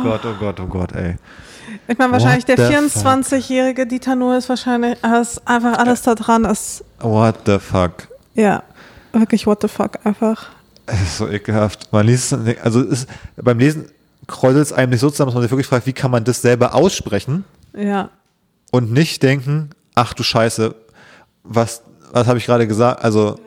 [0.03, 1.15] Gott, oh Gott, oh Gott, ey.
[1.87, 6.15] Ich meine, wahrscheinlich What der the 24-jährige Dieter Nuhr ist wahrscheinlich ist einfach alles da
[6.15, 6.45] dran.
[6.45, 8.07] Ist, What the fuck?
[8.35, 8.63] ja,
[9.11, 10.47] wirklich what the fuck einfach.
[10.85, 11.91] Es ist so ekelhaft.
[11.91, 13.85] Man liest also ist, beim Lesen
[14.27, 16.41] kräuselt es einem nicht so zusammen, dass man sich wirklich fragt, wie kann man das
[16.41, 17.43] selber aussprechen
[17.75, 18.09] Ja.
[18.71, 20.75] und nicht denken, ach du Scheiße,
[21.43, 23.03] was, was habe ich gerade gesagt?
[23.03, 23.39] Also,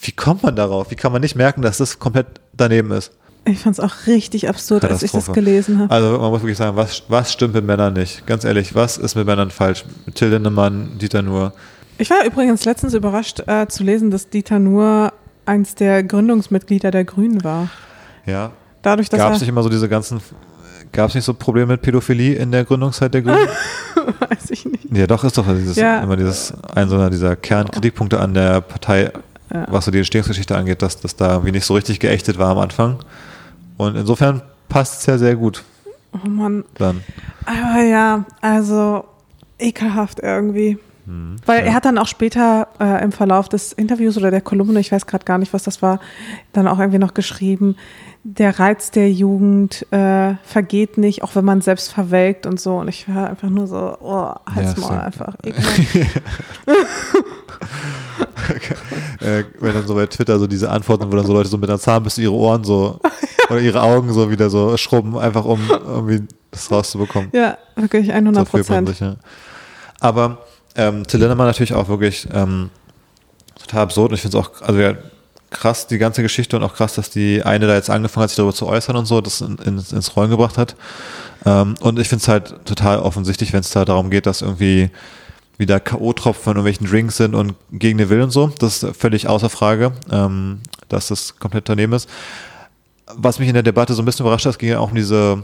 [0.00, 0.90] wie kommt man darauf?
[0.90, 3.12] Wie kann man nicht merken, dass das komplett daneben ist?
[3.46, 5.92] Ich fand es auch richtig absurd, als ich das gelesen habe.
[5.92, 8.26] Also man muss wirklich sagen, was, was stimmt mit Männern nicht?
[8.26, 9.84] Ganz ehrlich, was ist mit Männern falsch?
[10.14, 11.52] Till Lindemann, Dieter Nuhr.
[11.98, 15.12] Ich war übrigens letztens überrascht äh, zu lesen, dass Dieter Nuhr
[15.46, 17.68] eins der Gründungsmitglieder der Grünen war.
[18.26, 18.52] Ja.
[18.82, 20.20] Dadurch, dass Gab es nicht immer so diese ganzen,
[20.92, 23.48] gab es nicht so Probleme mit Pädophilie in der Gründungszeit der Grünen?
[24.28, 24.84] weiß ich nicht.
[24.92, 26.00] ja, doch, ist doch dieses, Ja.
[26.00, 29.12] immer dieses, ein so einer dieser Kernkritikpunkte an der Partei,
[29.52, 29.66] Ja.
[29.70, 32.58] was so die Entstehungsgeschichte angeht, dass das da irgendwie nicht so richtig geächtet war am
[32.58, 32.98] Anfang.
[33.80, 35.64] Und insofern passt es ja sehr gut
[36.12, 36.64] Oh Mann.
[36.74, 37.02] dann.
[37.46, 39.04] Aber ja, also
[39.58, 40.78] ekelhaft irgendwie.
[41.10, 44.78] Hm, Weil er hat dann auch später äh, im Verlauf des Interviews oder der Kolumne,
[44.78, 45.98] ich weiß gerade gar nicht, was das war,
[46.52, 47.74] dann auch irgendwie noch geschrieben,
[48.22, 52.76] der Reiz der Jugend äh, vergeht nicht, auch wenn man selbst verwelkt und so.
[52.76, 55.00] Und ich war einfach nur so, oh, halt's Ja, mal so.
[55.00, 55.34] einfach.
[55.42, 55.80] Ekelhaft.
[59.20, 61.68] äh, wenn dann so bei Twitter so diese Antworten, wo dann so Leute so mit
[61.68, 63.00] einer Zahnbürste ihre Ohren so
[63.50, 67.30] oder ihre Augen so wieder so schrubben, einfach um irgendwie das rauszubekommen.
[67.32, 69.00] ja, wirklich 100 So fühlt man Prozent.
[69.00, 69.16] ja.
[70.00, 70.38] Aber
[70.80, 72.70] ähm, Till Lindemann natürlich auch wirklich ähm,
[73.58, 74.94] total absurd und ich finde es auch, also ja,
[75.50, 78.36] krass, die ganze Geschichte und auch krass, dass die eine da jetzt angefangen hat, sich
[78.36, 80.76] darüber zu äußern und so, das in, ins, ins Rollen gebracht hat.
[81.44, 84.90] Ähm, und ich finde es halt total offensichtlich, wenn es da darum geht, dass irgendwie
[85.58, 88.50] wieder K.O.-Tropfen von irgendwelchen Drinks sind und gegen den Willen und so.
[88.58, 92.08] Das ist völlig außer Frage, ähm, dass das komplett daneben ist.
[93.14, 95.42] Was mich in der Debatte so ein bisschen überrascht hat, ging ja auch um diese,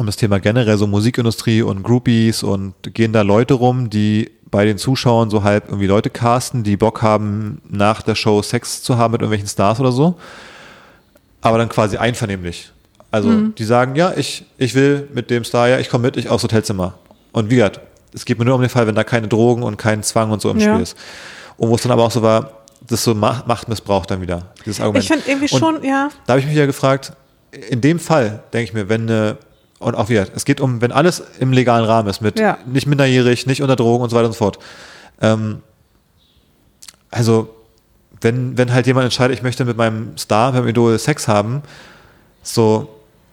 [0.00, 4.64] um das Thema generell so Musikindustrie und Groupies und gehen da Leute rum, die bei
[4.64, 8.98] den Zuschauern so halb irgendwie Leute casten, die Bock haben, nach der Show Sex zu
[8.98, 10.16] haben mit irgendwelchen Stars oder so.
[11.40, 12.72] Aber dann quasi einvernehmlich.
[13.12, 16.28] Also die sagen, ja, ich, ich will mit dem Star, ja, ich komme mit, ich
[16.28, 16.94] aufs Hotelzimmer.
[17.32, 17.80] Und wie gesagt,
[18.12, 20.40] es geht mir nur um den Fall, wenn da keine Drogen und kein Zwang und
[20.40, 20.72] so im Ja.
[20.72, 20.96] Spiel ist.
[21.56, 22.52] Und wo es dann aber auch so war,
[22.86, 25.04] das so Macht- Machtmissbrauch dann wieder, dieses Argument.
[25.04, 27.12] Ich finde irgendwie Und schon, ja, da habe ich mich ja gefragt,
[27.68, 29.36] in dem Fall, denke ich mir, wenn eine,
[29.80, 32.58] und auch wieder, es geht um, wenn alles im legalen Rahmen ist, mit Ja.
[32.66, 34.58] nicht minderjährig, nicht unter Drogen und so weiter und so fort.
[35.20, 35.60] Ähm,
[37.10, 37.48] also,
[38.20, 41.62] wenn, wenn halt jemand entscheidet, ich möchte mit meinem Star, mit meinem Idol Sex haben,
[42.42, 42.88] so,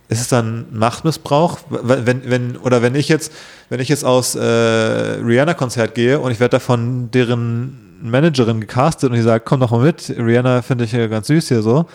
[0.08, 1.60] ist es dann Machtmissbrauch?
[1.70, 3.32] Wenn, wenn, oder wenn ich jetzt,
[3.70, 9.18] wenn ich jetzt aus äh, Rihanna-Konzert gehe und ich werde davon deren Managerin gecastet und
[9.18, 11.88] die sagt, komm doch mal mit, Rihanna finde ich ja ganz süß hier so.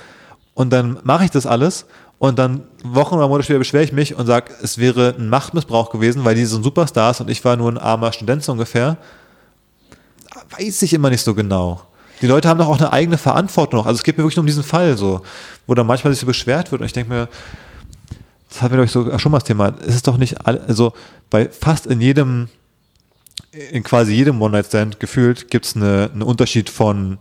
[0.53, 1.86] Und dann mache ich das alles
[2.23, 5.91] und dann Wochen oder Monate später beschwere ich mich und sage, es wäre ein Machtmissbrauch
[5.91, 8.97] gewesen, weil die sind Superstars und ich war nur ein armer Student so ungefähr.
[10.57, 11.83] Weiß ich immer nicht so genau.
[12.20, 13.87] Die Leute haben doch auch eine eigene Verantwortung noch.
[13.87, 15.23] Also es geht mir wirklich nur um diesen Fall so,
[15.66, 17.29] wo dann manchmal sich so beschwert wird und ich denke mir,
[18.49, 20.93] das hatten wir glaube ich so schon mal das Thema, es ist doch nicht, also
[21.29, 22.47] bei fast in jedem,
[23.73, 27.18] in quasi jedem One-Night-Stand gefühlt gibt es eine, einen Unterschied von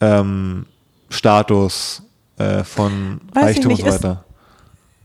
[0.00, 0.66] ähm,
[1.08, 2.02] Status,
[2.38, 4.24] äh, von Weiß ich Reichtum nicht, und so weiter.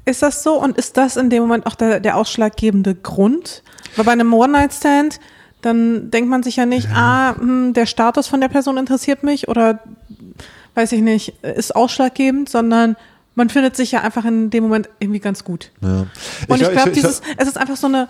[0.05, 3.63] Ist das so und ist das in dem Moment auch der, der ausschlaggebende Grund?
[3.95, 5.19] Weil bei einem One-Night-Stand,
[5.61, 9.47] dann denkt man sich ja nicht, ah, hm, der Status von der Person interessiert mich
[9.47, 9.79] oder
[10.75, 12.97] weiß ich nicht, ist ausschlaggebend, sondern
[13.35, 15.71] man findet sich ja einfach in dem Moment irgendwie ganz gut.
[15.81, 15.89] Ja.
[15.99, 16.07] Und
[16.49, 18.07] ich, glaub- glaube, ich- dieses, es ist einfach so eine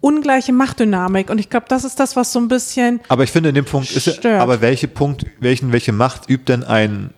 [0.00, 3.48] ungleiche Machtdynamik und ich glaube, das ist das, was so ein bisschen, Aber ich finde,
[3.50, 7.10] in dem Punkt ist ja, aber welche Punkt, welchen, welche Macht übt denn ein,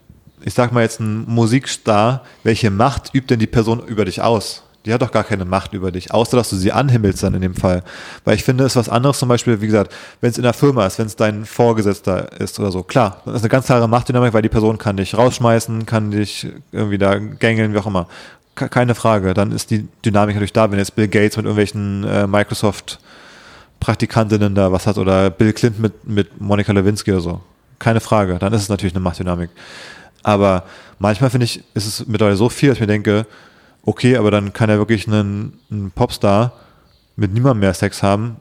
[0.45, 4.63] ich sag mal jetzt ein Musikstar, welche Macht übt denn die Person über dich aus?
[4.87, 7.43] Die hat doch gar keine Macht über dich, außer dass du sie anhimmelst dann in
[7.43, 7.83] dem Fall.
[8.25, 10.55] Weil ich finde, es ist was anderes zum Beispiel, wie gesagt, wenn es in der
[10.55, 13.89] Firma ist, wenn es dein Vorgesetzter ist oder so, klar, dann ist eine ganz klare
[13.89, 18.07] Machtdynamik, weil die Person kann dich rausschmeißen, kann dich irgendwie da gängeln, wie auch immer.
[18.55, 22.05] Ke- Keine Frage, dann ist die Dynamik natürlich da, wenn jetzt Bill Gates mit irgendwelchen
[22.05, 22.99] äh, Microsoft
[23.81, 27.41] Praktikantinnen da was hat oder Bill Clinton mit, mit Monika Lewinsky oder so.
[27.79, 29.51] Keine Frage, dann ist es natürlich eine Machtdynamik.
[30.23, 30.65] Aber
[30.99, 33.27] manchmal finde ich, ist es mittlerweile so viel, dass ich mir denke,
[33.83, 36.53] okay, aber dann kann er wirklich einen, einen Popstar
[37.17, 38.37] mit niemandem mehr Sex haben,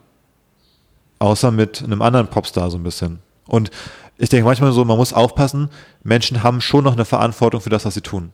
[1.20, 3.20] außer mit einem anderen Popstar so ein bisschen.
[3.48, 3.72] Und
[4.18, 5.70] ich denke manchmal so, man muss aufpassen,
[6.04, 8.32] Menschen haben schon noch eine Verantwortung für das, was sie tun.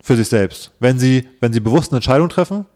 [0.00, 0.70] Für sich selbst.
[0.78, 2.66] Wenn sie, wenn sie bewusst eine Entscheidung treffen,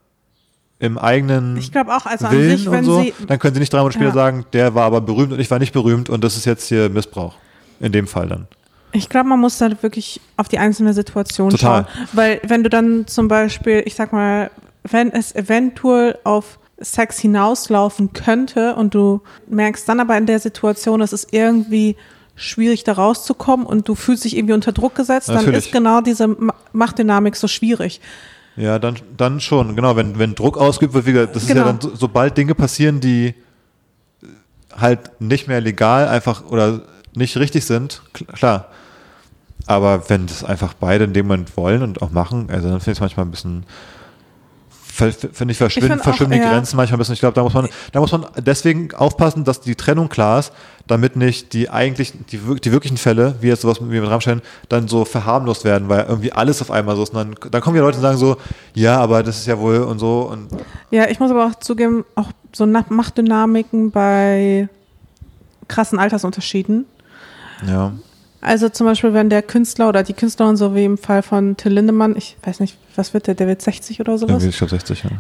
[0.78, 3.54] im eigenen Ich glaube auch, also an Willen sich, und wenn so, sie, dann können
[3.54, 4.14] sie nicht drei Monate später Ja.
[4.14, 6.88] sagen, der war aber berühmt und ich war nicht berühmt und das ist jetzt hier
[6.88, 7.36] Missbrauch.
[7.78, 8.48] In dem Fall dann.
[8.92, 11.84] Ich glaube, man muss da wirklich auf die einzelne Situation Total.
[11.84, 12.08] schauen.
[12.12, 14.50] Weil wenn du dann zum Beispiel, ich sag mal,
[14.84, 21.00] wenn es eventuell auf Sex hinauslaufen könnte und du merkst dann aber in der Situation,
[21.00, 21.96] es ist irgendwie
[22.34, 25.66] schwierig da rauszukommen und du fühlst dich irgendwie unter Druck gesetzt, dann Natürlich.
[25.66, 28.00] ist genau diese Ma- Machtdynamik so schwierig.
[28.56, 29.96] Ja, dann, dann schon, genau.
[29.96, 31.60] Wenn, wenn Druck ausgeübt wird, wie gesagt, das ist Genau.
[31.60, 33.34] ja dann, so, sobald Dinge passieren, die
[34.76, 36.82] halt nicht mehr legal einfach oder
[37.14, 38.68] nicht richtig sind, kl- klar.
[39.66, 42.92] Aber wenn das einfach beide in dem Moment wollen und auch machen, also dann finde
[42.92, 43.64] ich es manchmal ein bisschen,
[44.80, 46.50] finde ich, verschwinden, auch, verschwimmen die ja.
[46.50, 47.14] Grenzen manchmal ein bisschen.
[47.14, 50.52] Ich glaube, da muss man, da muss man deswegen aufpassen, dass die Trennung klar ist,
[50.86, 54.88] damit nicht die eigentlich, die, die wirklichen Fälle, wie jetzt sowas wie mit Rammstein, dann
[54.88, 57.14] so verharmlost werden, weil irgendwie alles auf einmal so ist.
[57.14, 58.36] Und dann, dann kommen die Leute und sagen so,
[58.74, 60.48] ja, aber das ist ja wohl und so und
[60.90, 64.68] Ja, ich muss aber auch zugeben, auch so Na- Machtdynamiken bei
[65.68, 66.84] krassen Altersunterschieden.
[67.66, 67.92] ja.
[68.42, 71.72] Also zum Beispiel, wenn der Künstler oder die Künstlerin, so wie im Fall von Till
[71.72, 74.42] Lindemann, ich weiß nicht, was wird der, der wird 60 oder sowas.
[74.42, 75.10] Ich glaube 60, ja.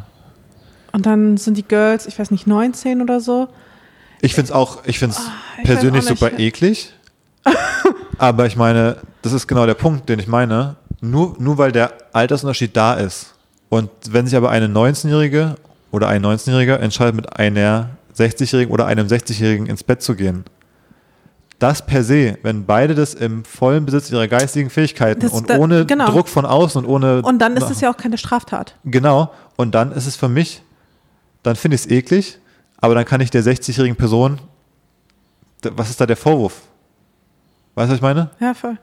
[0.92, 3.48] Und dann sind die Girls, ich weiß nicht, 19 oder so.
[4.20, 5.30] Ich finde es auch, ich finde es Ah,
[5.62, 6.92] ich weiß persönlich super eklig.
[8.18, 10.76] aber ich meine, das ist genau der Punkt, den ich meine.
[11.00, 13.34] Nur, nur weil der Altersunterschied da ist.
[13.68, 15.56] Und wenn sich aber eine 19-Jährige
[15.92, 20.44] oder ein 19-Jähriger entscheidet, mit einer 60-Jährigen oder einem 60-Jährigen ins Bett zu gehen,
[21.62, 25.58] das per se, wenn beide das im vollen Besitz ihrer geistigen Fähigkeiten Das- und da-
[25.58, 26.06] ohne genau.
[26.10, 27.22] Druck von außen und ohne.
[27.22, 28.74] Und dann ist es ja auch keine Straftat.
[28.84, 29.32] Genau.
[29.56, 30.62] Und dann ist es für mich,
[31.42, 32.38] dann finde ich es eklig,
[32.80, 34.40] aber dann kann ich der 60-jährigen Person,
[35.62, 36.62] was ist da der Vorwurf?
[37.74, 38.30] Weißt du, was ich meine?
[38.40, 38.76] Ja, voll.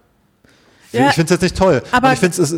[0.92, 1.84] Ich Ja, finde es jetzt nicht toll.
[1.92, 2.52] aber- ich finde es,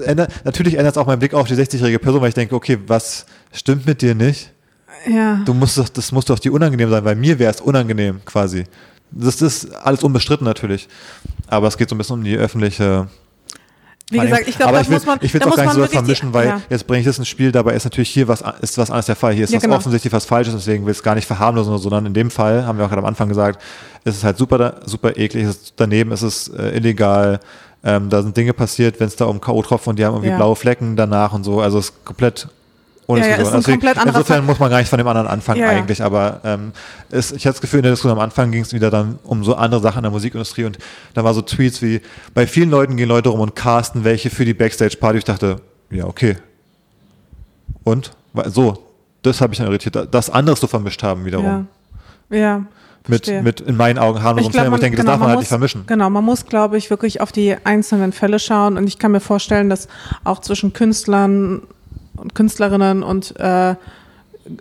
[0.45, 3.25] natürlich ändert es auch meinen Blick auf die 60-jährige Person, weil ich denke, okay, was
[3.51, 4.51] stimmt mit dir nicht?
[5.09, 5.41] Ja.
[5.45, 8.65] Du musst doch, das muss doch dir unangenehm sein, weil mir wäre es unangenehm quasi.
[9.11, 10.87] Das ist alles unbestritten natürlich.
[11.47, 13.07] Aber es geht so ein bisschen um die öffentliche
[14.09, 15.65] Wie gesagt, ich glaube, aber da ich will, muss man, ich will es auch gar
[15.65, 16.61] nicht so vermischen, weil ja.
[16.69, 19.15] jetzt bringe ich das ins Spiel, dabei ist natürlich hier was, ist was anderes der
[19.15, 19.33] Fall.
[19.33, 19.75] Hier ist Ja, was genau.
[19.75, 22.77] offensichtlich was Falsches, deswegen will ich es gar nicht verharmlosen, sondern in dem Fall, haben
[22.77, 23.61] wir auch gerade am Anfang gesagt,
[24.03, 27.39] ist es halt super, super eklig, ist, daneben ist es äh, illegal,
[27.83, 30.37] ähm, da sind Dinge passiert, wenn es da um K.O.-Tropfen und die haben irgendwie Ja.
[30.37, 32.47] blaue Flecken danach und so, also es ist komplett
[33.07, 34.41] ohne Ja, ja, ist ein komplett anderer insofern Fall.
[34.45, 36.71] muss man gar nicht von dem anderen anfangen Ja, eigentlich, aber ähm,
[37.09, 39.43] es, ich hatte das Gefühl, in der Diskussion am Anfang ging es wieder dann um
[39.43, 40.77] so andere Sachen in der Musikindustrie und
[41.13, 42.01] da war so Tweets wie,
[42.33, 45.17] bei vielen Leuten gehen Leute rum und casten welche für die Backstage-Party.
[45.19, 45.57] Ich dachte,
[45.89, 46.37] ja, okay.
[47.83, 48.11] Und?
[48.45, 48.77] So,
[49.23, 50.07] das habe ich dann irritiert.
[50.13, 51.67] Das anderes so vermischt haben wiederum.
[52.29, 52.65] Ja.
[53.07, 53.41] Mit, verstehe.
[53.41, 55.29] mit in meinen Augen harmlosen glaub, Fällen, wo ich denke, das genau, darf man man
[55.29, 55.83] halt muss- nicht vermischen.
[55.87, 58.77] Genau, man muss, glaube ich, wirklich auf die einzelnen Fälle schauen.
[58.77, 59.87] Und ich kann mir vorstellen, dass
[60.23, 61.63] auch zwischen Künstlern
[62.21, 63.75] und Künstlerinnen und äh,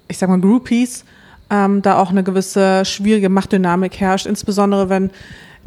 [0.09, 1.05] ich sag mal Groupies
[1.51, 4.27] ähm, da auch eine gewisse schwierige Machtdynamik herrscht.
[4.27, 5.11] Insbesondere wenn,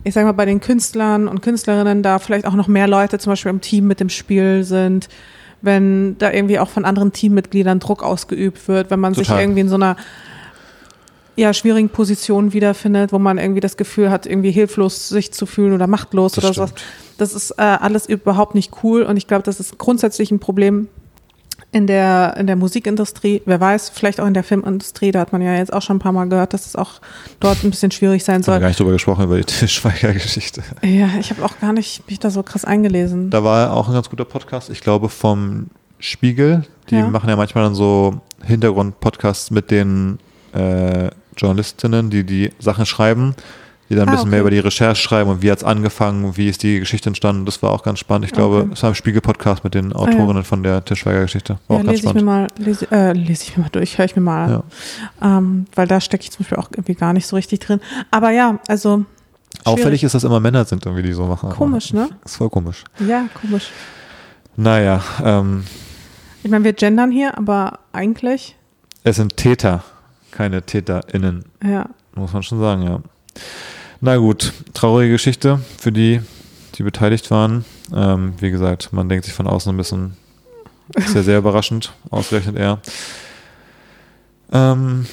[0.04, 3.32] ich sag mal, bei den Künstlern und Künstlerinnen da vielleicht auch noch mehr Leute zum
[3.32, 5.10] Beispiel im Team mit dem Spiel sind.
[5.62, 9.44] Wenn da irgendwie auch von anderen Teammitgliedern Druck ausgeübt wird, wenn man sich Total.
[9.44, 9.96] irgendwie in so einer
[11.36, 15.74] ja, schwierigen Positionen wiederfindet, wo man irgendwie das Gefühl hat, irgendwie hilflos sich zu fühlen
[15.74, 16.70] oder machtlos Das oder sowas.
[16.72, 16.86] stimmt.
[17.18, 20.90] Das ist äh, alles überhaupt nicht cool und ich glaube, das ist grundsätzlich ein Problem
[21.74, 23.42] in der, in der Musikindustrie.
[23.46, 26.00] Wer weiß, vielleicht auch in der Filmindustrie, da hat man ja jetzt auch schon ein
[26.00, 27.02] paar Mal gehört, dass es auch
[27.42, 28.60] dort ein bisschen schwierig sein Ich habe soll.
[28.62, 30.64] gar nicht drüber gesprochen, über die Tischweiger-Geschichte.
[30.84, 33.30] Ja, ich habe auch gar nicht mich da so krass eingelesen.
[33.32, 35.68] Da war auch ein ganz guter Podcast, ich glaube vom
[36.00, 36.64] Spiegel.
[36.90, 37.08] Die Ja.
[37.08, 40.20] machen ja manchmal dann so Hintergrund-Podcasts mit den
[40.54, 43.36] äh, Journalistinnen, die die Sachen schreiben,
[43.94, 44.32] die dann ein Ah, bisschen okay.
[44.32, 47.46] mehr über die Recherche schreiben und wie hat es angefangen, wie ist die Geschichte entstanden.
[47.46, 48.26] Das war auch ganz spannend.
[48.26, 48.68] Ich glaube, Okay.
[48.70, 51.58] Ah, es war ein Spiegel-Podcast mit den Autorinnen von der Tischweiger-Geschichte.
[51.68, 52.58] War ja, auch ganz lese ich mir spannend.
[52.60, 54.64] mal, lese, äh, lese ich mir mal durch, höre ich mir mal an.
[55.22, 55.38] Ja.
[55.38, 57.80] Ähm, weil da stecke ich zum Beispiel auch irgendwie gar nicht so richtig drin.
[58.12, 59.06] Aber ja, also.
[59.66, 61.50] Auffällig ist, dass immer Männer sind, irgendwie, die so machen.
[61.52, 62.10] Komisch, ne?
[62.26, 62.84] Ist voll komisch.
[63.08, 63.70] Ja, komisch.
[64.56, 65.64] Naja, ähm,
[66.44, 68.56] Ich meine, wir gendern hier, aber eigentlich,
[69.04, 69.84] es sind Täter,
[70.32, 71.46] keine TäterInnen.
[71.64, 71.88] ja.
[72.16, 73.00] Muss man schon sagen, ja.
[74.06, 76.20] Na gut, traurige Geschichte für die,
[76.76, 77.64] die beteiligt waren.
[77.96, 80.18] Ähm, wie gesagt, man denkt sich von außen ein bisschen,
[80.94, 82.80] ist ja sehr überraschend, ausgerechnet er.
[84.52, 85.06] Ähm,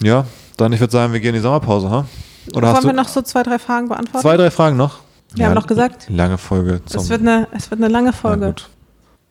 [0.00, 0.24] ja,
[0.56, 2.06] dann ich würde sagen, wir gehen in die Sommerpause, ha?
[2.54, 4.22] Oder hast Wollen wir noch so zwei, drei Fragen beantworten?
[4.22, 5.00] zwei, drei Fragen noch?
[5.34, 6.80] Wir haben noch gesagt, Lange Folge.
[6.86, 8.54] es wird, eine, es wird eine lange Folge.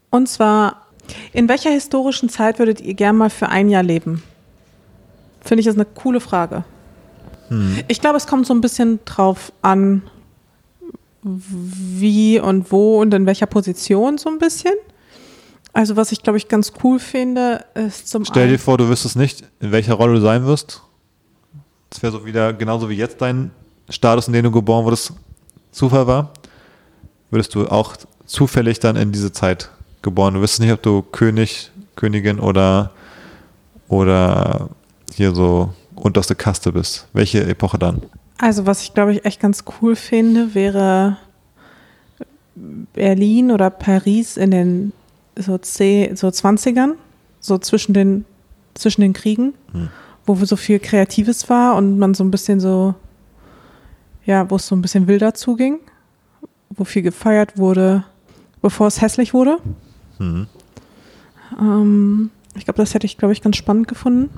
[0.10, 0.82] Und zwar
[1.32, 4.22] In welcher historischen Zeit würdet ihr gern mal für ein Jahr leben?
[5.40, 6.66] Finde ich das eine coole Frage.
[7.49, 7.78] Hm.
[7.88, 10.03] Ich glaube, es kommt so ein bisschen drauf an,
[11.24, 14.74] wie und wo und in welcher Position so ein bisschen.
[15.74, 19.15] Also was ich, glaube ich, ganz cool finde, ist zum Stell dir vor, du wüsstest
[19.15, 20.82] nicht, in welcher Rolle du sein wirst.
[21.90, 23.52] Das wäre so wieder genauso wie jetzt dein
[23.90, 25.14] Status, in dem du geboren wurdest,
[25.72, 26.32] Zufall war.
[27.30, 27.95] Würdest du auch
[28.26, 29.69] zufällig dann in diese Zeit
[30.02, 30.36] geboren.
[30.36, 32.91] Du wüsstest nicht, ob du König, Königin oder,
[33.88, 34.69] oder
[35.14, 37.07] hier so unterste Kaste bist.
[37.14, 38.02] Welche Epoche dann?
[38.40, 41.18] also was ich, glaube ich, echt ganz cool finde, wäre
[42.94, 44.94] Berlin oder Paris in den
[45.36, 46.94] so, 10, so 20ern,
[47.40, 48.26] so zwischen den,
[48.74, 49.90] zwischen den Kriegen, Hm.
[50.26, 52.95] wo so viel Kreatives war und man so ein bisschen so,
[54.26, 55.80] ja, wo es so ein bisschen wilder zuging,
[56.69, 58.03] wo viel gefeiert wurde,
[58.61, 59.57] bevor es hässlich wurde.
[60.18, 60.48] Hm.
[61.60, 64.30] Ähm, ich glaube, das hätte ich, glaube ich, ganz spannend gefunden.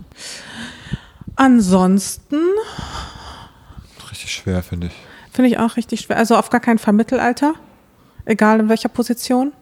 [1.39, 2.41] Ansonsten
[4.11, 4.93] Richtig schwer, finde ich.
[5.31, 6.17] finde ich auch richtig schwer.
[6.17, 7.53] Also auf gar keinen Fall Mittelalter,
[8.25, 9.53] egal in welcher Position.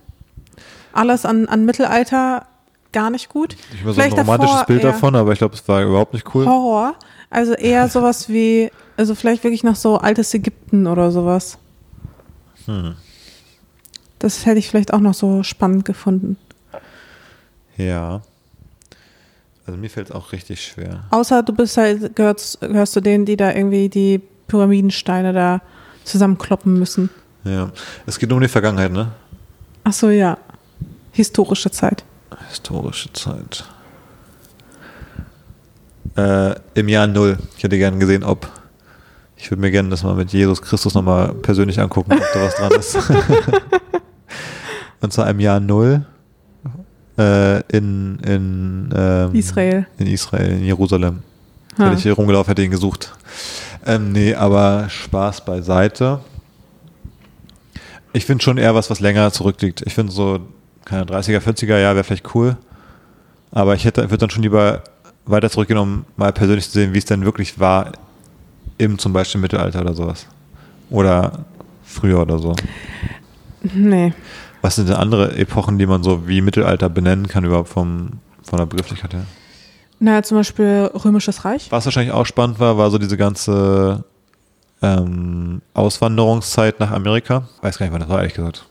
[0.91, 2.48] Alles an, an Mittelalter
[2.94, 3.56] gar nicht gut.
[3.72, 6.34] Ich habe so ein romantisches davor Bild davon, aber ich glaube, es war überhaupt nicht
[6.34, 6.48] cool.
[6.48, 6.95] Horror.
[7.30, 11.60] Also eher sowas wie, also vielleicht wirklich nach so altes Ägypten oder sowas.
[12.66, 12.95] Hm.
[14.18, 16.38] Das hätte ich vielleicht auch noch so spannend gefunden.
[17.78, 18.24] Ja.
[19.68, 21.03] Also mir fällt es auch richtig schwer.
[21.10, 25.61] Außer du bist halt, gehörst, gehörst zu denen, die da irgendwie die Pyramidensteine da
[26.06, 27.10] zusammenkloppen müssen.
[27.44, 27.69] Ja.
[28.06, 29.11] Es geht nur um die Vergangenheit, ne?
[29.84, 30.38] Ach so, ja.
[31.11, 32.06] Historische Zeit.
[32.48, 33.65] Historische Zeit.
[36.15, 37.38] Äh, Im Jahr Null.
[37.57, 38.48] Ich hätte gerne gesehen, ob.
[39.35, 42.56] Ich würde mir gerne das mal mit Jesus Christus nochmal persönlich angucken, ob da was
[42.56, 42.98] dran ist.
[45.02, 46.06] Und zwar im Jahr Null
[47.18, 49.88] äh, in, in ähm, Israel.
[49.98, 51.19] In Israel, in Jerusalem.
[51.77, 51.85] Ha.
[51.85, 53.14] Hätte ich hier rumgelaufen, hätte ihn gesucht.
[53.85, 56.19] Ähm, nee, aber Spaß beiseite.
[58.14, 59.84] Ich finde schon eher was, was länger zurückliegt.
[59.85, 60.39] Ich finde so,
[60.85, 62.57] keine 30er, 40er Jahr wäre vielleicht cool.
[63.52, 64.84] Aber ich hätte, würde dann schon lieber
[65.26, 67.91] weiter zurückgehen, um mal persönlich zu sehen, wie es denn wirklich war
[68.77, 70.27] im zum Beispiel Mittelalter oder sowas.
[70.89, 71.45] Oder
[71.84, 72.56] früher oder so.
[73.61, 74.14] Nee.
[74.62, 78.10] Was sind denn andere Epochen, die man so wie Mittelalter benennen kann, überhaupt vom,
[78.44, 79.24] von der Begrifflichkeit her?
[80.00, 81.68] Naja, zum Beispiel Römisches Reich.
[81.72, 84.04] Was wahrscheinlich auch spannend war, war so diese ganze
[84.82, 87.48] ähm, Auswanderungszeit nach Amerika.
[87.62, 88.66] Weiß gar nicht, wann das war, ehrlich gesagt.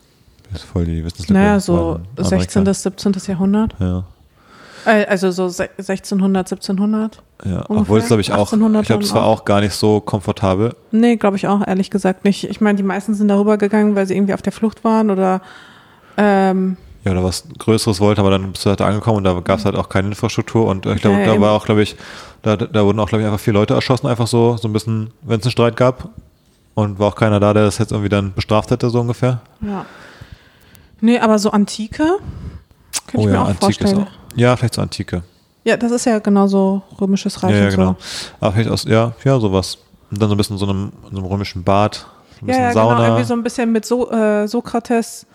[0.53, 1.33] Das ist voll die Wissenslücke.
[1.33, 2.65] Naja, so Wann Amerika- 16.
[2.65, 3.13] bis 17.
[3.27, 3.75] Jahrhundert.
[3.81, 4.05] Ja,
[4.87, 7.21] Äh, Also so se- 1600, 1700.
[7.45, 7.51] ja.
[7.63, 9.41] Ungefähr Obwohl es, glaube ich, auch, 1800 ich glaube, es war auch.
[9.41, 10.77] auch gar nicht so komfortabel.
[10.93, 12.45] Nee, glaube ich auch, ehrlich gesagt nicht.
[12.49, 15.41] Ich meine, die meisten sind darüber gegangen, weil sie irgendwie auf der Flucht waren oder
[16.16, 19.59] ähm, Ja, oder was Größeres wollte, aber dann bist du halt angekommen und da gab
[19.59, 21.97] es halt auch keine Infrastruktur und ich glaube, Ja, da war auch, glaube ich,
[22.43, 25.10] da, da wurden auch, glaube ich, einfach vier Leute erschossen, einfach so, so ein bisschen,
[25.22, 26.09] wenn es einen Streit gab.
[26.74, 29.40] Und war auch keiner da, der das jetzt irgendwie dann bestraft hätte, so ungefähr.
[29.62, 29.86] ja.
[31.01, 32.05] Nee, aber so Antike
[33.06, 34.06] könnte ich mir auch vorstellen.
[34.34, 35.22] Ja, vielleicht so Antike.
[35.64, 37.76] Ja, das ist ja genauso Römisches Reich Ja, ja, und so.
[37.76, 37.97] genau.
[38.40, 39.78] Aber vielleicht aus, ja, ja, sowas.
[40.10, 42.06] Und dann so ein bisschen so einem, so einem römischen Bad, so
[42.43, 42.95] ein bisschen Ja, ja, Sauna.
[42.97, 45.27] genau, irgendwie so ein bisschen mit so äh, Sokrates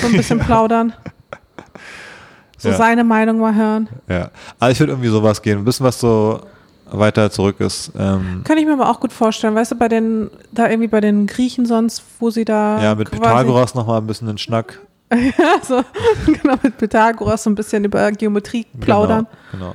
[0.00, 0.92] so ein bisschen plaudern.
[2.60, 2.76] So Ja.
[2.76, 3.88] seine Meinung mal hören.
[4.08, 4.30] ja.
[4.58, 5.58] Also ich würde irgendwie sowas gehen.
[5.58, 6.40] Ein bisschen was so
[6.90, 7.92] weiter zurück ist.
[7.96, 11.00] Ähm, Kann ich mir aber auch gut vorstellen, weißt du, bei den, da irgendwie bei
[11.00, 12.82] den Griechen sonst, wo sie da.
[12.82, 14.80] ja, mit Pythagoras nochmal ein bisschen den Schnack.
[15.12, 15.82] ja, so,
[16.26, 19.28] genau, mit Pythagoras so ein bisschen über Geometrie plaudern.
[19.52, 19.64] Genau.
[19.66, 19.74] genau.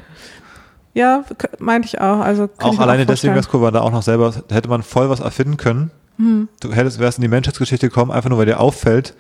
[0.94, 1.24] Ja,
[1.60, 2.20] meinte ich auch.
[2.20, 3.34] Also Auch alleine deswegen vorstellen.
[3.36, 5.90] wäre es cool, weil da auch noch selber, hätte man voll was erfinden können.
[6.18, 6.48] Hm.
[6.60, 9.16] Du hättest, wärst in die Menschheitsgeschichte gekommen, einfach nur weil dir auffällt,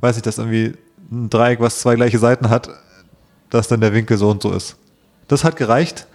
[0.00, 0.74] weiß ich, dass irgendwie
[1.10, 2.68] ein Dreieck, was zwei gleiche Seiten hat,
[3.50, 4.76] dass dann der Winkel so und so ist.
[5.28, 6.06] Das hat gereicht,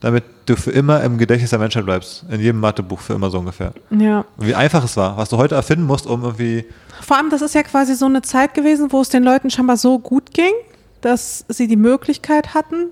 [0.00, 2.24] damit du für immer im Gedächtnis der Menschheit bleibst.
[2.30, 3.72] In jedem Mathebuch für immer so ungefähr.
[3.90, 4.24] Ja.
[4.36, 6.64] Und wie einfach es war, was du heute erfinden musst, um irgendwie.
[7.02, 9.76] Vor allem, das ist ja quasi so eine Zeit gewesen, wo es den Leuten scheinbar
[9.76, 10.52] so gut ging,
[11.02, 12.86] dass sie die Möglichkeit hatten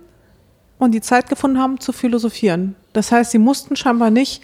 [0.78, 2.76] und die Zeit gefunden haben, zu philosophieren.
[2.92, 4.42] Das heißt, sie mussten scheinbar nicht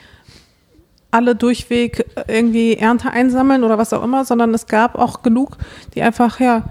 [1.14, 5.56] alle durchweg irgendwie Ernte einsammeln oder was auch immer, sondern es gab auch genug,
[5.94, 6.64] die einfach ja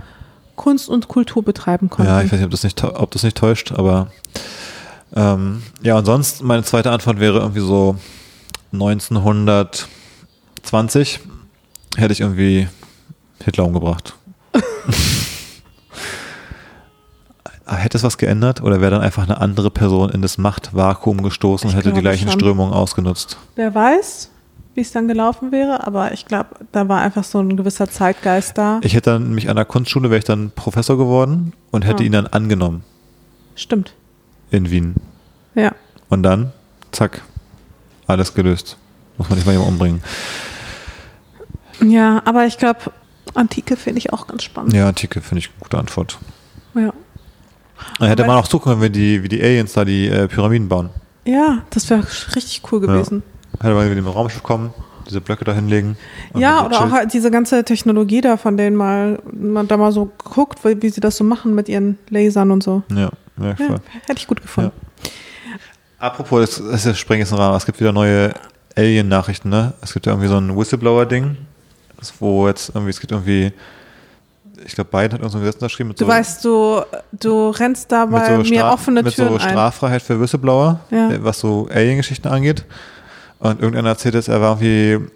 [0.55, 2.11] Kunst und Kultur betreiben konnten.
[2.11, 4.07] Ja, ich weiß nicht, ob das nicht, ob das nicht täuscht, aber
[5.15, 7.95] ähm, ja, und sonst meine zweite Antwort wäre irgendwie so
[8.73, 11.21] 1920
[11.97, 12.67] hätte ich irgendwie
[13.43, 14.15] Hitler umgebracht.
[17.65, 21.21] Aber hätte es was geändert oder wäre dann einfach eine andere Person in das Machtvakuum
[21.21, 22.39] gestoßen und hätte die gleichen schon.
[22.39, 23.37] Strömungen ausgenutzt?
[23.55, 24.31] Wer weiß,
[24.75, 28.57] wie es dann gelaufen wäre, aber ich glaube, da war einfach so ein gewisser Zeitgeist
[28.57, 28.79] da.
[28.83, 32.05] Ich hätte dann mich an der Kunstschule, wäre ich dann Professor geworden und hätte Ah.
[32.05, 32.83] ihn dann angenommen
[33.55, 33.93] Stimmt.
[34.51, 34.95] in Wien.
[35.55, 35.73] Ja.
[36.09, 36.51] Und dann,
[36.91, 37.21] zack,
[38.07, 38.77] alles gelöst.
[39.17, 40.01] Muss man nicht mal jemanden umbringen.
[41.81, 42.79] Ja, aber ich glaube,
[43.35, 44.73] Antike finde ich auch ganz spannend.
[44.73, 46.17] Ja, Antike finde ich eine gute Antwort.
[46.75, 46.93] Ja,
[47.99, 50.67] Da hätte Aber- man auch zugucken, wenn die, wie die Aliens da die äh, Pyramiden
[50.69, 50.89] bauen.
[51.25, 52.03] ja das wäre
[52.35, 53.23] richtig cool gewesen.
[53.61, 54.73] Hätte man mit dem Raumschiff kommen,
[55.07, 55.97] diese Blöcke da hinlegen.
[56.35, 60.11] Ja, oder auch halt diese ganze Technologie da, von denen mal man da mal so
[60.23, 62.83] guckt, wie, wie sie das so machen mit ihren Lasern und so.
[62.89, 63.09] Ja,
[63.39, 63.55] ja, Ja,
[64.07, 64.71] hätte ich gut gefunden.
[65.99, 67.55] Apropos, das, das ist sprengt jetzt einen Rahmen.
[67.55, 68.33] Es gibt wieder neue
[68.75, 69.73] Alien-Nachrichten, ne?
[69.81, 71.37] Es gibt ja irgendwie so ein Whistleblower-Ding,
[72.19, 73.53] wo jetzt irgendwie, es gibt irgendwie,
[74.65, 76.81] ich glaube, Biden hat irgendein Gesetz unterschrieben mit Du so, weißt, du,
[77.13, 79.39] du rennst da mit bei so, mir offene mit Türen so ein.
[79.51, 81.09] Straffreiheit für Whistleblower, Ja.
[81.23, 82.65] was so Alien-Geschichten angeht.
[83.43, 85.11] Und irgendeiner erzählt jetzt, er war irgendwie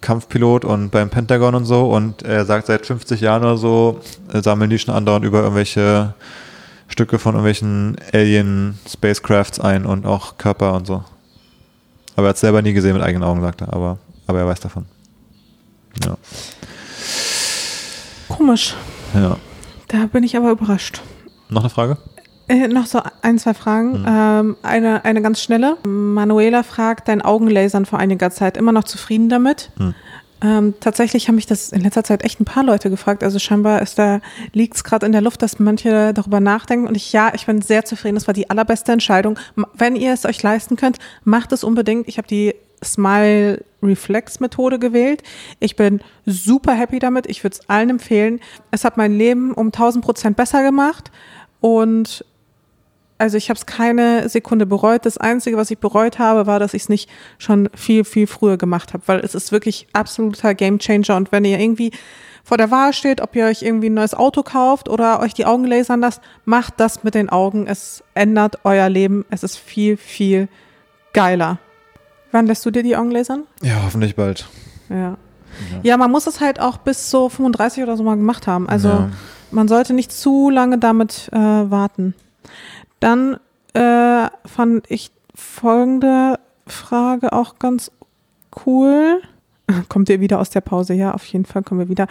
[0.00, 4.00] Kampfpilot und beim Pentagon und so und er sagt, seit 50 Jahren oder so
[4.32, 6.14] äh, sammeln die schon andauernd über irgendwelche
[6.88, 11.04] Stücke von irgendwelchen Alien-Spacecrafts ein und auch Körper und so.
[12.16, 14.48] Aber er hat es selber nie gesehen mit eigenen Augen, sagt er, aber, aber er
[14.48, 14.86] weiß davon.
[16.04, 16.16] Ja.
[18.26, 18.74] Komisch.
[19.14, 19.36] ja.
[19.86, 21.02] Da bin ich aber überrascht.
[21.48, 21.98] Noch eine Frage?
[22.50, 24.04] Äh, noch so ein, zwei Fragen.
[24.06, 25.76] Ähm, eine, eine ganz schnelle.
[25.86, 29.70] Manuela fragt, dein Augenlasern vor einiger Zeit immer noch zufrieden damit?
[29.78, 29.94] Hm.
[30.42, 33.22] Ähm, tatsächlich haben mich das in letzter Zeit echt ein paar Leute gefragt.
[33.22, 34.20] Also scheinbar ist da,
[34.52, 36.88] liegt es gerade in der Luft, dass manche darüber nachdenken.
[36.88, 38.16] Und ich, ja, ich bin sehr zufrieden.
[38.16, 39.38] Das war die allerbeste Entscheidung.
[39.74, 42.08] Wenn ihr es euch leisten könnt, macht es unbedingt.
[42.08, 45.22] Ich habe die Smile Reflex Methode gewählt.
[45.60, 47.26] Ich bin super happy damit.
[47.28, 48.40] Ich würde es allen empfehlen.
[48.72, 51.12] Es hat mein Leben um 1000 Prozent besser gemacht.
[51.60, 52.24] Und
[53.20, 55.06] also ich habe es keine Sekunde bereut.
[55.06, 58.56] Das Einzige, was ich bereut habe, war, dass ich es nicht schon viel, viel früher
[58.56, 61.16] gemacht habe, weil es ist wirklich absoluter Gamechanger.
[61.16, 61.92] Und wenn ihr irgendwie
[62.42, 65.44] vor der Wahl steht, ob ihr euch irgendwie ein neues Auto kauft oder euch die
[65.46, 67.66] Augen lasern lasst, macht das mit den Augen.
[67.66, 69.24] Es ändert euer Leben.
[69.30, 70.48] Es ist viel, viel
[71.12, 71.58] geiler.
[72.32, 73.44] Wann lässt du dir die Augen lasern?
[73.62, 74.48] Ja, hoffentlich bald.
[74.88, 75.16] Ja.
[75.82, 78.68] Ja, man muss es halt auch bis so 35 oder so mal gemacht haben.
[78.68, 79.10] Also Ja.
[79.50, 82.14] man sollte nicht zu lange damit äh, warten.
[83.00, 83.38] Dann
[83.74, 87.90] äh, fand ich folgende Frage auch ganz
[88.66, 89.20] cool.
[89.88, 90.94] Kommt ihr wieder aus der Pause?
[90.94, 92.06] Ja, auf jeden Fall kommen wir wieder.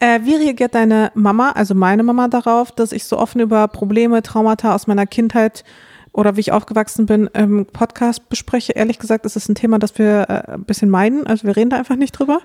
[0.00, 4.22] Äh, wie reagiert deine Mama, also meine Mama, darauf, dass ich so offen über Probleme,
[4.22, 5.64] Traumata aus meiner Kindheit
[6.12, 8.72] oder wie ich aufgewachsen bin, im Podcast bespreche?
[8.72, 11.26] Ehrlich gesagt, ist es ein Thema, das wir äh, ein bisschen meiden.
[11.26, 12.40] Also wir reden da einfach nicht drüber.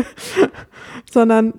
[1.10, 1.54] Sondern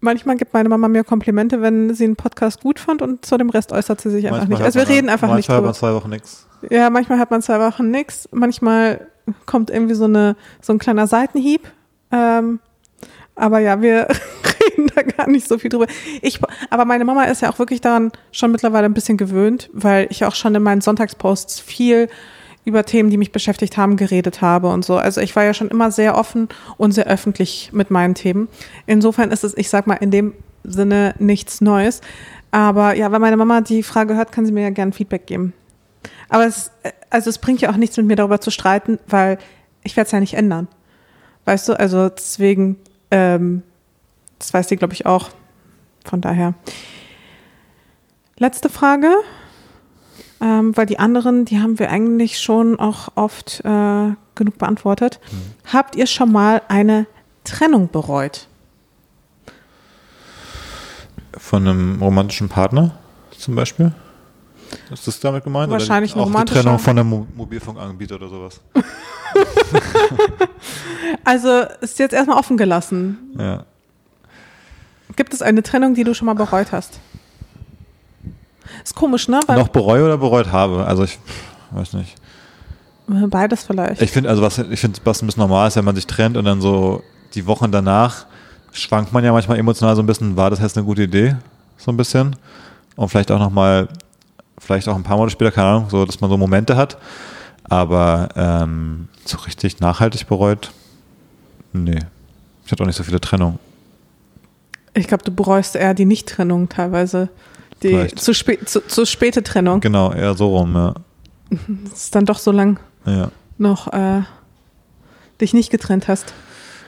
[0.00, 3.50] manchmal gibt meine Mama mir Komplimente, wenn sie einen Podcast gut fand und zu dem
[3.50, 4.66] Rest äußert sie sich einfach Manchmal nicht.
[4.66, 6.46] Also wir reden einfach nicht Manchmal hat man zwei Wochen nichts.
[6.70, 9.06] Ja, manchmal hat man zwei Wochen nix, manchmal
[9.46, 11.70] kommt irgendwie so eine so ein kleiner Seitenhieb.
[12.10, 12.60] Ähm,
[13.34, 14.08] aber ja, wir
[14.78, 15.86] reden da gar nicht so viel drüber.
[16.22, 20.08] Ich, aber meine Mama ist ja auch wirklich daran schon mittlerweile ein bisschen gewöhnt, weil
[20.10, 22.08] ich auch schon in meinen Sonntagsposts viel
[22.64, 24.96] über Themen, die mich beschäftigt haben, geredet habe und so.
[24.96, 28.48] Also ich war ja schon immer sehr offen und sehr öffentlich mit meinen Themen.
[28.86, 32.00] Insofern ist es, ich sag mal, in dem Sinne nichts Neues.
[32.50, 35.52] Aber ja, wenn meine Mama die Frage hört, kann sie mir ja gerne Feedback geben.
[36.28, 36.70] Aber es,
[37.10, 39.38] also es bringt ja auch nichts mit mir darüber zu streiten, weil
[39.82, 40.68] ich werde es ja nicht ändern.
[41.44, 42.76] Weißt du, also deswegen,
[43.10, 43.62] ähm,
[44.38, 45.30] das weiß sie, glaube ich, auch.
[46.04, 46.54] Von daher.
[48.38, 49.10] Letzte Frage,
[50.40, 55.20] ähm, weil die anderen, die haben wir eigentlich schon auch oft äh, genug beantwortet.
[55.72, 57.06] Habt ihr schon mal eine
[57.44, 58.46] Trennung bereut?
[61.36, 62.98] Von einem romantischen Partner
[63.36, 63.92] zum Beispiel?
[64.90, 65.70] Ist das damit gemeint?
[65.70, 66.62] Wahrscheinlich ein oder auch romantischer.
[66.62, 68.60] Trennung von einem Mo Mobilfunkanbieter oder sowas.
[71.24, 73.18] Also ist jetzt erstmal offen gelassen.
[73.38, 73.64] Ja.
[75.16, 77.00] Gibt es eine Trennung, die du schon mal bereut hast?
[78.82, 79.40] Ist komisch, ne?
[79.46, 80.86] Weil Noch bereue oder bereut habe?
[80.86, 81.18] Also ich
[81.70, 82.14] weiß nicht.
[83.06, 84.02] beides vielleicht.
[84.02, 86.36] Ich finde, also was ich finde, was ein bisschen normal ist, wenn man sich trennt
[86.36, 87.02] und dann so
[87.34, 88.26] die Wochen danach
[88.72, 91.36] schwankt man ja manchmal emotional so ein bisschen, war das jetzt eine gute Idee?
[91.76, 92.36] So ein bisschen.
[92.96, 93.88] Und vielleicht auch nochmal,
[94.58, 96.98] vielleicht auch ein paar Monate später, keine Ahnung, so, dass man so Momente hat.
[97.64, 100.72] Aber ähm, so richtig nachhaltig bereut,
[101.72, 101.98] nee.
[102.64, 103.58] Ich hatte auch nicht so viele Trennungen.
[104.94, 107.28] Ich glaube, du bereust eher die Nicht-Trennung teilweise.
[107.82, 109.80] Die zu, spä zu, zu späte Trennung.
[109.80, 110.94] Genau, eher so rum, ja.
[111.90, 113.30] Das ist dann doch so lang ja.
[113.56, 114.22] noch äh,
[115.40, 116.34] dich nicht getrennt hast.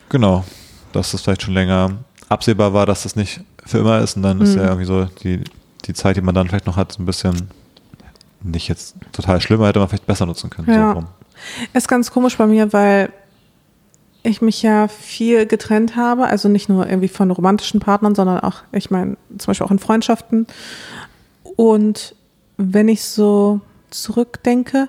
[0.08, 0.44] Genau.
[0.92, 1.92] Dass das vielleicht schon länger
[2.28, 4.16] absehbar war, dass das nicht für immer ist.
[4.16, 4.58] Und dann ist Mhm.
[4.58, 5.44] ja irgendwie so die,
[5.84, 7.48] die Zeit, die man dann vielleicht noch hat, so ein bisschen
[8.42, 10.68] nicht jetzt total schlimm, aber hätte man vielleicht besser nutzen können.
[10.68, 10.92] Ja.
[10.92, 11.06] So rum.
[11.72, 13.10] Ist ganz komisch bei mir, weil
[14.22, 18.62] ich mich ja viel getrennt habe, also nicht nur irgendwie von romantischen Partnern, sondern auch,
[18.72, 20.46] ich meine, zum Beispiel auch in Freundschaften.
[21.56, 22.14] Und
[22.56, 23.60] wenn ich so
[23.90, 24.88] zurückdenke,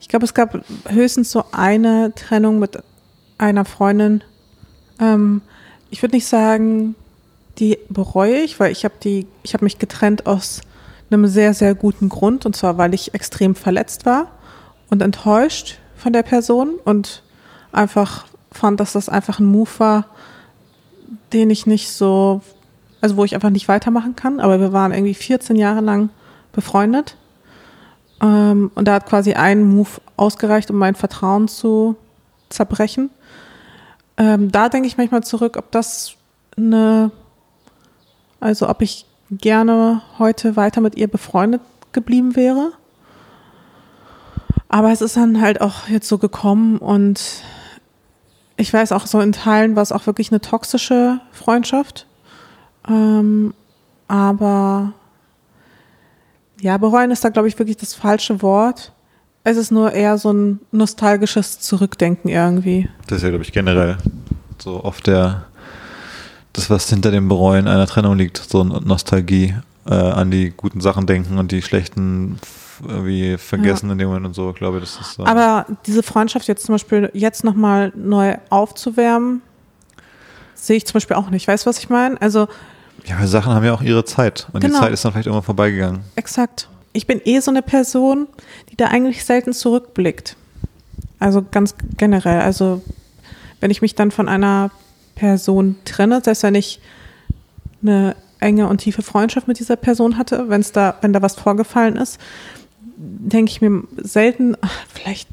[0.00, 2.78] ich glaube, es gab höchstens so eine Trennung mit
[3.38, 4.22] einer Freundin.
[4.98, 5.42] Ähm,
[5.90, 6.94] ich würde nicht sagen,
[7.58, 10.60] die bereue ich, weil ich habe die, ich habe mich getrennt aus
[11.10, 14.28] einem sehr, sehr guten Grund, und zwar, weil ich extrem verletzt war
[14.90, 17.22] und enttäuscht von der Person und
[17.72, 20.06] einfach fand, dass das einfach ein Move war,
[21.32, 22.40] den ich nicht so,
[23.00, 24.40] also wo ich einfach nicht weitermachen kann.
[24.40, 26.10] Aber wir waren irgendwie 14 Jahre lang
[26.52, 27.16] befreundet.
[28.20, 31.96] Ähm, und da hat quasi ein Move ausgereicht, um mein Vertrauen zu
[32.48, 33.10] zerbrechen.
[34.16, 36.16] Ähm, da denke ich manchmal zurück, ob das
[36.56, 37.10] eine,
[38.40, 41.62] also ob ich gerne heute weiter mit ihr befreundet
[41.92, 42.72] geblieben wäre.
[44.68, 47.42] Aber es ist dann halt auch jetzt so gekommen und
[48.60, 52.06] ich weiß auch so in Teilen war es auch wirklich eine toxische Freundschaft.
[52.88, 53.54] Ähm,
[54.06, 54.92] aber
[56.60, 58.92] ja, bereuen ist da, glaube ich, wirklich das falsche Wort.
[59.44, 62.88] Es ist nur eher so ein nostalgisches Zurückdenken irgendwie.
[63.06, 63.96] Das ist ja, glaube ich, generell
[64.58, 65.46] so oft der,
[66.52, 69.54] das, was hinter dem Bereuen einer Trennung liegt, so Nostalgie
[69.86, 72.38] äh, an die guten Sachen denken und die schlechten
[72.86, 73.92] irgendwie vergessen ja.
[73.92, 75.24] in dem Moment und so, glaube ich, das ist so.
[75.24, 79.42] Aber diese Freundschaft jetzt zum Beispiel jetzt nochmal neu aufzuwärmen,
[80.54, 81.48] sehe ich zum Beispiel auch nicht.
[81.48, 82.20] Weißt du, was ich meine?
[82.20, 82.48] Also.
[83.06, 84.74] Ja, Sachen haben ja auch ihre Zeit und genau.
[84.74, 86.00] die Zeit ist dann vielleicht immer vorbeigegangen.
[86.16, 86.68] Exakt.
[86.92, 88.26] Ich bin eh so eine Person,
[88.70, 90.36] die da eigentlich selten zurückblickt.
[91.18, 92.40] Also ganz generell.
[92.40, 92.82] Also,
[93.60, 94.70] wenn ich mich dann von einer
[95.14, 96.80] Person trenne, selbst wenn ich
[97.82, 101.36] eine enge und tiefe Freundschaft mit dieser Person hatte, wenn es da, wenn da was
[101.36, 102.18] vorgefallen ist,
[103.00, 105.28] denke ich mir selten, ach, vielleicht,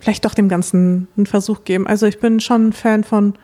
[0.00, 1.86] vielleicht doch dem Ganzen einen Versuch geben.
[1.86, 3.34] Also ich bin schon ein Fan von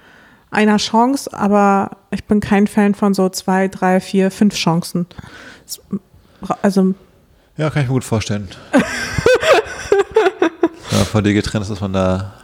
[0.50, 5.06] einer Chance, aber ich bin kein Fan von so zwei, drei, vier, fünf Chancen.
[6.62, 6.94] Also.
[7.56, 8.48] Ja, kann ich mir gut vorstellen.
[10.90, 12.34] ja, vor dir getrennt ist, dass man da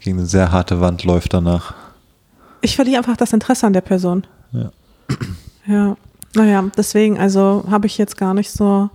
[0.00, 1.74] gegen eine sehr harte Wand läuft danach.
[2.60, 4.26] Ich verliere einfach das Interesse an der Person.
[4.52, 4.70] Ja.
[5.66, 5.96] Ja.
[6.34, 8.90] Naja, deswegen, also habe ich jetzt gar nicht so.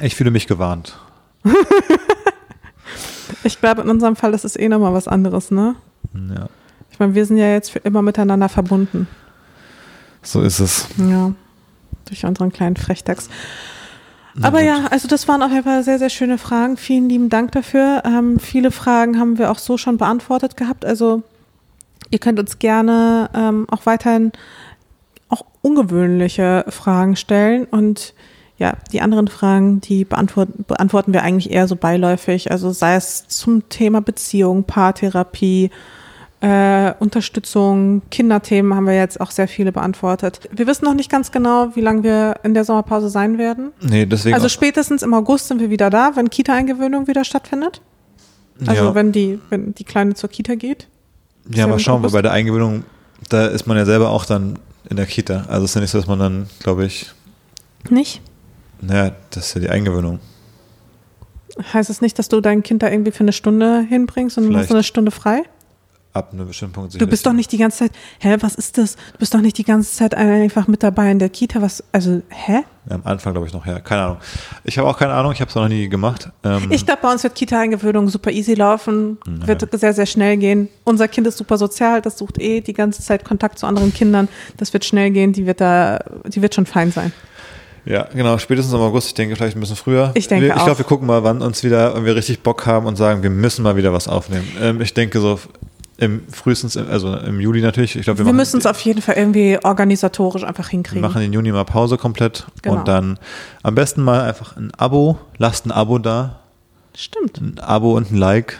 [0.00, 0.96] Ich fühle mich gewarnt.
[3.44, 5.76] ich glaube, in unserem Fall ist es eh nochmal was anderes, ne?
[6.14, 6.48] Ja.
[6.90, 9.06] Ich meine, wir sind ja jetzt für immer miteinander verbunden.
[10.22, 10.88] So ist es.
[10.96, 11.32] Ja.
[12.06, 13.28] Durch unseren kleinen Frechdachs.
[14.42, 16.76] Aber ja, also das waren auf jeden Fall sehr, sehr schöne Fragen.
[16.76, 18.02] Vielen lieben Dank dafür.
[18.04, 20.84] Ähm, viele Fragen haben wir auch so schon beantwortet gehabt.
[20.84, 21.22] Also
[22.10, 24.32] ihr könnt uns gerne ähm, auch weiterhin
[25.28, 28.14] auch ungewöhnliche Fragen stellen und
[28.58, 32.50] ja, die anderen Fragen, die beantworten, beantworten wir eigentlich eher so beiläufig.
[32.50, 35.70] Also sei es zum Thema Beziehung, Paartherapie,
[36.40, 40.40] äh, Unterstützung, Kinderthemen haben wir jetzt auch sehr viele beantwortet.
[40.52, 43.72] Wir wissen noch nicht ganz genau, wie lange wir in der Sommerpause sein werden.
[43.80, 44.34] Nee, deswegen.
[44.34, 47.80] Also spätestens im August sind wir wieder da, wenn Kita-Eingewöhnung wieder stattfindet.
[48.66, 48.94] Also ja.
[48.94, 50.88] wenn die, wenn die Kleine zur Kita geht.
[51.52, 52.84] Ja, mal schauen, weil bei der Eingewöhnung,
[53.28, 54.58] da ist man ja selber auch dann
[54.88, 55.44] in der Kita.
[55.48, 57.10] Also es ist ja nicht so, dass man dann, glaube ich.
[57.90, 58.20] Nicht?
[58.80, 60.20] Naja, das ist ja die Eingewöhnung.
[61.72, 64.44] Heißt es das nicht, dass du dein Kind da irgendwie für eine Stunde hinbringst und
[64.44, 64.60] Vielleicht.
[64.60, 65.42] hast du eine Stunde frei?
[66.12, 66.98] Ab einem bestimmten Punkt.
[66.98, 68.96] Du bist doch nicht die ganze Zeit, hä, was ist das?
[68.96, 72.22] Du bist doch nicht die ganze Zeit einfach mit dabei in der Kita, was, also,
[72.30, 72.64] hä?
[72.88, 74.16] Am Anfang glaube ich noch, ja, keine Ahnung.
[74.64, 76.30] Ich habe auch keine Ahnung, ich habe es noch nie gemacht.
[76.42, 79.46] Ähm ich glaube, bei uns wird Kita-Eingewöhnung super easy laufen, ja.
[79.46, 80.70] wird sehr, sehr schnell gehen.
[80.84, 84.28] Unser Kind ist super sozial, das sucht eh die ganze Zeit Kontakt zu anderen Kindern.
[84.56, 87.12] Das wird schnell gehen, die wird da, die wird schon fein sein.
[87.86, 90.10] Ja, genau, spätestens im August, ich denke vielleicht ein bisschen früher.
[90.14, 92.66] Ich denke wir, Ich glaube, wir gucken mal, wann uns wieder, wenn wir richtig Bock
[92.66, 94.46] haben und sagen, wir müssen mal wieder was aufnehmen.
[94.60, 95.38] Ähm, ich denke so
[95.98, 97.96] im frühestens, also im Juli natürlich.
[97.96, 101.00] Ich glaube, wir, wir müssen es auf jeden Fall irgendwie organisatorisch einfach hinkriegen.
[101.00, 102.78] Wir machen den Juni mal Pause komplett genau.
[102.78, 103.18] und dann
[103.62, 106.40] am besten mal einfach ein Abo, lasst ein Abo da.
[106.94, 107.40] Stimmt.
[107.40, 108.58] Ein Abo und ein Like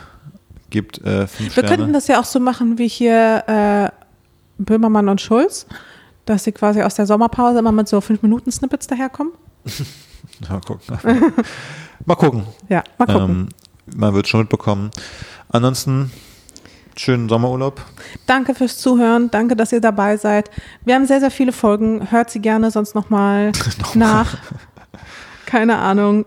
[0.70, 1.68] gibt äh, fünf Wir Sterne.
[1.68, 5.66] könnten das ja auch so machen wie hier äh, Böhmermann und Schulz,
[6.26, 9.32] dass sie quasi aus der Sommerpause immer mit so fünf Minuten Snippets daherkommen.
[10.48, 10.98] mal gucken.
[12.04, 12.42] mal gucken.
[12.68, 13.30] Ja, mal gucken.
[13.30, 13.48] Ähm,
[13.96, 14.90] man wird schon mitbekommen.
[15.48, 16.10] Ansonsten
[16.96, 17.80] schönen Sommerurlaub.
[18.26, 19.30] Danke fürs Zuhören.
[19.30, 20.50] Danke, dass ihr dabei seid.
[20.84, 22.10] Wir haben sehr, sehr viele Folgen.
[22.10, 24.38] Hört sie gerne sonst nochmal noch nach.
[25.44, 26.24] Keine Ahnung.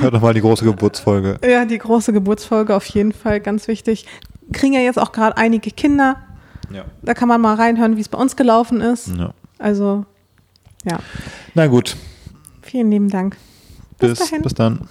[0.00, 1.38] Hört nochmal die große Geburtsfolge.
[1.48, 4.06] Ja, die große Geburtsfolge auf jeden Fall, ganz wichtig.
[4.52, 6.16] Kriegen ja jetzt auch gerade einige Kinder.
[6.70, 6.84] Ja.
[7.02, 9.08] Da kann man mal reinhören, wie es bei uns gelaufen ist.
[9.08, 9.32] Ja.
[9.58, 10.04] Also,
[10.84, 10.98] ja.
[11.54, 11.96] Na gut.
[12.62, 13.36] Vielen lieben Dank.
[13.98, 14.88] Bis, bis, bis dann.